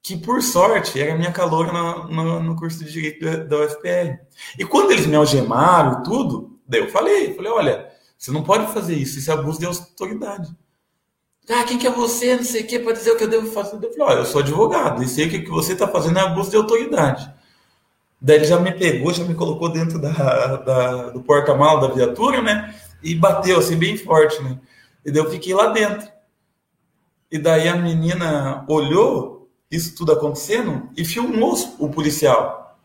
[0.02, 4.18] que por sorte era minha caloura no, no, no curso de Direito da, da UFPR.
[4.59, 8.94] E quando eles me algemaram tudo, daí eu falei, falei, olha, você não pode fazer
[8.94, 10.55] isso, isso é abuso de autoridade.
[11.48, 13.50] Ah, quem que é você, não sei o que, para dizer o que eu devo
[13.50, 13.76] fazer.
[13.76, 16.22] Eu falei, olha, eu sou advogado, e sei que o que você está fazendo é
[16.22, 17.30] abuso de autoridade.
[18.20, 22.40] Daí ele já me pegou, já me colocou dentro da, da do porta-malas da viatura,
[22.40, 22.74] né?
[23.02, 24.59] E bateu assim bem forte, né?
[25.05, 26.09] E daí eu fiquei lá dentro.
[27.35, 32.78] E daí a menina olhou isso tudo acontecendo e filmou o policial.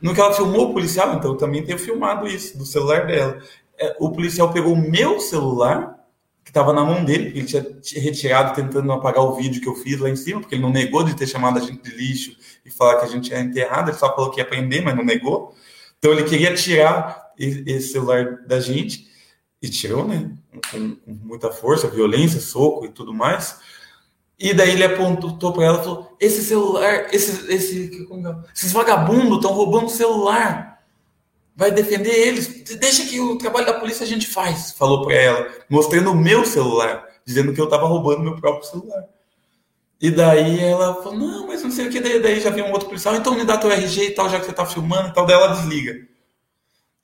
[0.00, 3.38] No que ela filmou o policial, então eu também tenho filmado isso do celular dela.
[3.78, 6.06] É, o policial pegou o meu celular
[6.42, 10.00] que estava na mão dele, ele tinha retirado tentando apagar o vídeo que eu fiz
[10.00, 12.34] lá em cima, porque ele não negou de ter chamado a gente de lixo
[12.64, 15.04] e falar que a gente era enterrado, ele só falou que ia prender, mas não
[15.04, 15.54] negou.
[15.98, 19.12] Então ele queria tirar esse celular da gente,
[19.62, 20.32] e tirou, né?
[20.70, 23.60] Com muita força, violência, soco e tudo mais.
[24.42, 28.52] E daí ele apontou para ela e falou: Esse celular, esse, esse, é?
[28.52, 30.72] esses vagabundos estão roubando o celular
[31.54, 32.48] vai defender eles.
[32.76, 36.44] Deixa que o trabalho da polícia a gente faz, falou para ela, mostrando o meu
[36.44, 39.04] celular, dizendo que eu estava roubando meu próprio celular.
[40.00, 42.72] E daí ela falou, não, mas não sei o que, daí, daí já veio um
[42.72, 45.12] outro policial, então me dá teu RG e tal, já que você tá filmando e
[45.12, 46.04] tal, daí ela desliga.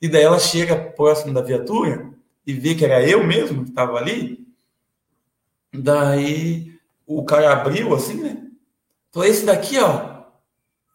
[0.01, 2.09] E daí ela chega próximo da viatura
[2.45, 4.45] e vê que era eu mesmo que estava ali.
[5.73, 6.78] Daí
[7.09, 8.37] o cara abriu assim, né?
[9.11, 10.25] Falou, esse daqui, ó,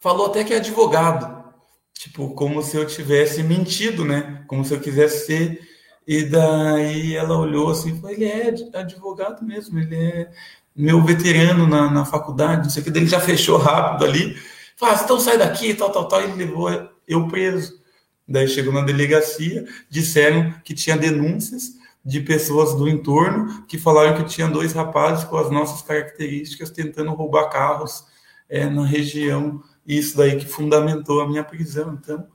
[0.00, 1.44] falou até que é advogado.
[1.92, 4.44] Tipo, como se eu tivesse mentido, né?
[4.46, 5.60] Como se eu quisesse ser.
[6.06, 10.30] E daí ela olhou assim e falou: ele é advogado mesmo, ele é
[10.76, 12.90] meu veterano na, na faculdade, não sei o que.
[12.90, 14.36] Daí ele já fechou rápido ali.
[14.76, 16.20] Falou: ah, então sai daqui, tal, tal, tal.
[16.20, 16.70] E ele levou
[17.08, 17.82] eu preso.
[18.26, 21.74] Daí chegou na delegacia, disseram que tinha denúncias
[22.04, 27.14] de pessoas do entorno que falaram que tinha dois rapazes com as nossas características tentando
[27.14, 28.04] roubar carros
[28.48, 31.98] é, na região e isso daí que fundamentou a minha prisão.
[32.00, 32.26] Então,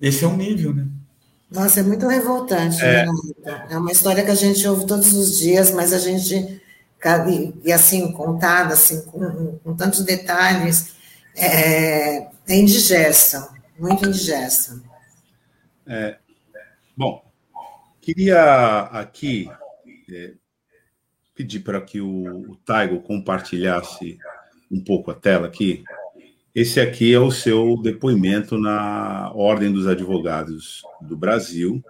[0.00, 0.86] esse é um nível, né?
[1.50, 3.06] Nossa, é muito revoltante, é.
[3.06, 3.66] Né?
[3.70, 6.60] É uma história que a gente ouve todos os dias, mas a gente,
[7.64, 10.94] e assim, contada, assim, com, com tantos detalhes,
[11.34, 13.48] é, é indigesta,
[13.78, 14.78] muito indigesta.
[15.86, 16.18] É,
[16.94, 17.27] bom,
[18.08, 19.50] queria aqui
[20.10, 20.32] é,
[21.34, 24.16] pedir para que o, o Taigo compartilhasse
[24.72, 25.84] um pouco a tela aqui,
[26.54, 31.84] esse aqui é o seu depoimento na Ordem dos Advogados do Brasil,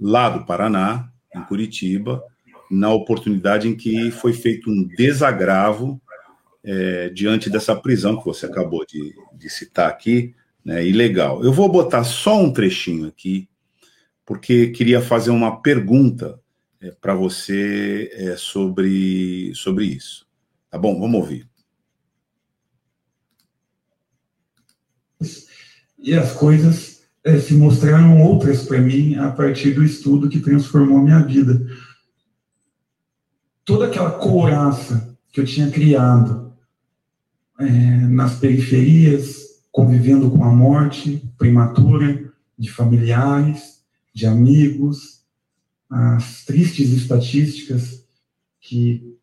[0.00, 2.20] lá do Paraná, em Curitiba,
[2.68, 6.02] na oportunidade em que foi feito um desagravo
[6.64, 11.44] é, diante dessa prisão que você acabou de, de citar aqui, né, ilegal.
[11.44, 13.48] Eu vou botar só um trechinho aqui,
[14.26, 16.38] porque queria fazer uma pergunta
[16.80, 20.26] é, para você é, sobre, sobre isso.
[20.68, 21.00] Tá bom?
[21.00, 21.48] Vamos ouvir.
[25.98, 31.00] e as coisas é, se mostraram outras para mim a partir do estudo que transformou
[31.00, 31.66] minha vida.
[33.64, 36.52] Toda aquela couraça que eu tinha criado
[37.58, 43.75] é, nas periferias, convivendo com a morte prematura de familiares,
[44.16, 45.20] de amigos,
[45.90, 48.02] as tristes estatísticas
[48.58, 49.14] que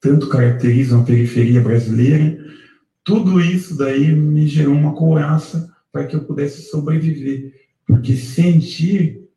[0.00, 2.42] tanto caracterizam a periferia brasileira,
[3.04, 7.52] tudo isso daí me gerou uma couraça para que eu pudesse sobreviver,
[7.86, 9.28] porque sentir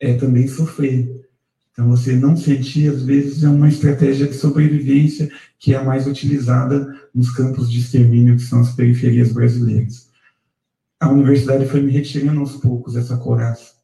[0.00, 1.24] é também sofrer.
[1.70, 6.04] Então, você não sentir, às vezes, é uma estratégia de sobrevivência que é a mais
[6.08, 10.10] utilizada nos campos de extermínio, que são as periferias brasileiras.
[10.98, 13.81] A universidade foi me retirando aos poucos essa coraça,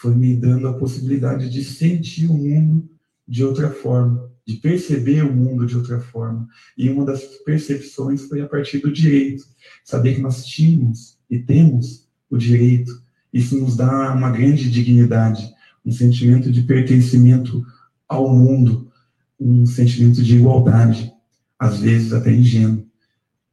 [0.00, 2.88] foi me dando a possibilidade de sentir o mundo
[3.28, 6.48] de outra forma, de perceber o mundo de outra forma.
[6.76, 9.44] E uma das percepções foi a partir do direito,
[9.84, 13.02] saber que nós tínhamos e temos o direito.
[13.32, 15.52] Isso nos dá uma grande dignidade
[15.84, 17.64] um sentimento de pertencimento
[18.08, 18.90] ao mundo,
[19.38, 21.12] um sentimento de igualdade,
[21.58, 22.86] às vezes até ingênuo.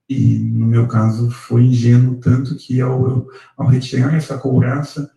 [0.10, 5.12] E, no meu caso, foi ingênuo tanto que, ao, ao retirar essa couraça,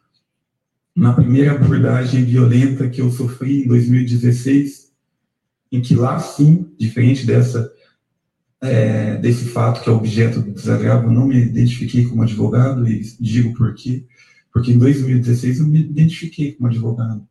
[1.00, 4.92] na primeira abordagem violenta que eu sofri em 2016,
[5.72, 7.72] em que lá sim, diferente dessa
[8.60, 13.54] é, desse fato que é objeto do desagravo, não me identifiquei como advogado e digo
[13.54, 14.04] por quê.
[14.52, 17.26] Porque em 2016 eu me identifiquei como advogado.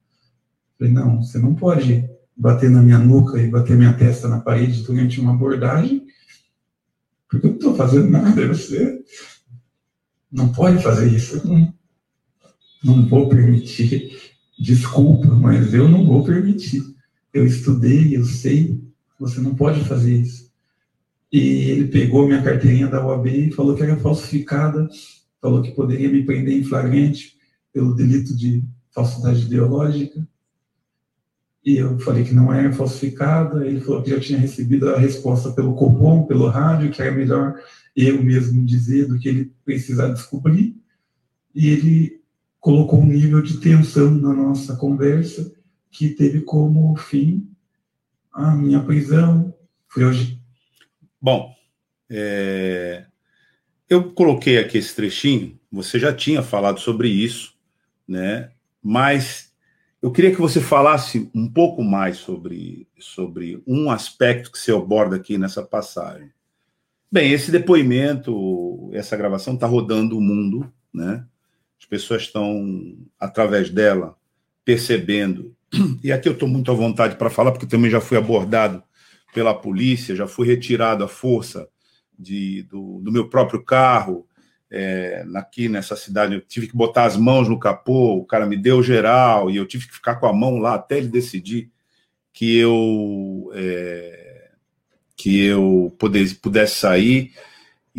[0.80, 4.82] Falei, não, você não pode bater na minha nuca e bater minha testa na parede
[4.82, 6.08] durante uma abordagem,
[7.30, 9.00] porque eu não estou fazendo nada, você
[10.32, 11.48] não pode fazer isso.
[11.48, 11.72] não,
[12.84, 14.18] não vou permitir.
[14.58, 16.84] Desculpa, mas eu não vou permitir.
[17.34, 18.82] Eu estudei, eu sei,
[19.20, 20.50] você não pode fazer isso.
[21.32, 24.90] E ele pegou minha carteirinha da UAB e falou que era falsificada
[25.42, 27.38] falou que poderia me prender em flagrante
[27.74, 30.28] pelo delito de falsidade ideológica.
[31.64, 33.66] E eu falei que não era falsificada.
[33.66, 37.56] Ele falou que já tinha recebido a resposta pelo Copom, pelo rádio, que era melhor
[37.96, 40.76] eu mesmo dizer do que ele precisar descobrir.
[41.54, 42.19] E ele
[42.60, 45.54] colocou um nível de tensão na nossa conversa
[45.92, 47.50] que teve como fim
[48.32, 49.54] a minha prisão.
[49.88, 50.42] Foi hoje.
[51.22, 51.54] Bom,
[52.10, 53.06] é,
[53.90, 57.54] eu coloquei aqui esse trechinho, você já tinha falado sobre isso,
[58.08, 58.52] né?
[58.82, 59.52] Mas
[60.02, 65.16] eu queria que você falasse um pouco mais sobre, sobre um aspecto que você aborda
[65.16, 66.32] aqui nessa passagem.
[67.12, 71.26] Bem, esse depoimento, essa gravação está rodando o mundo, né?
[71.80, 74.16] As pessoas estão, através dela,
[74.64, 75.56] percebendo.
[76.04, 78.84] E aqui eu estou muito à vontade para falar, porque também já fui abordado
[79.34, 81.70] pela polícia, já fui retirado à força
[82.18, 84.28] de, do, do meu próprio carro,
[84.72, 88.56] é, aqui nessa cidade, eu tive que botar as mãos no capô, o cara me
[88.56, 91.72] deu geral, e eu tive que ficar com a mão lá até ele decidir
[92.32, 94.52] que eu é,
[95.16, 97.34] que eu pudesse, pudesse sair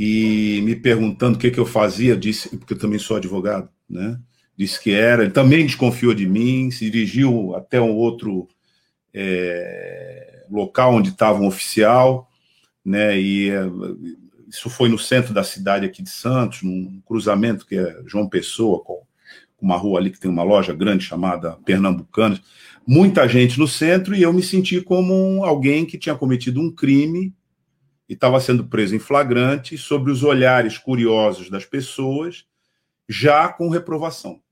[0.02, 4.18] e me perguntando o que, que eu fazia, disse, porque eu também sou advogado, né?
[4.56, 8.48] Disse que era, ele também desconfiou de mim, se dirigiu até um outro
[9.12, 12.30] é, local onde estava um oficial,
[12.82, 13.20] né?
[13.20, 13.70] E eh,
[14.48, 18.82] isso foi no centro da cidade aqui de Santos, num cruzamento que é João Pessoa,
[18.82, 19.02] com
[19.60, 22.40] uma rua ali que tem uma loja grande chamada Pernambucanas.
[22.86, 27.34] Muita gente no centro e eu me senti como alguém que tinha cometido um crime
[28.10, 32.44] e estava sendo preso em flagrante sobre os olhares curiosos das pessoas,
[33.08, 34.42] já com reprovação.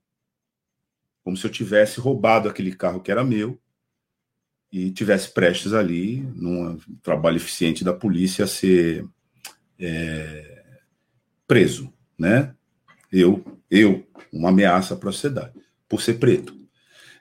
[1.25, 3.59] Como se eu tivesse roubado aquele carro que era meu
[4.71, 9.05] e tivesse prestes ali, num trabalho eficiente da polícia, a ser
[9.77, 10.63] é,
[11.45, 12.55] preso, né?
[13.11, 15.59] Eu, eu, uma ameaça para a sociedade,
[15.89, 16.55] por ser preto.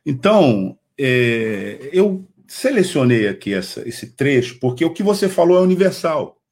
[0.06, 6.42] Então, é, eu selecionei aqui essa, esse trecho, porque o que você falou é universal.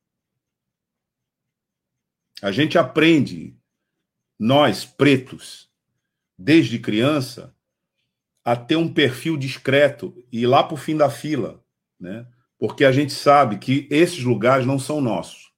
[2.42, 3.56] A gente aprende,
[4.38, 5.70] nós, pretos,
[6.38, 7.56] desde criança,
[8.44, 11.64] a ter um perfil discreto e lá para o fim da fila,
[11.98, 12.28] né?
[12.58, 15.50] Porque a gente sabe que esses lugares não são nossos.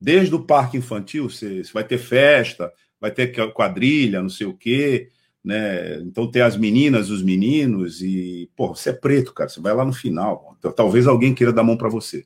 [0.00, 4.56] Desde o parque infantil, você, você vai ter festa, vai ter quadrilha, não sei o
[4.56, 5.10] quê,
[5.44, 6.00] né?
[6.00, 9.84] Então tem as meninas, os meninos e, pô, você é preto, cara, você vai lá
[9.84, 10.56] no final.
[10.58, 12.24] Então, talvez alguém queira dar mão para você.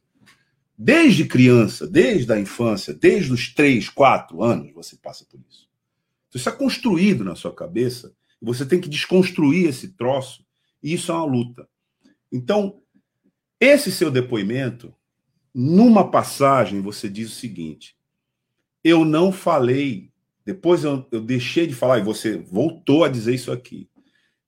[0.79, 5.69] Desde criança, desde a infância, desde os três, quatro anos, você passa por isso.
[6.29, 10.45] Então, isso é construído na sua cabeça você tem que desconstruir esse troço,
[10.83, 11.69] e isso é uma luta.
[12.31, 12.81] Então,
[13.59, 14.95] esse seu depoimento,
[15.55, 17.97] numa passagem, você diz o seguinte:
[18.85, 20.13] eu não falei,
[20.47, 23.91] depois eu, eu deixei de falar, e você voltou a dizer isso aqui.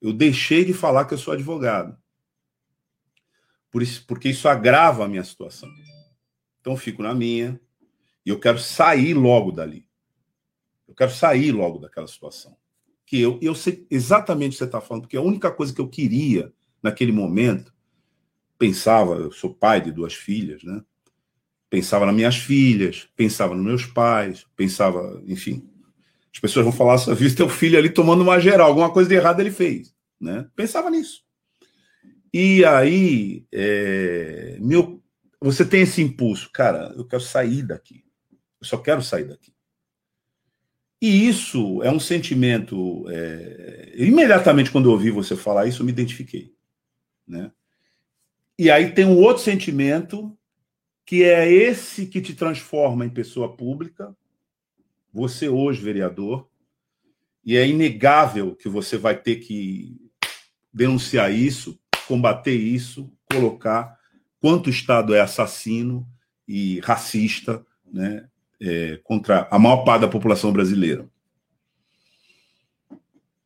[0.00, 1.94] Eu deixei de falar que eu sou advogado.
[3.70, 5.68] Por isso, porque isso agrava a minha situação.
[6.60, 7.60] Então, fico na minha,
[8.24, 9.86] e eu quero sair logo dali.
[10.86, 12.56] Eu quero sair logo daquela situação
[13.08, 15.80] que eu, eu sei exatamente o que você está falando, porque a única coisa que
[15.80, 16.52] eu queria
[16.82, 17.72] naquele momento,
[18.58, 20.82] pensava, eu sou pai de duas filhas, né?
[21.70, 25.66] Pensava nas minhas filhas, pensava nos meus pais, pensava, enfim.
[26.32, 29.14] As pessoas vão falar, só viu teu filho ali tomando uma geral, alguma coisa de
[29.14, 29.94] errado ele fez.
[30.20, 30.46] Né?
[30.54, 31.22] Pensava nisso.
[32.32, 35.02] E aí, é, meu,
[35.40, 38.04] você tem esse impulso, cara, eu quero sair daqui.
[38.60, 39.52] Eu só quero sair daqui.
[41.00, 43.06] E isso é um sentimento.
[43.08, 46.52] É, imediatamente quando eu ouvi você falar isso, eu me identifiquei.
[47.26, 47.52] Né?
[48.58, 50.36] E aí tem um outro sentimento,
[51.06, 54.14] que é esse que te transforma em pessoa pública,
[55.12, 56.48] você hoje, vereador,
[57.44, 59.96] e é inegável que você vai ter que
[60.72, 63.98] denunciar isso, combater isso, colocar
[64.40, 66.06] quanto o Estado é assassino
[66.46, 68.28] e racista, né?
[68.60, 71.08] é, contra a maior parte da população brasileira.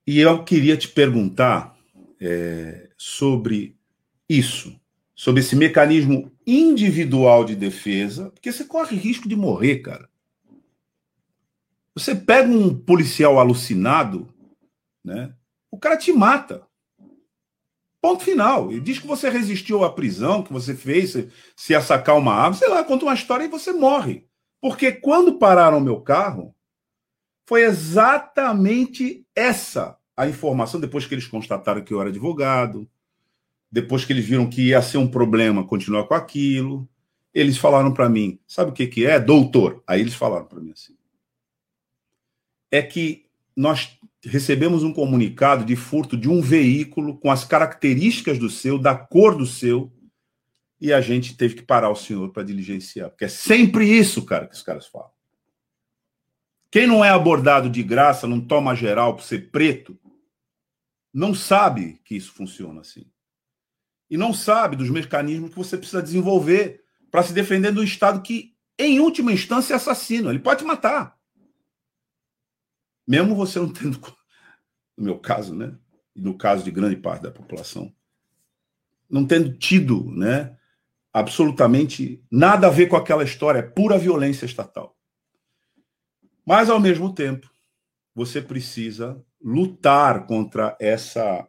[0.07, 1.77] E eu queria te perguntar
[2.21, 3.77] é, sobre
[4.29, 4.75] isso,
[5.15, 10.09] sobre esse mecanismo individual de defesa, porque você corre risco de morrer, cara.
[11.95, 14.33] Você pega um policial alucinado,
[15.05, 15.35] né?
[15.71, 16.67] O cara te mata.
[18.01, 18.71] Ponto final.
[18.71, 21.17] Ele diz que você resistiu à prisão, que você fez,
[21.57, 24.27] se sacar uma arma, sei lá, conta uma história e você morre.
[24.61, 26.55] Porque quando pararam meu carro,
[27.47, 32.89] foi exatamente essa a informação, depois que eles constataram que eu era advogado,
[33.71, 36.89] depois que eles viram que ia ser um problema continuar com aquilo,
[37.33, 39.19] eles falaram para mim, sabe o que, que é?
[39.19, 39.83] Doutor.
[39.87, 40.95] Aí eles falaram para mim assim.
[42.73, 48.49] É que nós recebemos um comunicado de furto de um veículo com as características do
[48.49, 49.93] seu, da cor do seu,
[50.81, 53.11] e a gente teve que parar o senhor para diligenciar.
[53.11, 55.11] Porque é sempre isso, cara, que os caras falam.
[56.71, 59.99] Quem não é abordado de graça, não toma geral por ser preto,
[61.13, 63.05] não sabe que isso funciona assim.
[64.09, 68.57] E não sabe dos mecanismos que você precisa desenvolver para se defender do Estado que,
[68.79, 70.31] em última instância, é assassino.
[70.31, 71.19] Ele pode matar.
[73.07, 73.99] Mesmo você não tendo,
[74.97, 75.77] no meu caso, né?
[76.15, 77.93] E no caso de grande parte da população,
[79.09, 80.57] não tendo tido, né?
[81.13, 84.97] absolutamente nada a ver com aquela história, é pura violência estatal.
[86.45, 87.51] Mas, ao mesmo tempo,
[88.15, 91.47] você precisa lutar contra essa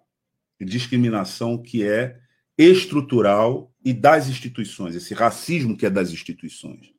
[0.59, 2.19] discriminação que é
[2.57, 6.93] estrutural e das instituições, esse racismo que é das instituições.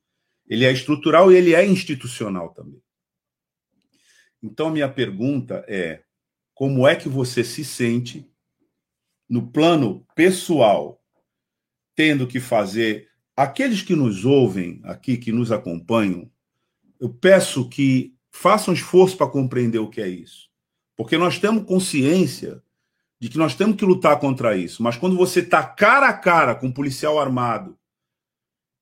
[0.46, 2.82] Ele é estrutural e ele é institucional também.
[4.44, 6.02] Então, minha pergunta é:
[6.52, 8.30] como é que você se sente
[9.28, 11.00] no plano pessoal
[11.94, 13.08] tendo que fazer.
[13.36, 16.30] Aqueles que nos ouvem aqui, que nos acompanham,
[17.00, 20.48] eu peço que façam esforço para compreender o que é isso.
[20.96, 22.62] Porque nós temos consciência
[23.20, 24.82] de que nós temos que lutar contra isso.
[24.82, 27.76] Mas quando você está cara a cara com um policial armado,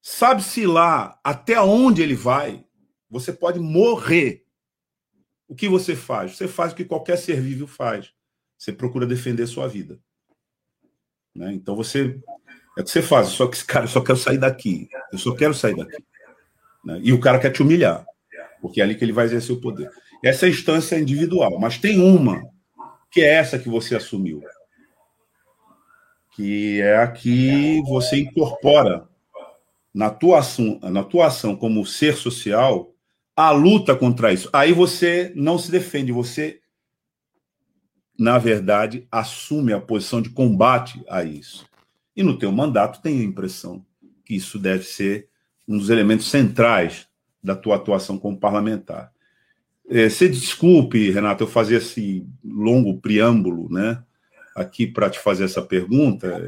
[0.02, 2.64] sabe-se lá até onde ele vai,
[3.08, 4.41] você pode morrer.
[5.52, 6.34] O que você faz?
[6.34, 8.10] Você faz o que qualquer ser vivo faz.
[8.56, 10.00] Você procura defender sua vida.
[11.34, 11.52] Né?
[11.52, 12.18] Então você
[12.78, 14.88] é o que você faz, só que, cara, eu só quero sair daqui.
[15.12, 16.02] Eu só quero sair daqui.
[16.82, 17.00] Né?
[17.02, 18.02] E o cara quer te humilhar,
[18.62, 19.90] porque é ali que ele vai exercer o poder.
[20.24, 22.42] Essa é a instância individual, mas tem uma,
[23.10, 24.42] que é essa que você assumiu.
[26.34, 29.06] Que é a que você incorpora
[29.92, 32.91] na tua ação, na tua ação como ser social
[33.36, 34.48] a luta contra isso.
[34.52, 36.60] Aí você não se defende, você,
[38.18, 41.66] na verdade, assume a posição de combate a isso.
[42.14, 43.84] E no teu mandato tenho a impressão
[44.24, 45.28] que isso deve ser
[45.66, 47.08] um dos elementos centrais
[47.42, 49.10] da tua atuação como parlamentar.
[49.88, 54.02] É, se desculpe, Renato, eu fazer esse longo preâmbulo, né?
[54.54, 56.40] Aqui para te fazer essa pergunta.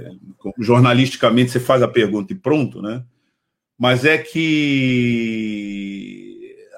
[0.59, 3.05] Jornalisticamente você faz a pergunta e pronto, né?
[3.79, 6.24] Mas é que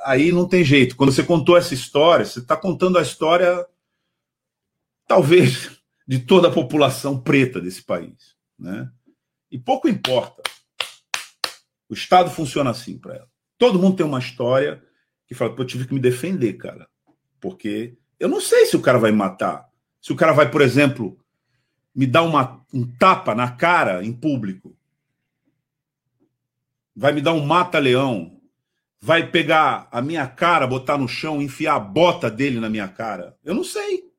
[0.06, 0.96] aí não tem jeito.
[0.96, 3.66] Quando você contou essa história, você está contando a história,
[5.06, 5.70] talvez,
[6.06, 8.36] de toda a população preta desse país.
[8.58, 8.88] Né?
[9.50, 10.42] E pouco importa.
[11.88, 13.28] O Estado funciona assim para ela.
[13.58, 14.82] Todo mundo tem uma história
[15.26, 16.88] que fala, eu tive que me defender, cara.
[17.40, 19.68] Porque eu não sei se o cara vai me matar.
[20.00, 21.18] Se o cara vai, por exemplo,
[21.94, 24.76] me dar uma, um tapa na cara em público.
[26.94, 28.35] Vai me dar um mata-leão.
[29.06, 33.38] Vai pegar a minha cara, botar no chão, enfiar a bota dele na minha cara.
[33.44, 34.10] Eu não sei.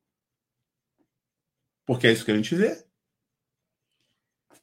[1.86, 2.86] Porque é isso que a gente vê.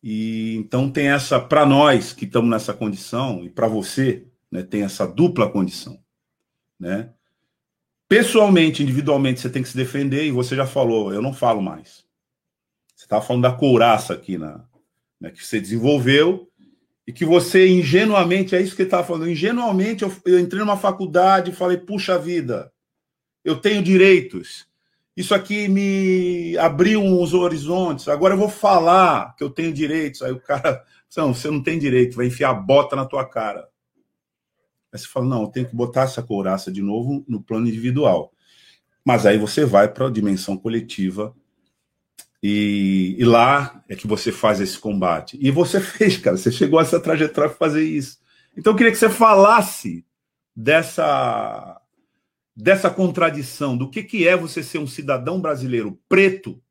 [0.03, 4.83] E então tem essa para nós que estamos nessa condição e para você, né, tem
[4.83, 6.03] essa dupla condição,
[6.81, 7.13] né?
[8.09, 12.03] Pessoalmente, individualmente, você tem que se defender e você já falou, eu não falo mais.
[12.97, 14.65] Você estava falando da couraça aqui na,
[15.21, 16.51] né, que você desenvolveu
[17.07, 20.77] e que você ingenuamente, é isso que ele estava falando, ingenuamente eu, eu entrei numa
[20.77, 22.73] faculdade e falei, puxa vida,
[23.45, 24.67] eu tenho direitos,
[25.17, 30.23] isso aqui me abriu uns horizontes, agora eu vou falar que eu tenho direitos.
[30.23, 30.83] Aí o cara,
[31.17, 33.69] não, você não tem direito, vai enfiar a bota na tua cara.
[34.93, 38.33] Aí você fala, não, eu tenho que botar essa couraça de novo no plano individual.
[39.05, 41.35] Mas aí você vai para a dimensão coletiva
[42.47, 45.39] e, e, lá é que você faz esse combate.
[45.41, 48.19] E você fez, cara, você chegou a essa trajetória para fazer isso.
[48.55, 50.05] Então eu queria que você falasse
[50.55, 51.81] dessa
[52.55, 56.63] dessa contradição, do que, que é você ser um cidadão brasileiro preto,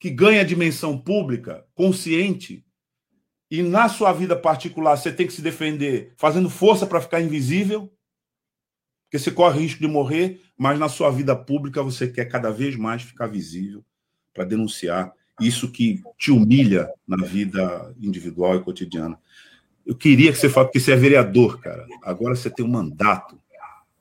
[0.00, 2.66] que ganha dimensão pública, consciente,
[3.48, 7.92] e na sua vida particular você tem que se defender fazendo força para ficar invisível,
[9.04, 12.74] porque você corre risco de morrer, mas na sua vida pública você quer cada vez
[12.74, 13.84] mais ficar visível
[14.32, 19.18] para denunciar isso que te humilha na vida individual e cotidiana.
[19.86, 21.86] Eu queria que você falasse, porque você é vereador, cara.
[22.02, 23.38] Agora você tem um mandato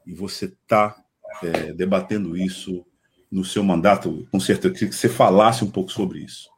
[0.05, 0.95] e você está
[1.41, 2.85] é, debatendo isso
[3.31, 6.49] no seu mandato, com certeza, queria que você falasse um pouco sobre isso.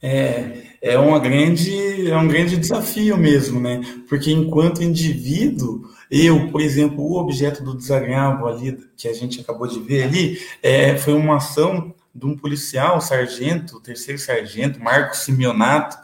[0.00, 3.80] É, é, uma grande, é um grande desafio mesmo, né?
[4.08, 9.66] Porque enquanto indivíduo, eu, por exemplo, o objeto do desagravo ali, que a gente acabou
[9.66, 15.96] de ver ali, é, foi uma ação de um policial, sargento, terceiro sargento, Marcos Simeonato,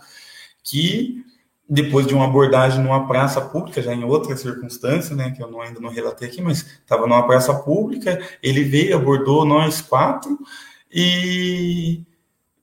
[0.63, 1.25] que
[1.69, 5.61] depois de uma abordagem numa praça pública, já em outra circunstância, né, que eu não,
[5.61, 10.39] ainda não relatei aqui, mas estava numa praça pública, ele veio, abordou nós quatro,
[10.93, 12.03] e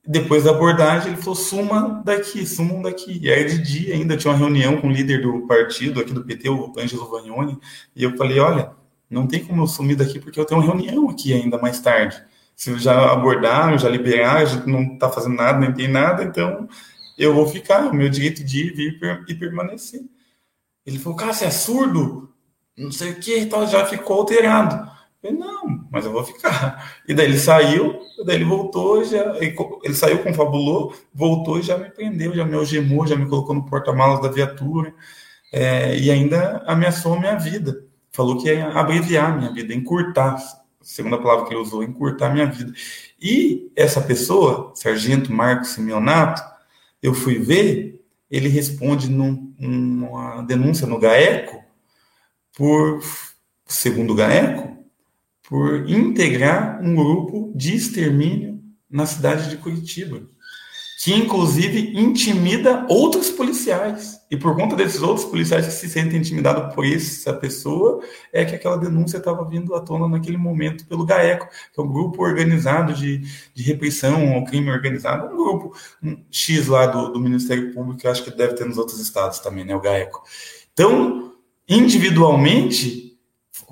[0.06, 3.18] depois da abordagem ele falou, suma daqui, sumam daqui.
[3.20, 6.24] E aí de dia ainda tinha uma reunião com o líder do partido aqui do
[6.24, 7.58] PT, o Ângelo Vagnoni,
[7.96, 8.70] e eu falei, olha,
[9.10, 12.22] não tem como eu sumir daqui porque eu tenho uma reunião aqui ainda mais tarde.
[12.60, 16.68] Se já abordaram, já liberaram, já não está fazendo nada, nem tem nada, então
[17.16, 20.02] eu vou ficar, o meu direito de ir, vir e permanecer.
[20.84, 22.30] Ele falou, cara, você é surdo?
[22.76, 24.90] Não sei o que, tal, já ficou alterado.
[25.22, 27.00] Eu não, mas eu vou ficar.
[27.08, 31.88] E daí ele saiu, daí ele voltou, já, ele saiu, confabulou, voltou e já me
[31.88, 34.92] prendeu, já me algemou, já me colocou no porta-malas da viatura,
[35.50, 37.86] é, e ainda ameaçou a minha vida.
[38.12, 40.36] Falou que ia abreviar a minha vida, encurtar,
[40.80, 42.72] segunda palavra que ele usou, encurtar a minha vida.
[43.20, 46.42] E essa pessoa, Sargento Marcos Simeonato,
[47.02, 51.62] eu fui ver, ele responde num, numa denúncia no GAECO
[52.56, 53.02] por,
[53.66, 54.78] segundo o GAECO,
[55.42, 60.22] por integrar um grupo de extermínio na cidade de Curitiba
[61.02, 64.20] que inclusive intimida outros policiais.
[64.30, 68.54] E por conta desses outros policiais que se sentem intimidados por essa pessoa, é que
[68.54, 72.92] aquela denúncia estava vindo à tona naquele momento pelo GAECO, que é um grupo organizado
[72.92, 73.22] de,
[73.54, 78.06] de repressão ao crime organizado, um grupo um X lá do, do Ministério Público, que
[78.06, 80.22] acho que deve ter nos outros estados também, né, o GAECO.
[80.74, 81.32] Então,
[81.66, 83.18] individualmente,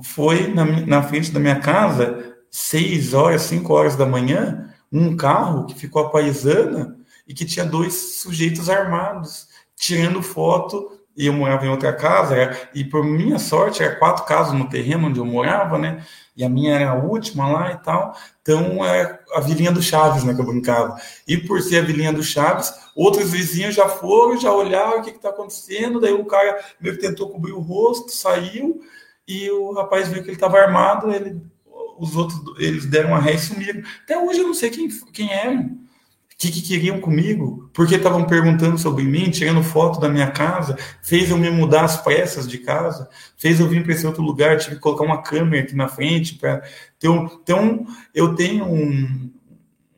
[0.02, 5.66] foi na, na frente da minha casa, seis horas, cinco horas da manhã, um carro
[5.66, 6.97] que ficou a paisana
[7.28, 9.46] e que tinha dois sujeitos armados
[9.76, 10.98] tirando foto.
[11.16, 15.08] E eu morava em outra casa, e por minha sorte, era quatro casas no terreno
[15.08, 16.06] onde eu morava, né?
[16.36, 18.16] E a minha era a última lá e tal.
[18.40, 20.32] Então, é a vilinha do Chaves, né?
[20.32, 20.96] Que eu brincava.
[21.26, 25.10] E por ser a vilinha do Chaves, outros vizinhos já foram, já olharam o que
[25.10, 25.98] está acontecendo.
[25.98, 28.80] Daí o cara meio que tentou cobrir o rosto, saiu,
[29.26, 31.42] e o rapaz viu que ele estava armado, ele,
[31.98, 33.82] os outros, eles deram uma ré e sumiram.
[34.04, 35.87] Até hoje eu não sei quem, quem eram
[36.38, 41.30] que, que queriam comigo, porque estavam perguntando sobre mim, tirando foto da minha casa, fez
[41.30, 44.76] eu me mudar às pressas de casa, fez eu vir para esse outro lugar, tive
[44.76, 46.62] que colocar uma câmera aqui na frente para
[46.96, 47.24] ter um.
[47.42, 47.84] Então,
[48.14, 49.30] eu tenho um,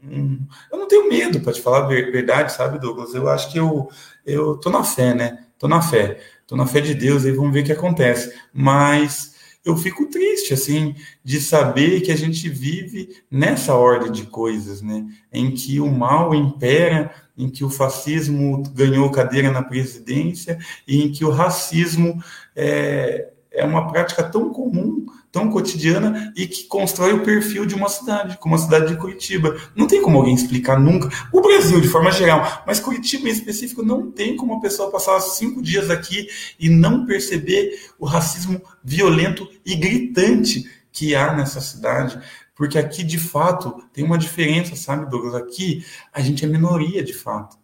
[0.02, 0.38] um,
[0.72, 3.14] eu não tenho medo, para te falar a verdade, sabe, Douglas?
[3.14, 3.90] Eu acho que eu,
[4.24, 5.44] eu tô na fé, né?
[5.58, 6.20] Tô na fé.
[6.46, 8.34] Tô na fé de Deus, aí vamos ver o que acontece.
[8.52, 9.34] Mas
[9.65, 15.07] eu fico triste, assim, de saber que a gente vive nessa ordem de coisas, né?
[15.32, 21.12] Em que o mal impera, em que o fascismo ganhou cadeira na presidência e em
[21.12, 22.23] que o racismo
[22.57, 27.89] é, é uma prática tão comum, tão cotidiana e que constrói o perfil de uma
[27.89, 29.56] cidade, como a cidade de Curitiba.
[29.74, 31.09] Não tem como alguém explicar nunca.
[31.32, 35.20] O Brasil, de forma geral, mas Curitiba em específico, não tem como a pessoa passar
[35.20, 36.28] cinco dias aqui
[36.59, 42.20] e não perceber o racismo violento e gritante que há nessa cidade.
[42.55, 45.35] Porque aqui, de fato, tem uma diferença, sabe, Douglas?
[45.35, 47.60] Aqui a gente é minoria, de fato.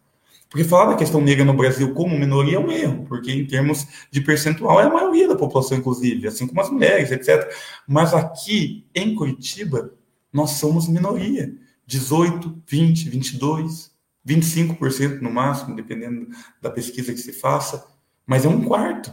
[0.49, 3.85] Porque falar da questão negra no Brasil como minoria é um erro, porque em termos
[4.09, 7.53] de percentual é a maioria da população, inclusive, assim como as mulheres, etc.
[7.87, 9.93] Mas aqui em Curitiba,
[10.31, 11.53] nós somos minoria.
[11.85, 13.91] 18, 20, 22,
[14.27, 16.27] 25% no máximo, dependendo
[16.61, 17.85] da pesquisa que se faça,
[18.25, 19.11] mas é um quarto.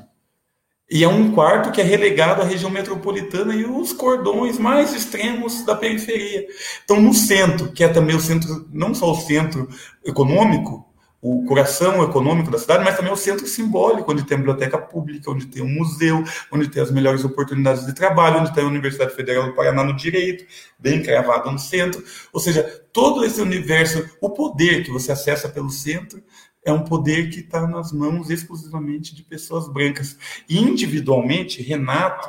[0.90, 5.65] E é um quarto que é relegado à região metropolitana e os cordões mais extremos
[5.65, 6.47] da periferia.
[6.85, 9.69] Então, no centro, que é também o centro, não só o centro
[10.05, 10.93] econômico,
[11.26, 15.30] o coração econômico da cidade, mas também o centro simbólico, onde tem a biblioteca pública,
[15.30, 16.22] onde tem um museu,
[16.52, 19.96] onde tem as melhores oportunidades de trabalho, onde tem a Universidade Federal do Paraná no
[19.96, 20.44] direito,
[20.78, 22.05] bem cravado no centro.
[22.30, 26.22] Ou seja, todo esse universo, o poder que você acessa pelo centro,
[26.62, 30.18] é um poder que está nas mãos exclusivamente de pessoas brancas.
[30.46, 32.28] E individualmente, Renato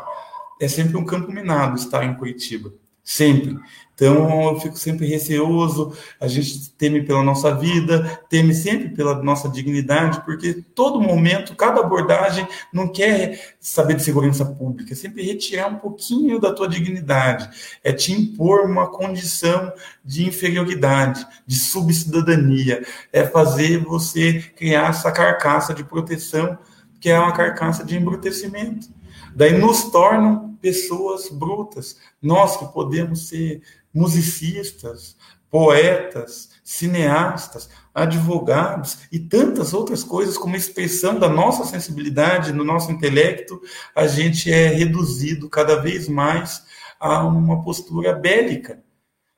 [0.61, 2.71] é sempre um campo minado estar em Curitiba.
[3.03, 3.59] Sempre.
[3.95, 9.47] Então eu fico sempre receoso, a gente teme pela nossa vida, teme sempre pela nossa
[9.47, 15.67] dignidade, porque todo momento, cada abordagem não quer saber de segurança pública, é sempre retirar
[15.67, 17.49] um pouquinho da tua dignidade,
[17.81, 19.71] é te impor uma condição
[20.03, 26.57] de inferioridade, de subcidadania, é fazer você criar essa carcaça de proteção,
[26.99, 28.89] que é uma carcaça de embrutecimento.
[29.33, 31.97] Daí nos tornam pessoas brutas.
[32.21, 33.61] Nós que podemos ser
[33.95, 35.15] musicistas,
[35.49, 43.61] poetas, cineastas, advogados e tantas outras coisas como expressão da nossa sensibilidade, do nosso intelecto,
[43.95, 46.63] a gente é reduzido cada vez mais
[46.99, 48.83] a uma postura bélica,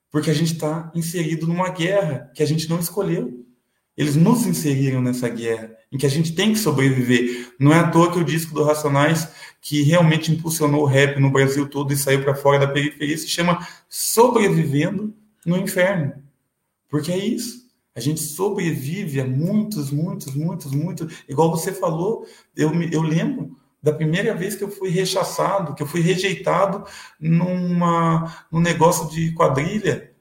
[0.09, 3.45] porque a gente está inserido numa guerra que a gente não escolheu.
[3.95, 7.53] Eles nos inseriram nessa guerra, em que a gente tem que sobreviver.
[7.59, 9.27] Não é à toa que o disco do Racionais
[9.67, 13.27] que realmente impulsionou o rap no Brasil todo e saiu para fora da periferia, se
[13.27, 15.13] chama Sobrevivendo
[15.45, 16.23] no Inferno.
[16.87, 17.67] Porque é isso.
[17.93, 21.21] A gente sobrevive a muitos, muitos, muitos, muitos.
[21.27, 22.25] Igual você falou,
[22.55, 26.85] eu, eu lembro da primeira vez que eu fui rechaçado, que eu fui rejeitado
[27.19, 30.13] numa, num negócio de quadrilha.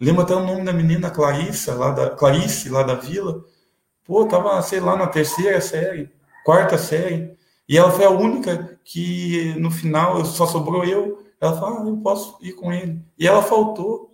[0.00, 3.44] Lembro até o nome da menina Clarissa, lá da, Clarice, lá da vila.
[4.04, 6.08] Pô, tava, sei lá, na terceira série,
[6.44, 7.34] quarta série.
[7.68, 11.26] E ela foi a única que, no final, só sobrou eu.
[11.40, 13.02] Ela falou, ah, eu posso ir com ele.
[13.18, 14.12] E ela faltou.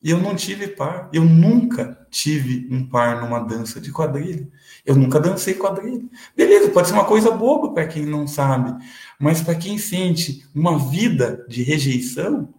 [0.00, 1.10] E eu não tive par.
[1.12, 4.48] Eu nunca tive um par numa dança de quadrilha.
[4.84, 6.04] Eu nunca dancei quadrilha.
[6.36, 8.80] Beleza, pode ser uma coisa boba para quem não sabe.
[9.18, 12.54] Mas para quem sente uma vida de rejeição,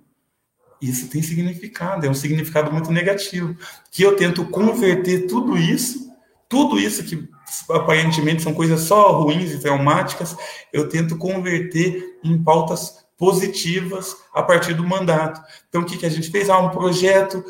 [0.81, 2.05] isso tem significado.
[2.05, 3.55] É um significado muito negativo.
[3.89, 6.11] Que eu tento converter tudo isso,
[6.49, 7.29] tudo isso que
[7.69, 10.35] aparentemente são coisas só ruins e traumáticas,
[10.71, 15.41] eu tento converter em pautas positivas a partir do mandato.
[15.67, 16.49] Então, o que, que a gente fez?
[16.49, 17.43] Ah, um projeto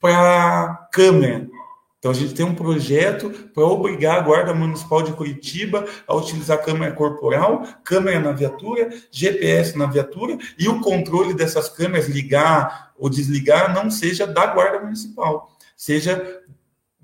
[0.00, 1.48] para câmera.
[1.98, 6.62] Então, a gente tem um projeto para obrigar a Guarda Municipal de Curitiba a utilizar
[6.62, 13.10] câmera corporal, câmera na viatura, GPS na viatura e o controle dessas câmeras, ligar ou
[13.10, 16.40] desligar, não seja da Guarda Municipal, seja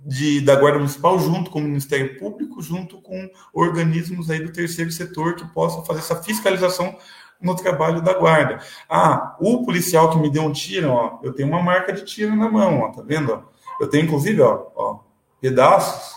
[0.05, 4.93] de, da Guarda Municipal, junto com o Ministério Público, junto com organismos aí do terceiro
[4.93, 6.97] setor que possam fazer essa fiscalização
[7.41, 8.61] no trabalho da guarda.
[8.89, 12.37] Ah, o policial que me deu um tiro, ó, eu tenho uma marca de tiro
[12.37, 13.33] na mão, ó, tá vendo?
[13.33, 13.43] Ó?
[13.81, 15.01] Eu tenho inclusive, ó, ó,
[15.41, 16.15] pedaços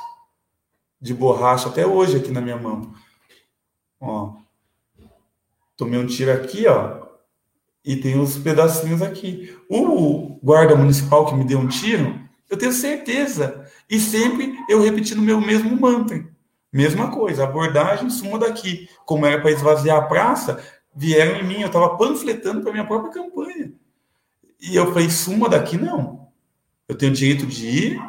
[1.00, 2.94] de borracha até hoje aqui na minha mão.
[4.00, 4.34] Ó,
[5.76, 7.08] tomei um tiro aqui, ó,
[7.84, 9.58] e tem os pedacinhos aqui.
[9.70, 13.66] O guarda municipal que me deu um tiro, eu tenho certeza.
[13.90, 16.26] E sempre eu repetindo o meu mesmo mantra.
[16.72, 18.90] Mesma coisa, abordagem, suma daqui.
[19.06, 20.64] Como era para esvaziar a praça,
[20.96, 23.72] vieram em mim, eu estava panfletando para minha própria campanha.
[24.60, 26.28] E eu falei, suma daqui não.
[26.88, 28.02] Eu tenho direito de ir,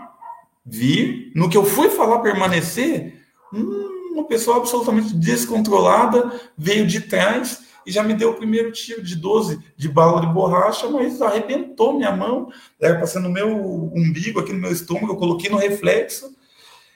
[0.65, 1.32] vir.
[1.35, 8.02] No que eu fui falar permanecer, uma pessoa absolutamente descontrolada veio de trás e já
[8.02, 12.52] me deu o primeiro tiro de 12 de bala de borracha, mas arrebentou minha mão,
[12.78, 13.48] era passando no meu
[13.94, 16.36] umbigo, aqui no meu estômago, eu coloquei no reflexo,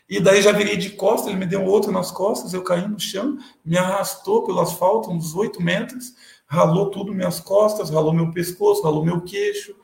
[0.07, 3.01] e daí já virei de costas, ele me deu outro nas costas, eu caí no
[3.01, 6.13] chão, me arrastou pelo asfalto uns 8 metros,
[6.47, 9.75] ralou tudo minhas costas, ralou meu pescoço, ralou meu queixo.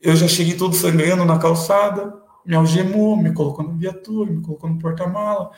[0.00, 4.70] Eu já cheguei todo sangrando na calçada, me algemou, me colocou na viatura, me colocou
[4.70, 5.50] no porta-mala.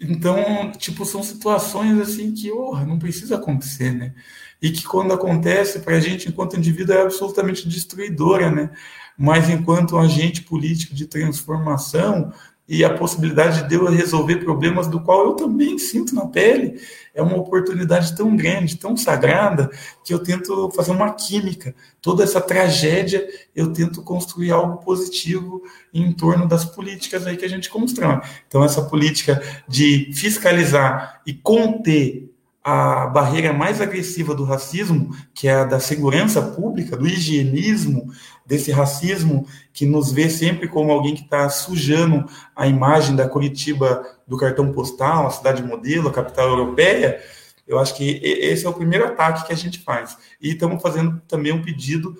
[0.00, 4.14] Então, tipo, são situações assim que, oh, não precisa acontecer, né?
[4.62, 8.70] E que quando acontece, para a gente, enquanto indivíduo, é absolutamente destruidora, né?
[9.16, 12.32] Mas enquanto agente político de transformação,
[12.68, 16.78] e a possibilidade de eu resolver problemas do qual eu também sinto na pele
[17.14, 19.70] é uma oportunidade tão grande, tão sagrada,
[20.04, 21.74] que eu tento fazer uma química.
[22.00, 23.26] Toda essa tragédia,
[23.56, 25.62] eu tento construir algo positivo
[25.92, 28.20] em torno das políticas aí que a gente constrói.
[28.46, 32.30] Então, essa política de fiscalizar e conter
[32.62, 38.12] a barreira mais agressiva do racismo, que é a da segurança pública, do higienismo,
[38.48, 42.24] desse racismo que nos vê sempre como alguém que está sujando
[42.56, 47.22] a imagem da Curitiba do cartão postal, a cidade modelo, a capital europeia,
[47.66, 50.16] eu acho que esse é o primeiro ataque que a gente faz.
[50.40, 52.16] E estamos fazendo também um pedido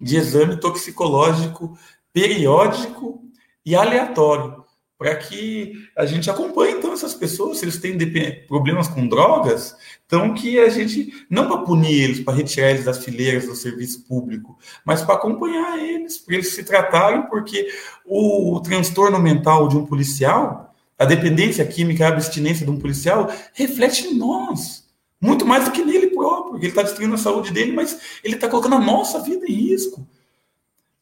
[0.00, 1.78] de exame toxicológico
[2.12, 3.22] periódico
[3.64, 4.64] e aleatório
[4.98, 7.96] para que a gente acompanhe então essas pessoas, se eles têm
[8.48, 13.04] problemas com drogas, então que a gente não para punir eles, para retirar eles das
[13.04, 17.68] fileiras do serviço público, mas para acompanhar eles, para eles se tratarem, porque
[18.04, 23.32] o, o transtorno mental de um policial, a dependência química, a abstinência de um policial
[23.54, 24.88] reflete em nós.
[25.20, 28.34] Muito mais do que nele próprio, porque ele está destruindo a saúde dele, mas ele
[28.34, 30.06] está colocando a nossa vida em risco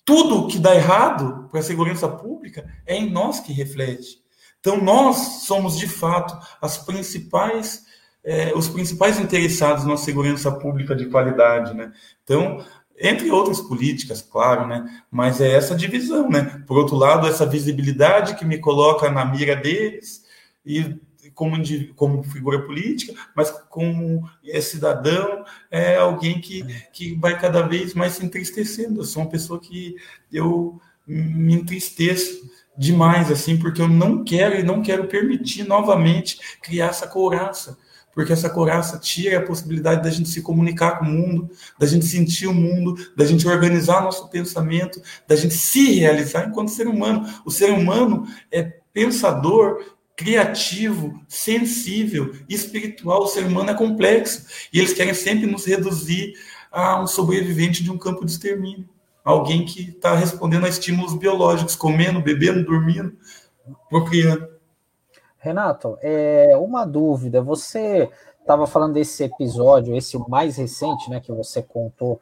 [0.06, 4.22] tudo que dá errado para a segurança pública é em nós que reflete.
[4.60, 7.84] Então, nós somos, de fato, as principais,
[8.24, 11.74] é, os principais interessados na segurança pública de qualidade.
[11.74, 11.92] Né?
[12.22, 12.64] Então,
[12.96, 15.02] entre outras políticas, claro, né?
[15.10, 16.30] mas é essa divisão.
[16.30, 16.62] Né?
[16.68, 20.24] Por outro lado, essa visibilidade que me coloca na mira deles,
[20.64, 20.96] e
[21.36, 21.56] como,
[21.94, 28.14] como figura política, mas como é cidadão, é alguém que, que vai cada vez mais
[28.14, 29.00] se entristecendo.
[29.00, 29.94] Eu sou uma pessoa que
[30.32, 36.86] eu me entristeço demais, assim, porque eu não quero e não quero permitir novamente criar
[36.86, 37.78] essa couraça,
[38.14, 42.06] porque essa couraça tira a possibilidade da gente se comunicar com o mundo, da gente
[42.06, 47.28] sentir o mundo, da gente organizar nosso pensamento, da gente se realizar enquanto ser humano.
[47.44, 53.22] O ser humano é pensador criativo, sensível, espiritual.
[53.22, 54.46] O ser humano é complexo.
[54.72, 56.32] E eles querem sempre nos reduzir
[56.72, 58.88] a um sobrevivente de um campo de extermínio.
[59.22, 63.16] Alguém que está respondendo a estímulos biológicos, comendo, bebendo, dormindo,
[63.90, 64.48] procriando.
[65.38, 67.42] Renato, é uma dúvida.
[67.42, 68.08] Você
[68.40, 72.20] estava falando desse episódio, esse mais recente, né, que você contou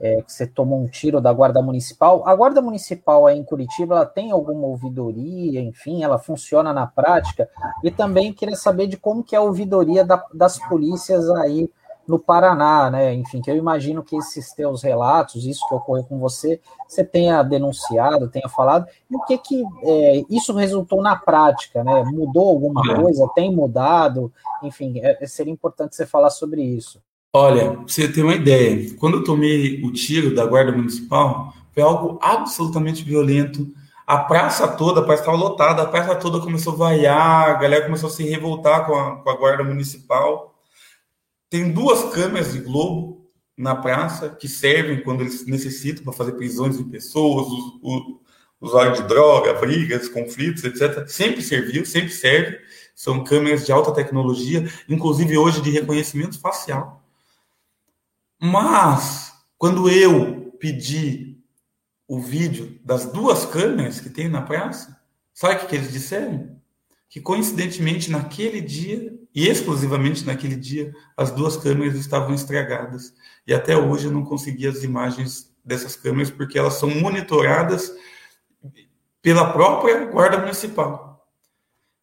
[0.00, 2.26] é, que você tomou um tiro da Guarda Municipal.
[2.26, 7.48] A Guarda Municipal aí em Curitiba ela tem alguma ouvidoria, enfim, ela funciona na prática?
[7.82, 11.70] E também queria saber de como que é a ouvidoria da, das polícias aí
[12.06, 13.14] no Paraná, né?
[13.14, 17.42] Enfim, que eu imagino que esses teus relatos, isso que ocorreu com você, você tenha
[17.42, 22.04] denunciado, tenha falado, e o que que é, isso resultou na prática, né?
[22.04, 23.28] Mudou alguma coisa?
[23.34, 24.32] Tem mudado?
[24.62, 27.02] Enfim, é, seria importante você falar sobre isso.
[27.36, 31.82] Olha, pra você ter uma ideia, quando eu tomei o tiro da Guarda Municipal, foi
[31.82, 33.74] algo absolutamente violento.
[34.06, 37.86] A praça toda, a praça estava lotada, a praça toda começou a vaiar, a galera
[37.86, 40.54] começou a se revoltar com a, com a Guarda Municipal.
[41.50, 43.26] Tem duas câmeras de Globo
[43.58, 47.48] na praça que servem quando eles necessitam para fazer prisões de pessoas,
[48.60, 51.08] usuário de droga, brigas, conflitos, etc.
[51.08, 52.60] Sempre serviu, sempre serve.
[52.94, 57.03] São câmeras de alta tecnologia, inclusive hoje de reconhecimento facial.
[58.46, 61.38] Mas, quando eu pedi
[62.06, 65.00] o vídeo das duas câmeras que tem na praça,
[65.32, 66.54] sabe o que, que eles disseram?
[67.08, 73.14] Que coincidentemente naquele dia, e exclusivamente naquele dia, as duas câmeras estavam estragadas.
[73.46, 77.94] E até hoje eu não consegui as imagens dessas câmeras, porque elas são monitoradas
[79.22, 81.26] pela própria Guarda Municipal.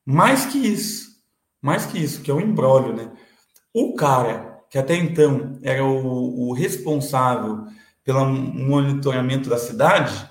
[0.03, 1.21] Mais que isso,
[1.61, 3.11] mais que isso, que é um embrólio, né?
[3.71, 7.67] O cara que até então era o, o responsável
[8.05, 10.27] pelo monitoramento da cidade,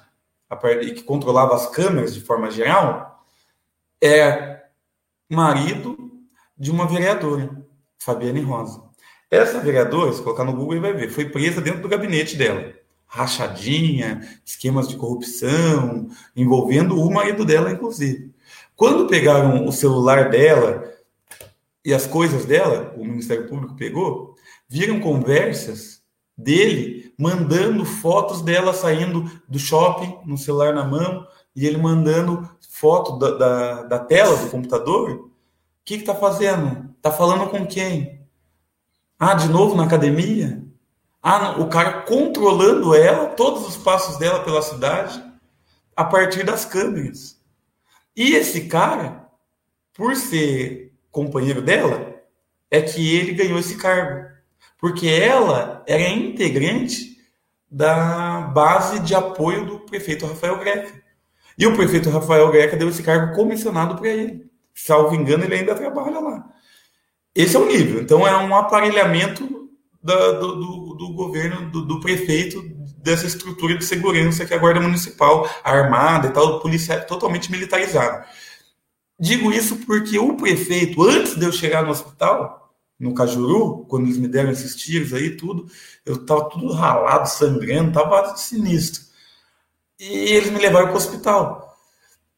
[0.83, 3.23] e que controlava as câmeras de forma geral,
[4.03, 4.63] é
[5.29, 6.11] marido
[6.57, 7.51] de uma vereadora,
[7.99, 8.83] Fabiane Rosa.
[9.31, 12.73] Essa vereadora, se colocar no Google e vai ver, foi presa dentro do gabinete dela.
[13.07, 18.33] Rachadinha, esquemas de corrupção, envolvendo o marido dela, inclusive.
[18.75, 20.90] Quando pegaram o celular dela
[21.85, 24.35] e as coisas dela, o Ministério Público pegou,
[24.69, 26.03] viram conversas
[26.37, 33.19] dele mandando fotos dela saindo do shopping, no celular na mão, e ele mandando foto
[33.19, 35.11] da, da, da tela do computador.
[35.11, 35.31] O
[35.85, 36.95] que está fazendo?
[36.97, 38.27] Está falando com quem?
[39.19, 40.65] Ah, de novo na academia?
[41.23, 45.23] Ah, o cara controlando ela, todos os passos dela pela cidade,
[45.95, 47.39] a partir das câmeras.
[48.17, 49.29] E esse cara,
[49.93, 52.15] por ser companheiro dela,
[52.71, 54.29] é que ele ganhou esse cargo.
[54.79, 57.19] Porque ela era integrante
[57.71, 61.01] da base de apoio do prefeito Rafael Greca.
[61.57, 64.51] E o prefeito Rafael Greca deu esse cargo comissionado para ele.
[64.75, 66.49] Salvo engano, ele ainda trabalha lá.
[67.35, 68.01] Esse é o nível.
[68.01, 69.69] Então, é um aparelhamento
[70.03, 72.63] da, do, do, do, governo, do, do, prefeito,
[72.97, 77.51] dessa estrutura de segurança que é a Guarda Municipal, a Armada e tal, polícia totalmente
[77.51, 78.27] militarizada.
[79.21, 84.17] Digo isso porque o prefeito, antes de eu chegar no hospital, no Cajuru, quando eles
[84.17, 85.67] me deram esses tiros aí, tudo,
[86.07, 89.03] eu tava tudo ralado, sangrando, tava sinistro.
[89.99, 91.77] E eles me levaram para o hospital.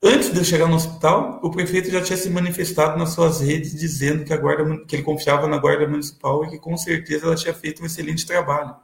[0.03, 3.73] Antes de eu chegar no hospital, o prefeito já tinha se manifestado nas suas redes
[3.73, 7.37] dizendo que, a guarda, que ele confiava na Guarda Municipal e que com certeza ela
[7.37, 8.75] tinha feito um excelente trabalho.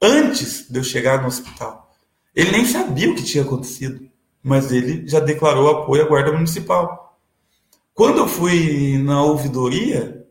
[0.00, 1.94] Antes de eu chegar no hospital.
[2.34, 4.08] Ele nem sabia o que tinha acontecido,
[4.42, 7.07] mas ele já declarou apoio à Guarda Municipal.
[7.98, 10.24] Quando eu fui na ouvidoria,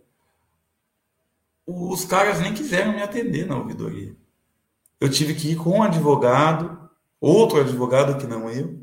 [1.65, 4.15] os caras nem quiseram me atender na ouvidoria.
[5.01, 6.89] Eu tive que ir com um advogado,
[7.19, 8.81] outro advogado que não eu,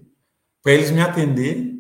[0.63, 1.75] para eles me atender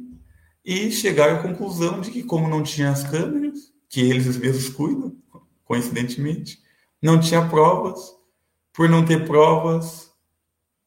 [0.64, 5.14] e chegar à conclusão de que, como não tinha as câmeras, que eles mesmos cuidam,
[5.62, 6.59] coincidentemente,
[7.02, 8.01] não tinha provas,
[8.72, 10.10] por não ter provas,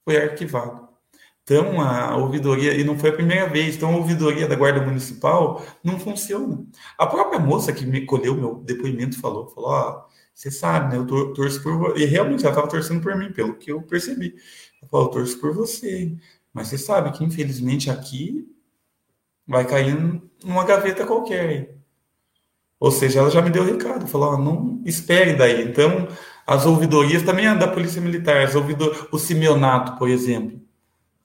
[0.04, 0.87] foi arquivado.
[1.50, 5.66] Então, a ouvidoria, e não foi a primeira vez, então a ouvidoria da Guarda Municipal
[5.82, 6.62] não funciona.
[6.98, 10.06] A própria moça que me colheu meu depoimento falou, falou, ó,
[10.36, 13.56] você sabe, né, eu torço por você, e realmente ela estava torcendo por mim, pelo
[13.56, 14.36] que eu percebi.
[14.82, 16.14] Ela falou, eu torço por você,
[16.54, 18.46] mas você sabe que infelizmente aqui
[19.48, 19.96] vai cair
[20.44, 21.78] numa gaveta qualquer.
[22.78, 25.64] Ou seja, ela já me deu o recado, falou, ó, não espere daí.
[25.64, 26.10] Então,
[26.46, 29.08] as ouvidorias também é da Polícia Militar, as ouvidor...
[29.14, 30.67] o Simeonato, por exemplo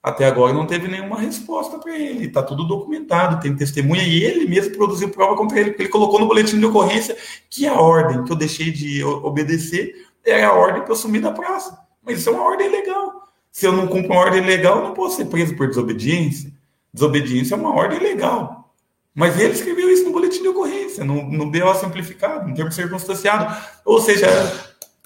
[0.03, 2.25] até agora não teve nenhuma resposta para ele.
[2.25, 6.19] Está tudo documentado, tem testemunha e ele mesmo produziu prova contra ele, porque ele colocou
[6.19, 7.15] no boletim de ocorrência
[7.49, 11.31] que a ordem que eu deixei de obedecer era a ordem para eu sumir da
[11.31, 11.79] praça.
[12.03, 13.29] Mas isso é uma ordem legal.
[13.49, 16.51] Se eu não cumpro uma ordem legal, eu não posso ser preso por desobediência.
[16.93, 18.73] Desobediência é uma ordem legal.
[19.15, 23.55] Mas ele escreveu isso no boletim de ocorrência, no, no BO simplificado, no termo circunstanciado.
[23.85, 24.27] Ou seja,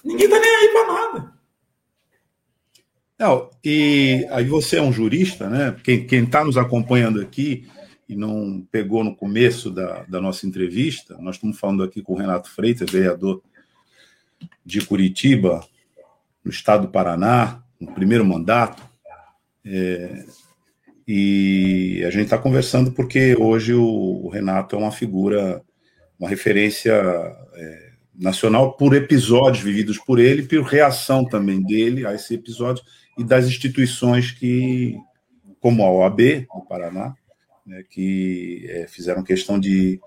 [0.02, 1.37] ninguém está nem aí para nada.
[3.18, 5.74] Não, e aí você é um jurista, né?
[5.82, 7.66] Quem está nos acompanhando aqui
[8.08, 12.16] e não pegou no começo da, da nossa entrevista, nós estamos falando aqui com o
[12.16, 13.42] Renato Freitas, vereador
[14.64, 15.66] de Curitiba,
[16.44, 18.82] no estado do Paraná, no primeiro mandato.
[19.64, 20.24] É,
[21.06, 25.60] e a gente está conversando porque hoje o, o, Renato é uma figura,
[26.18, 32.34] uma referência é, nacional por episódios vividos por ele, por reação também dele a esse
[32.34, 32.84] episódio
[33.18, 34.96] e das instituições que,
[35.60, 37.16] como a OAB, no Paraná,
[37.66, 40.00] né, que é, fizeram questão de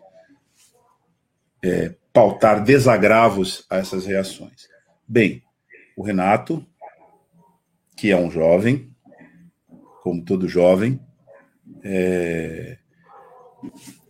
[1.62, 4.68] é, pautar desagravos a essas reações.
[5.08, 5.44] Bem,
[5.96, 6.66] o Renato,
[7.96, 8.90] que é um jovem,
[10.02, 11.00] como todo jovem,
[11.84, 12.78] é,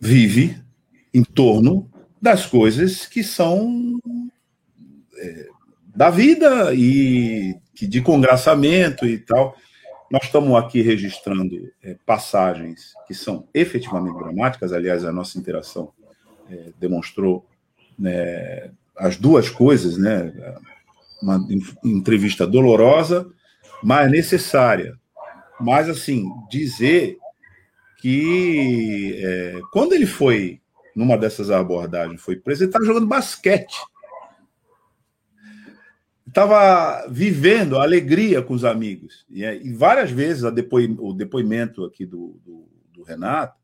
[0.00, 0.56] vive
[1.12, 3.98] em torno das coisas que são
[5.18, 5.48] é,
[5.94, 9.56] da vida e de congraçamento e tal.
[10.10, 15.92] Nós estamos aqui registrando é, passagens que são efetivamente dramáticas, aliás, a nossa interação
[16.50, 17.46] é, demonstrou
[17.98, 20.32] né, as duas coisas, né?
[21.22, 21.46] Uma
[21.84, 23.30] entrevista dolorosa,
[23.82, 24.98] mas necessária.
[25.58, 27.16] Mas, assim, dizer
[28.00, 30.60] que é, quando ele foi,
[30.96, 33.76] numa dessas abordagens, foi preso, ele estava jogando basquete
[36.26, 39.26] estava vivendo a alegria com os amigos.
[39.28, 43.60] E, é, e várias vezes depoi, o depoimento aqui do, do, do, Renato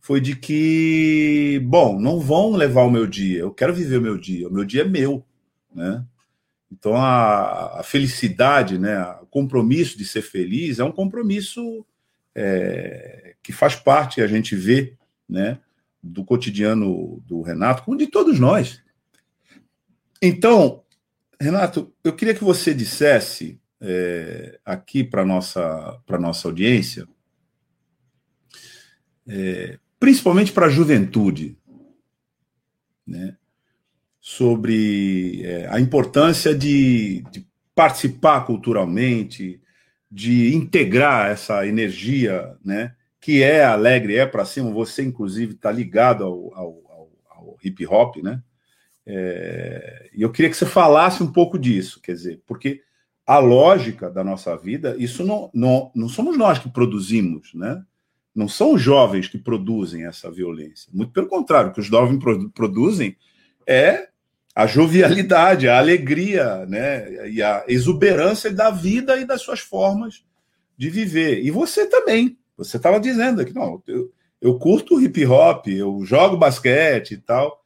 [0.00, 4.16] foi de que, bom, não vão levar o meu dia, eu quero viver o meu
[4.16, 5.24] dia, o meu dia é meu,
[5.74, 6.04] né?
[6.70, 11.84] Então a, a felicidade, né, o compromisso de ser feliz é um compromisso
[12.34, 14.94] é, que faz parte, a gente vê,
[15.28, 15.58] né,
[16.02, 18.82] do cotidiano do Renato, como de todos nós.
[20.20, 20.82] Então,
[21.40, 27.06] Renato, eu queria que você dissesse é, aqui para a nossa, nossa audiência,
[29.28, 31.58] é, principalmente para a juventude,
[33.06, 33.36] né,
[34.20, 39.60] sobre é, a importância de, de, participar culturalmente,
[40.10, 44.70] de integrar essa energia, né, que é alegre, é para cima.
[44.70, 48.42] Você, inclusive, está ligado ao, ao, ao, ao hip hop, né?
[49.06, 52.82] É, e eu queria que você falasse um pouco disso, quer dizer, porque
[53.26, 57.82] a lógica da nossa vida, isso não, não, não somos nós que produzimos, né?
[58.34, 60.90] Não são os jovens que produzem essa violência.
[60.92, 62.22] Muito pelo contrário, o que os jovens
[62.54, 63.16] produzem
[63.66, 64.08] é
[64.54, 67.28] a jovialidade, a alegria, né?
[67.30, 70.24] E a exuberância da vida e das suas formas
[70.76, 71.42] de viver.
[71.44, 72.38] E você também.
[72.56, 74.10] Você estava dizendo aqui, não, eu,
[74.40, 77.60] eu curto hip hop, eu jogo basquete e tal.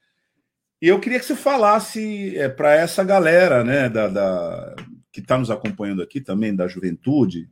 [0.81, 4.77] E eu queria que você falasse é, para essa galera né, da, da
[5.13, 7.49] que está nos acompanhando aqui também, da juventude,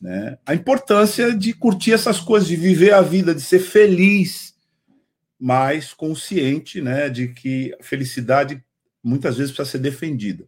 [0.00, 4.50] né, a importância de curtir essas coisas, de viver a vida, de ser feliz
[5.40, 8.62] mas consciente né, de que a felicidade
[9.02, 10.46] muitas vezes precisa ser defendida.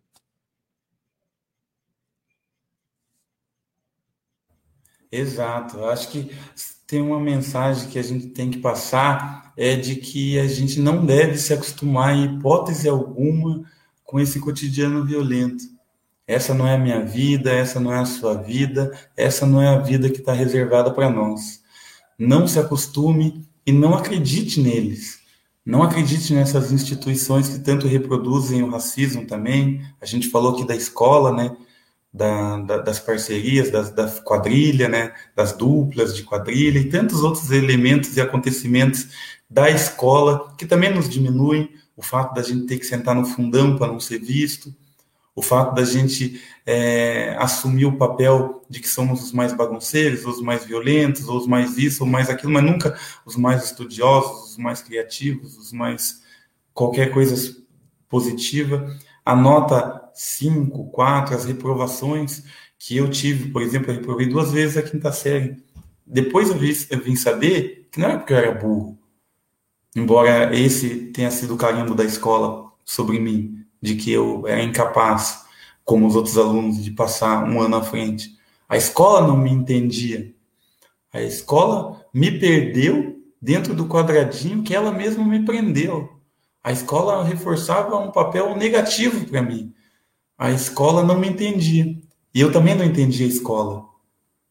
[5.11, 5.79] Exato.
[5.79, 6.31] Eu acho que
[6.93, 11.07] tem uma mensagem que a gente tem que passar é de que a gente não
[11.07, 13.65] deve se acostumar em hipótese alguma
[14.05, 15.65] com esse cotidiano violento.
[16.27, 19.69] Essa não é a minha vida, essa não é a sua vida, essa não é
[19.69, 21.63] a vida que está reservada para nós.
[22.19, 25.21] Não se acostume e não acredite neles.
[25.65, 29.81] Não acredite nessas instituições que tanto reproduzem o racismo também.
[29.99, 31.57] A gente falou aqui da escola, né?
[32.13, 35.15] Da, da, das parcerias, das, da quadrilha, né?
[35.35, 39.09] Das duplas de quadrilha e tantos outros elementos e acontecimentos
[39.49, 41.71] da escola que também nos diminuem.
[41.97, 44.75] O fato da gente ter que sentar no fundão para não ser visto,
[45.35, 50.43] o fato da gente é, assumir o papel de que somos os mais bagunceiros, os
[50.43, 54.83] mais violentos, os mais isso, ou mais aquilo, mas nunca os mais estudiosos, os mais
[54.83, 56.23] criativos, os mais
[56.75, 57.57] qualquer coisa
[58.09, 58.95] positiva.
[59.25, 62.45] A nota 5, 4, as reprovações
[62.79, 65.63] que eu tive, por exemplo, eu reprovei duas vezes a quinta série.
[66.07, 68.99] Depois eu vim, eu vim saber que não era porque eu era burro,
[69.95, 75.45] embora esse tenha sido o carimbo da escola sobre mim, de que eu era incapaz,
[75.85, 78.37] como os outros alunos, de passar um ano à frente.
[78.69, 80.35] A escola não me entendia.
[81.13, 86.09] A escola me perdeu dentro do quadradinho que ela mesma me prendeu.
[86.65, 89.75] A escola reforçava um papel negativo para mim.
[90.43, 91.97] A escola não me entendia.
[92.35, 93.85] E eu também não entendia a escola.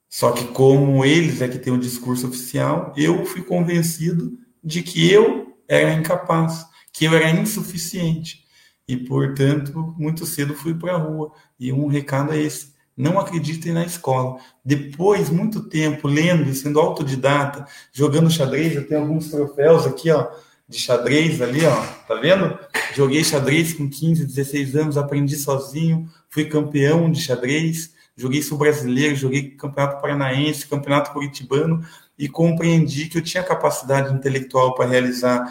[0.07, 5.11] Só que, como eles é que têm o discurso oficial, eu fui convencido de que
[5.11, 8.45] eu era incapaz, que eu era insuficiente
[8.87, 11.33] e, portanto, muito cedo fui para a rua.
[11.59, 14.39] E um recado é esse: não acreditem na escola.
[14.63, 20.31] Depois, muito tempo lendo e sendo autodidata, jogando xadrez, eu tenho alguns troféus aqui, ó,
[20.71, 22.57] de xadrez ali, ó, tá vendo?
[22.95, 29.13] Joguei xadrez com 15, 16 anos, aprendi sozinho, fui campeão de xadrez, joguei sul brasileiro,
[29.15, 31.85] joguei campeonato paranaense, campeonato curitibano
[32.17, 35.45] e compreendi que eu tinha capacidade intelectual para realizar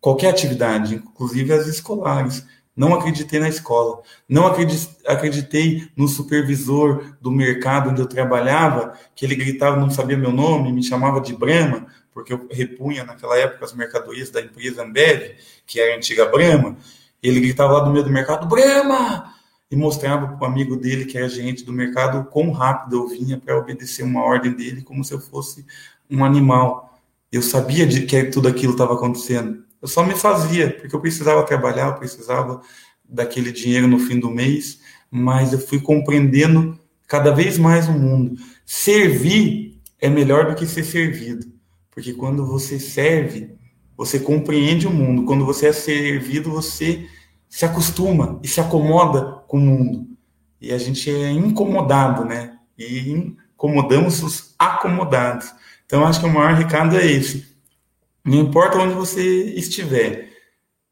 [0.00, 2.46] qualquer atividade, inclusive as escolares.
[2.74, 4.00] Não acreditei na escola.
[4.26, 10.32] Não acreditei no supervisor do mercado onde eu trabalhava, que ele gritava, não sabia meu
[10.32, 15.36] nome, me chamava de Brahma, porque eu repunha naquela época as mercadorias da empresa Ambev,
[15.66, 16.76] que era a antiga Brahma.
[17.22, 19.34] Ele gritava lá do meio do mercado, Brahma!
[19.70, 23.08] E mostrava para o amigo dele, que era gerente do mercado, o quão rápido eu
[23.08, 25.64] vinha para obedecer uma ordem dele, como se eu fosse
[26.10, 27.00] um animal.
[27.30, 29.64] Eu sabia de que tudo aquilo estava acontecendo.
[29.80, 32.60] Eu só me fazia, porque eu precisava trabalhar, eu precisava
[33.08, 34.80] daquele dinheiro no fim do mês,
[35.10, 36.78] mas eu fui compreendendo
[37.08, 38.36] cada vez mais o mundo.
[38.64, 41.51] Servir é melhor do que ser servido,
[41.92, 43.54] porque quando você serve,
[43.96, 45.24] você compreende o mundo.
[45.24, 47.06] Quando você é servido, você
[47.48, 50.08] se acostuma e se acomoda com o mundo.
[50.60, 52.58] E a gente é incomodado, né?
[52.76, 55.52] E incomodamos os acomodados.
[55.86, 57.52] Então, acho que o maior recado é esse
[58.24, 60.30] não importa onde você estiver,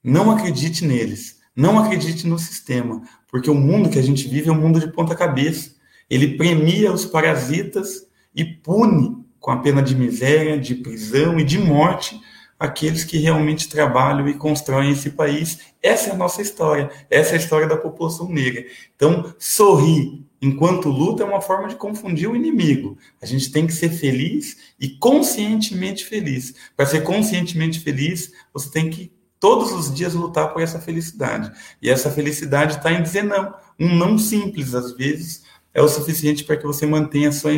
[0.02, 1.38] não acredite neles.
[1.54, 4.90] Não acredite no sistema, porque o mundo que a gente vive é um mundo de
[4.92, 5.74] ponta cabeça.
[6.08, 11.58] Ele premia os parasitas e pune com a pena de miséria, de prisão e de
[11.58, 12.20] morte
[12.60, 15.58] aqueles que realmente trabalham e constroem esse país.
[15.82, 18.66] Essa é a nossa história, essa é a história da população negra.
[18.94, 22.98] Então, sorrir enquanto luta é uma forma de confundir o inimigo.
[23.20, 26.54] A gente tem que ser feliz e conscientemente feliz.
[26.76, 31.50] Para ser conscientemente feliz, você tem que todos os dias lutar por essa felicidade.
[31.80, 33.54] E essa felicidade está em dizer não.
[33.78, 37.52] Um não simples, às vezes, é o suficiente para que você mantenha sua,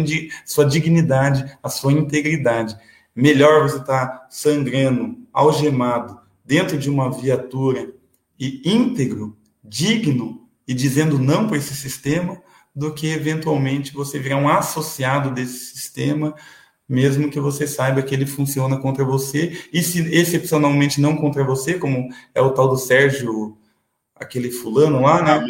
[0.45, 2.77] sua dignidade, a sua integridade.
[3.15, 7.93] Melhor você estar tá sangrando, algemado, dentro de uma viatura
[8.39, 12.41] e íntegro, digno e dizendo não para esse sistema,
[12.75, 16.35] do que eventualmente você virar um associado desse sistema,
[16.89, 21.75] mesmo que você saiba que ele funciona contra você, e se excepcionalmente não contra você,
[21.75, 23.57] como é o tal do Sérgio,
[24.15, 25.47] aquele fulano lá, né?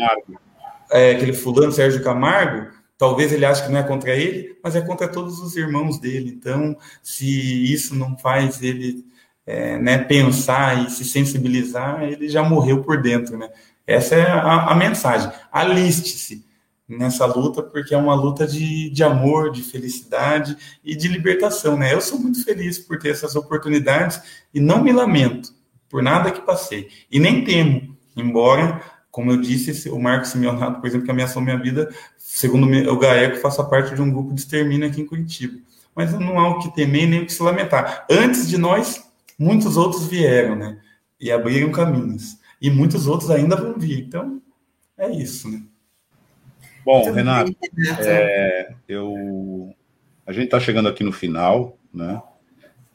[0.93, 4.81] É, aquele fulano, Sérgio Camargo, talvez ele ache que não é contra ele, mas é
[4.81, 6.31] contra todos os irmãos dele.
[6.31, 9.05] Então, se isso não faz ele
[9.47, 13.51] é, né, pensar e se sensibilizar, ele já morreu por dentro, né?
[13.87, 15.31] Essa é a, a mensagem.
[15.51, 16.45] Aliste-se
[16.89, 21.93] nessa luta, porque é uma luta de, de amor, de felicidade e de libertação, né?
[21.93, 24.21] Eu sou muito feliz por ter essas oportunidades
[24.53, 25.53] e não me lamento
[25.89, 26.89] por nada que passei.
[27.11, 28.81] E nem temo, embora,
[29.13, 33.37] como eu disse, o Marcos Simeonato, por exemplo, que ameaçou minha vida, segundo o GAECO,
[33.37, 35.59] faça parte de um grupo de extermínio aqui em Curitiba.
[35.95, 38.07] Mas não há o que temer nem o que se lamentar.
[38.11, 39.07] Antes de nós
[39.39, 40.81] muitos outros vieram, né?
[41.21, 42.39] E abriram caminhos.
[42.59, 44.01] E muitos outros ainda vão vir.
[44.01, 44.41] Então,
[44.97, 45.63] é isso, né?
[46.83, 48.03] Bom, Muito Renato, bem, Renato.
[48.05, 49.75] É, eu,
[50.27, 52.21] a gente está chegando aqui no final, né?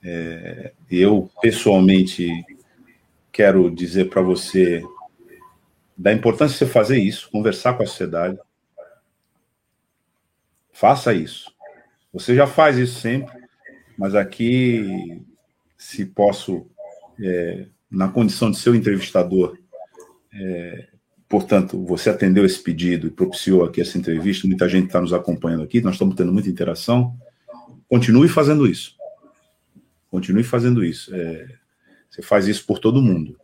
[0.04, 2.28] É, eu, pessoalmente,
[3.32, 4.84] quero dizer para você
[5.98, 8.38] da importância de você fazer isso, conversar com a sociedade.
[10.72, 11.52] Faça isso.
[12.14, 13.34] Você já faz isso sempre,
[13.98, 15.24] mas aqui,
[15.76, 16.68] se posso,
[17.20, 19.58] é, na condição de ser o entrevistador,
[20.32, 20.88] é,
[21.28, 25.64] portanto, você atendeu esse pedido e propiciou aqui essa entrevista, muita gente está nos acompanhando
[25.64, 27.18] aqui, nós estamos tendo muita interação.
[27.90, 28.96] Continue fazendo isso.
[30.12, 31.14] Continue fazendo isso.
[31.14, 31.48] É,
[32.08, 33.36] você faz isso por todo mundo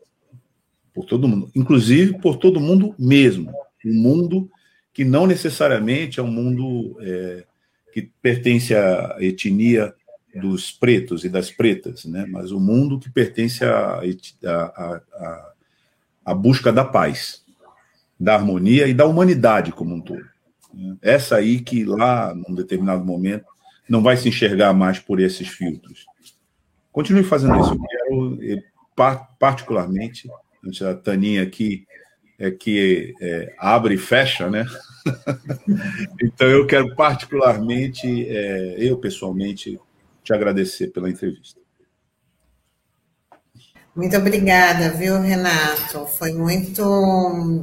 [0.93, 3.51] por todo mundo, inclusive por todo mundo mesmo.
[3.85, 4.49] Um mundo
[4.93, 7.45] que não necessariamente é um mundo é,
[7.91, 9.93] que pertence à etnia
[10.35, 12.25] dos pretos e das pretas, né?
[12.27, 14.01] mas o um mundo que pertence à,
[16.25, 17.43] à, busca da paz,
[18.19, 20.25] da harmonia e da humanidade como um todo.
[20.73, 20.95] Né?
[21.01, 23.45] Essa aí que lá, num determinado momento,
[23.87, 26.05] não vai se enxergar mais por esses filtros.
[26.91, 27.73] Continue fazendo isso.
[27.73, 30.27] Eu quero, particularmente,
[30.87, 31.85] a Taninha aqui
[32.39, 34.65] é que é, abre e fecha, né?
[36.21, 39.79] então eu quero particularmente, é, eu pessoalmente,
[40.23, 41.61] te agradecer pela entrevista.
[43.95, 46.07] Muito obrigada, viu, Renato?
[46.07, 46.81] Foi muito,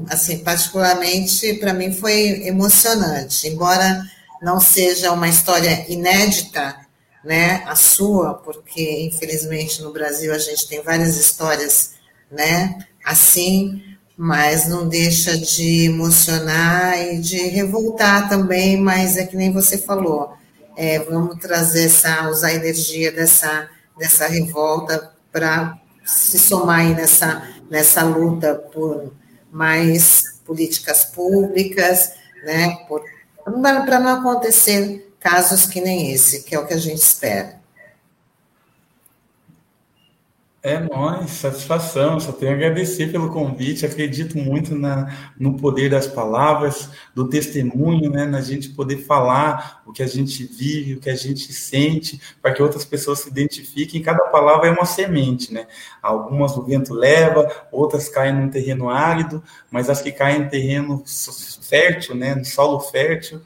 [0.08, 4.04] assim, particularmente para mim foi emocionante, embora
[4.40, 6.76] não seja uma história inédita,
[7.24, 11.94] né, a sua, porque infelizmente no Brasil a gente tem várias histórias,
[12.30, 12.78] né,
[13.10, 13.82] assim,
[14.16, 20.34] mas não deixa de emocionar e de revoltar também, mas é que nem você falou,
[20.76, 23.68] é, vamos trazer essa, usar a energia dessa,
[23.98, 29.12] dessa revolta para se somar aí nessa, nessa luta por
[29.50, 32.12] mais políticas públicas,
[32.44, 32.76] né,
[33.84, 37.59] para não acontecer casos que nem esse, que é o que a gente espera.
[40.62, 42.20] É nóis, satisfação.
[42.20, 43.86] Só tenho a agradecer pelo convite.
[43.86, 48.26] Acredito muito na, no poder das palavras, do testemunho, né?
[48.26, 52.52] Na gente poder falar o que a gente vive, o que a gente sente, para
[52.52, 54.02] que outras pessoas se identifiquem.
[54.02, 55.66] Cada palavra é uma semente, né?
[56.02, 61.02] Algumas o vento leva, outras caem num terreno árido, mas as que caem em terreno
[61.62, 62.34] fértil, né?
[62.34, 63.40] No solo fértil,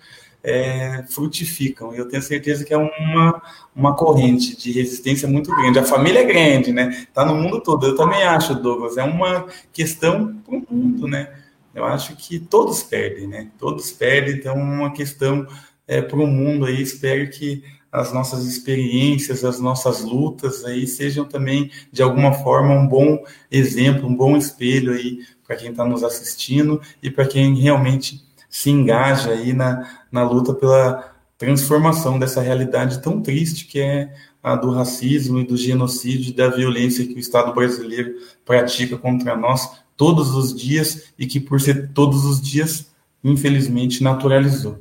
[0.44, 1.94] é, frutificam.
[1.94, 3.42] Eu tenho certeza que é uma,
[3.74, 5.78] uma corrente de resistência muito grande.
[5.78, 7.06] A família é grande, né?
[7.08, 7.86] Está no mundo todo.
[7.86, 8.98] Eu também acho, Douglas.
[8.98, 11.32] É uma questão para o mundo, né?
[11.74, 13.48] Eu acho que todos perdem, né?
[13.58, 14.34] Todos perdem.
[14.34, 15.46] Então, uma questão
[15.88, 16.82] é, para o mundo aí.
[16.82, 22.86] Espero que as nossas experiências, as nossas lutas aí sejam também, de alguma forma, um
[22.86, 28.23] bom exemplo, um bom espelho aí para quem está nos assistindo e para quem realmente
[28.54, 34.54] se engaja aí na, na luta pela transformação dessa realidade tão triste que é a
[34.54, 38.14] do racismo e do genocídio e da violência que o Estado brasileiro
[38.44, 42.86] pratica contra nós todos os dias e que, por ser todos os dias,
[43.24, 44.78] infelizmente, naturalizou.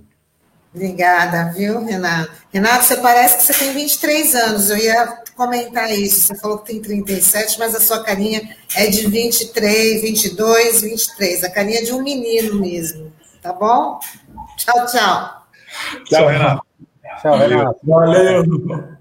[0.71, 2.31] Obrigada, viu, Renato?
[2.53, 4.69] Renato, você parece que você tem 23 anos.
[4.69, 6.19] Eu ia comentar isso.
[6.19, 11.43] Você falou que tem 37, mas a sua carinha é de 23, 22, 23.
[11.43, 13.11] A carinha de um menino mesmo.
[13.43, 13.99] Tá bom?
[14.55, 15.43] Tchau, tchau.
[16.05, 16.65] Tchau, Renato.
[17.21, 17.79] Tchau, Renato.
[17.83, 18.97] Valeu.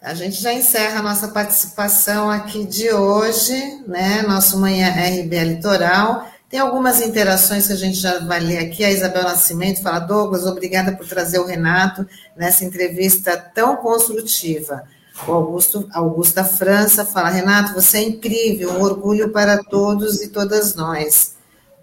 [0.00, 4.22] A gente já encerra a nossa participação aqui de hoje, né?
[4.22, 6.26] Nosso Manhã RBA Litoral.
[6.48, 8.84] Tem algumas interações que a gente já vai ler aqui.
[8.84, 12.06] A Isabel Nascimento fala: Douglas, obrigada por trazer o Renato
[12.36, 14.84] nessa entrevista tão construtiva.
[15.26, 20.76] O Augusto, Augusta França fala: Renato, você é incrível, um orgulho para todos e todas
[20.76, 21.39] nós.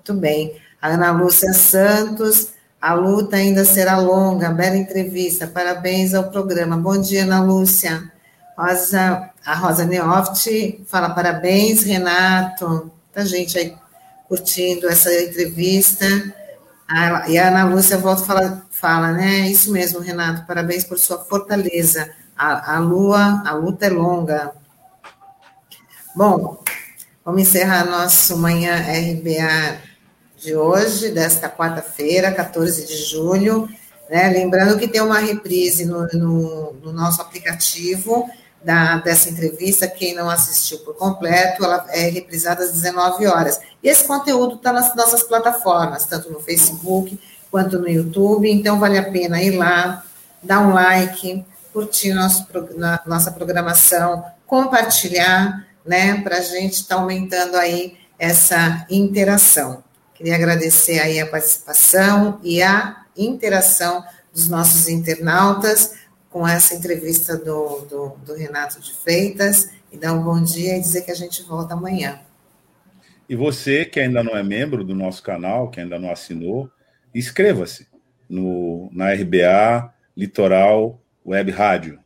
[0.07, 0.55] Muito bem.
[0.81, 6.77] Ana Lúcia Santos, a luta ainda será longa, bela entrevista, parabéns ao programa.
[6.77, 8.09] Bom dia, Ana Lúcia.
[8.57, 12.89] Rosa, a Rosa Neoft fala parabéns, Renato.
[13.11, 13.75] Tá gente aí
[14.29, 16.05] curtindo essa entrevista.
[16.87, 19.39] A, e a Ana Lúcia volta fala, fala, né?
[19.39, 22.09] Isso mesmo, Renato, parabéns por sua fortaleza.
[22.37, 24.53] A, a lua, a luta é longa.
[26.15, 26.63] Bom,
[27.25, 29.86] vamos encerrar nosso manhã RBA
[30.37, 33.67] de hoje, desta quarta-feira, 14 de julho.
[34.09, 34.29] Né?
[34.29, 38.29] Lembrando que tem uma reprise no, no, no, nosso aplicativo
[38.63, 39.87] da, dessa entrevista.
[39.87, 43.59] Quem não assistiu por completo, ela é reprisada às 19 horas.
[43.81, 47.19] E esse conteúdo está nas nossas plataformas, tanto no Facebook
[47.49, 48.49] quanto no YouTube.
[48.49, 50.03] Então, vale a pena ir lá,
[50.41, 51.43] dar um like,
[51.73, 52.47] curtir nosso,
[53.05, 59.83] nossa programação, compartilhar, né, para a gente estar tá aumentando aí essa interação.
[60.17, 64.03] Queria agradecer aí a participação e a interação
[64.33, 65.93] dos nossos internautas
[66.27, 70.81] com essa entrevista do, do, do Renato de Freitas e dar um bom dia e
[70.81, 72.19] dizer que a gente volta amanhã.
[73.29, 76.67] E você que ainda não é membro do nosso canal, que ainda não assinou,
[77.13, 77.87] inscreva-se
[78.27, 81.99] no, na RBA Litoral Web Rádio.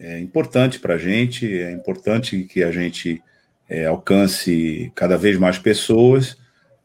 [0.00, 3.22] É importante para a gente, é importante que a gente
[3.68, 6.38] é, alcance cada vez mais pessoas,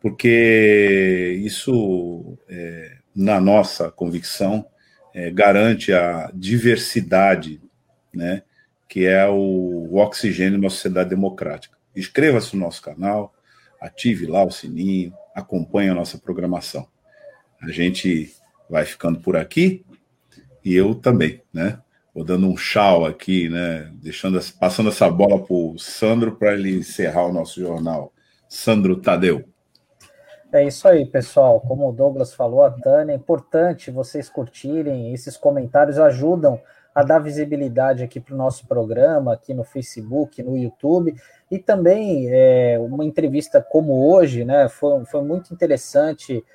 [0.04, 4.66] porque isso, é, na nossa convicção,
[5.14, 7.62] é, garante a diversidade,
[8.14, 8.44] né,
[8.90, 11.78] que é o, o oxigênio da sociedade democrática.
[11.96, 13.34] Inscreva-se no nosso canal,
[13.80, 16.86] ative lá o sininho, acompanhe a nossa programação.
[17.62, 18.36] A gente
[18.70, 19.86] vai ficando por aqui
[20.66, 21.80] e eu também, né?
[22.14, 23.90] Vou dando um tchau aqui, né?
[24.02, 28.12] Deixando, passando essa bola para o Sandro para ele encerrar o nosso jornal.
[28.50, 29.53] Sandro Tadeu.
[30.54, 31.60] É isso aí, pessoal.
[31.60, 35.12] Como o Douglas falou, a Tânia, é importante vocês curtirem.
[35.12, 36.62] Esses comentários ajudam
[36.94, 41.16] a dar visibilidade aqui para o nosso programa, aqui no Facebook, no YouTube.
[41.50, 44.70] E também é, uma entrevista como hoje, né?
[44.70, 46.46] Foi, foi muito interessante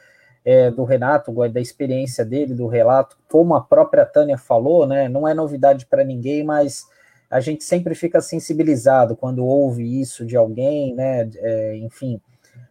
[0.44, 5.08] é, do Renato, da experiência dele, do relato, como a própria Tânia falou, né?
[5.08, 6.86] Não é novidade para ninguém, mas
[7.28, 11.28] a gente sempre fica sensibilizado quando ouve isso de alguém, né?
[11.38, 12.20] É, enfim,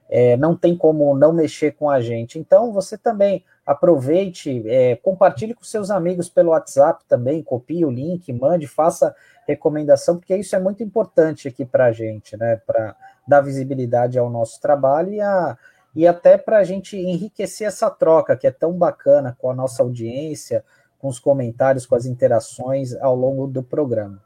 [0.09, 2.39] é, não tem como não mexer com a gente.
[2.39, 8.31] Então, você também aproveite, é, compartilhe com seus amigos pelo WhatsApp também, copie o link,
[8.31, 9.15] mande, faça
[9.47, 12.61] recomendação, porque isso é muito importante aqui para a gente, né?
[12.65, 12.95] Para
[13.27, 15.57] dar visibilidade ao nosso trabalho e a
[15.95, 19.81] e até para a gente enriquecer essa troca que é tão bacana com a nossa
[19.81, 20.63] audiência,
[20.99, 24.21] com os comentários, com as interações ao longo do programa.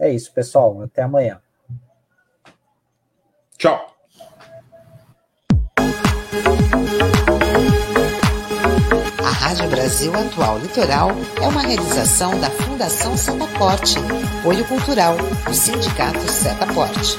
[0.00, 0.82] É isso, pessoal.
[0.82, 1.40] Até amanhã.
[3.56, 3.91] Tchau.
[9.24, 13.98] A Rádio Brasil Atual Litoral é uma realização da Fundação Setaporte,
[14.40, 17.18] apoio cultural do Sindicato Setaporte.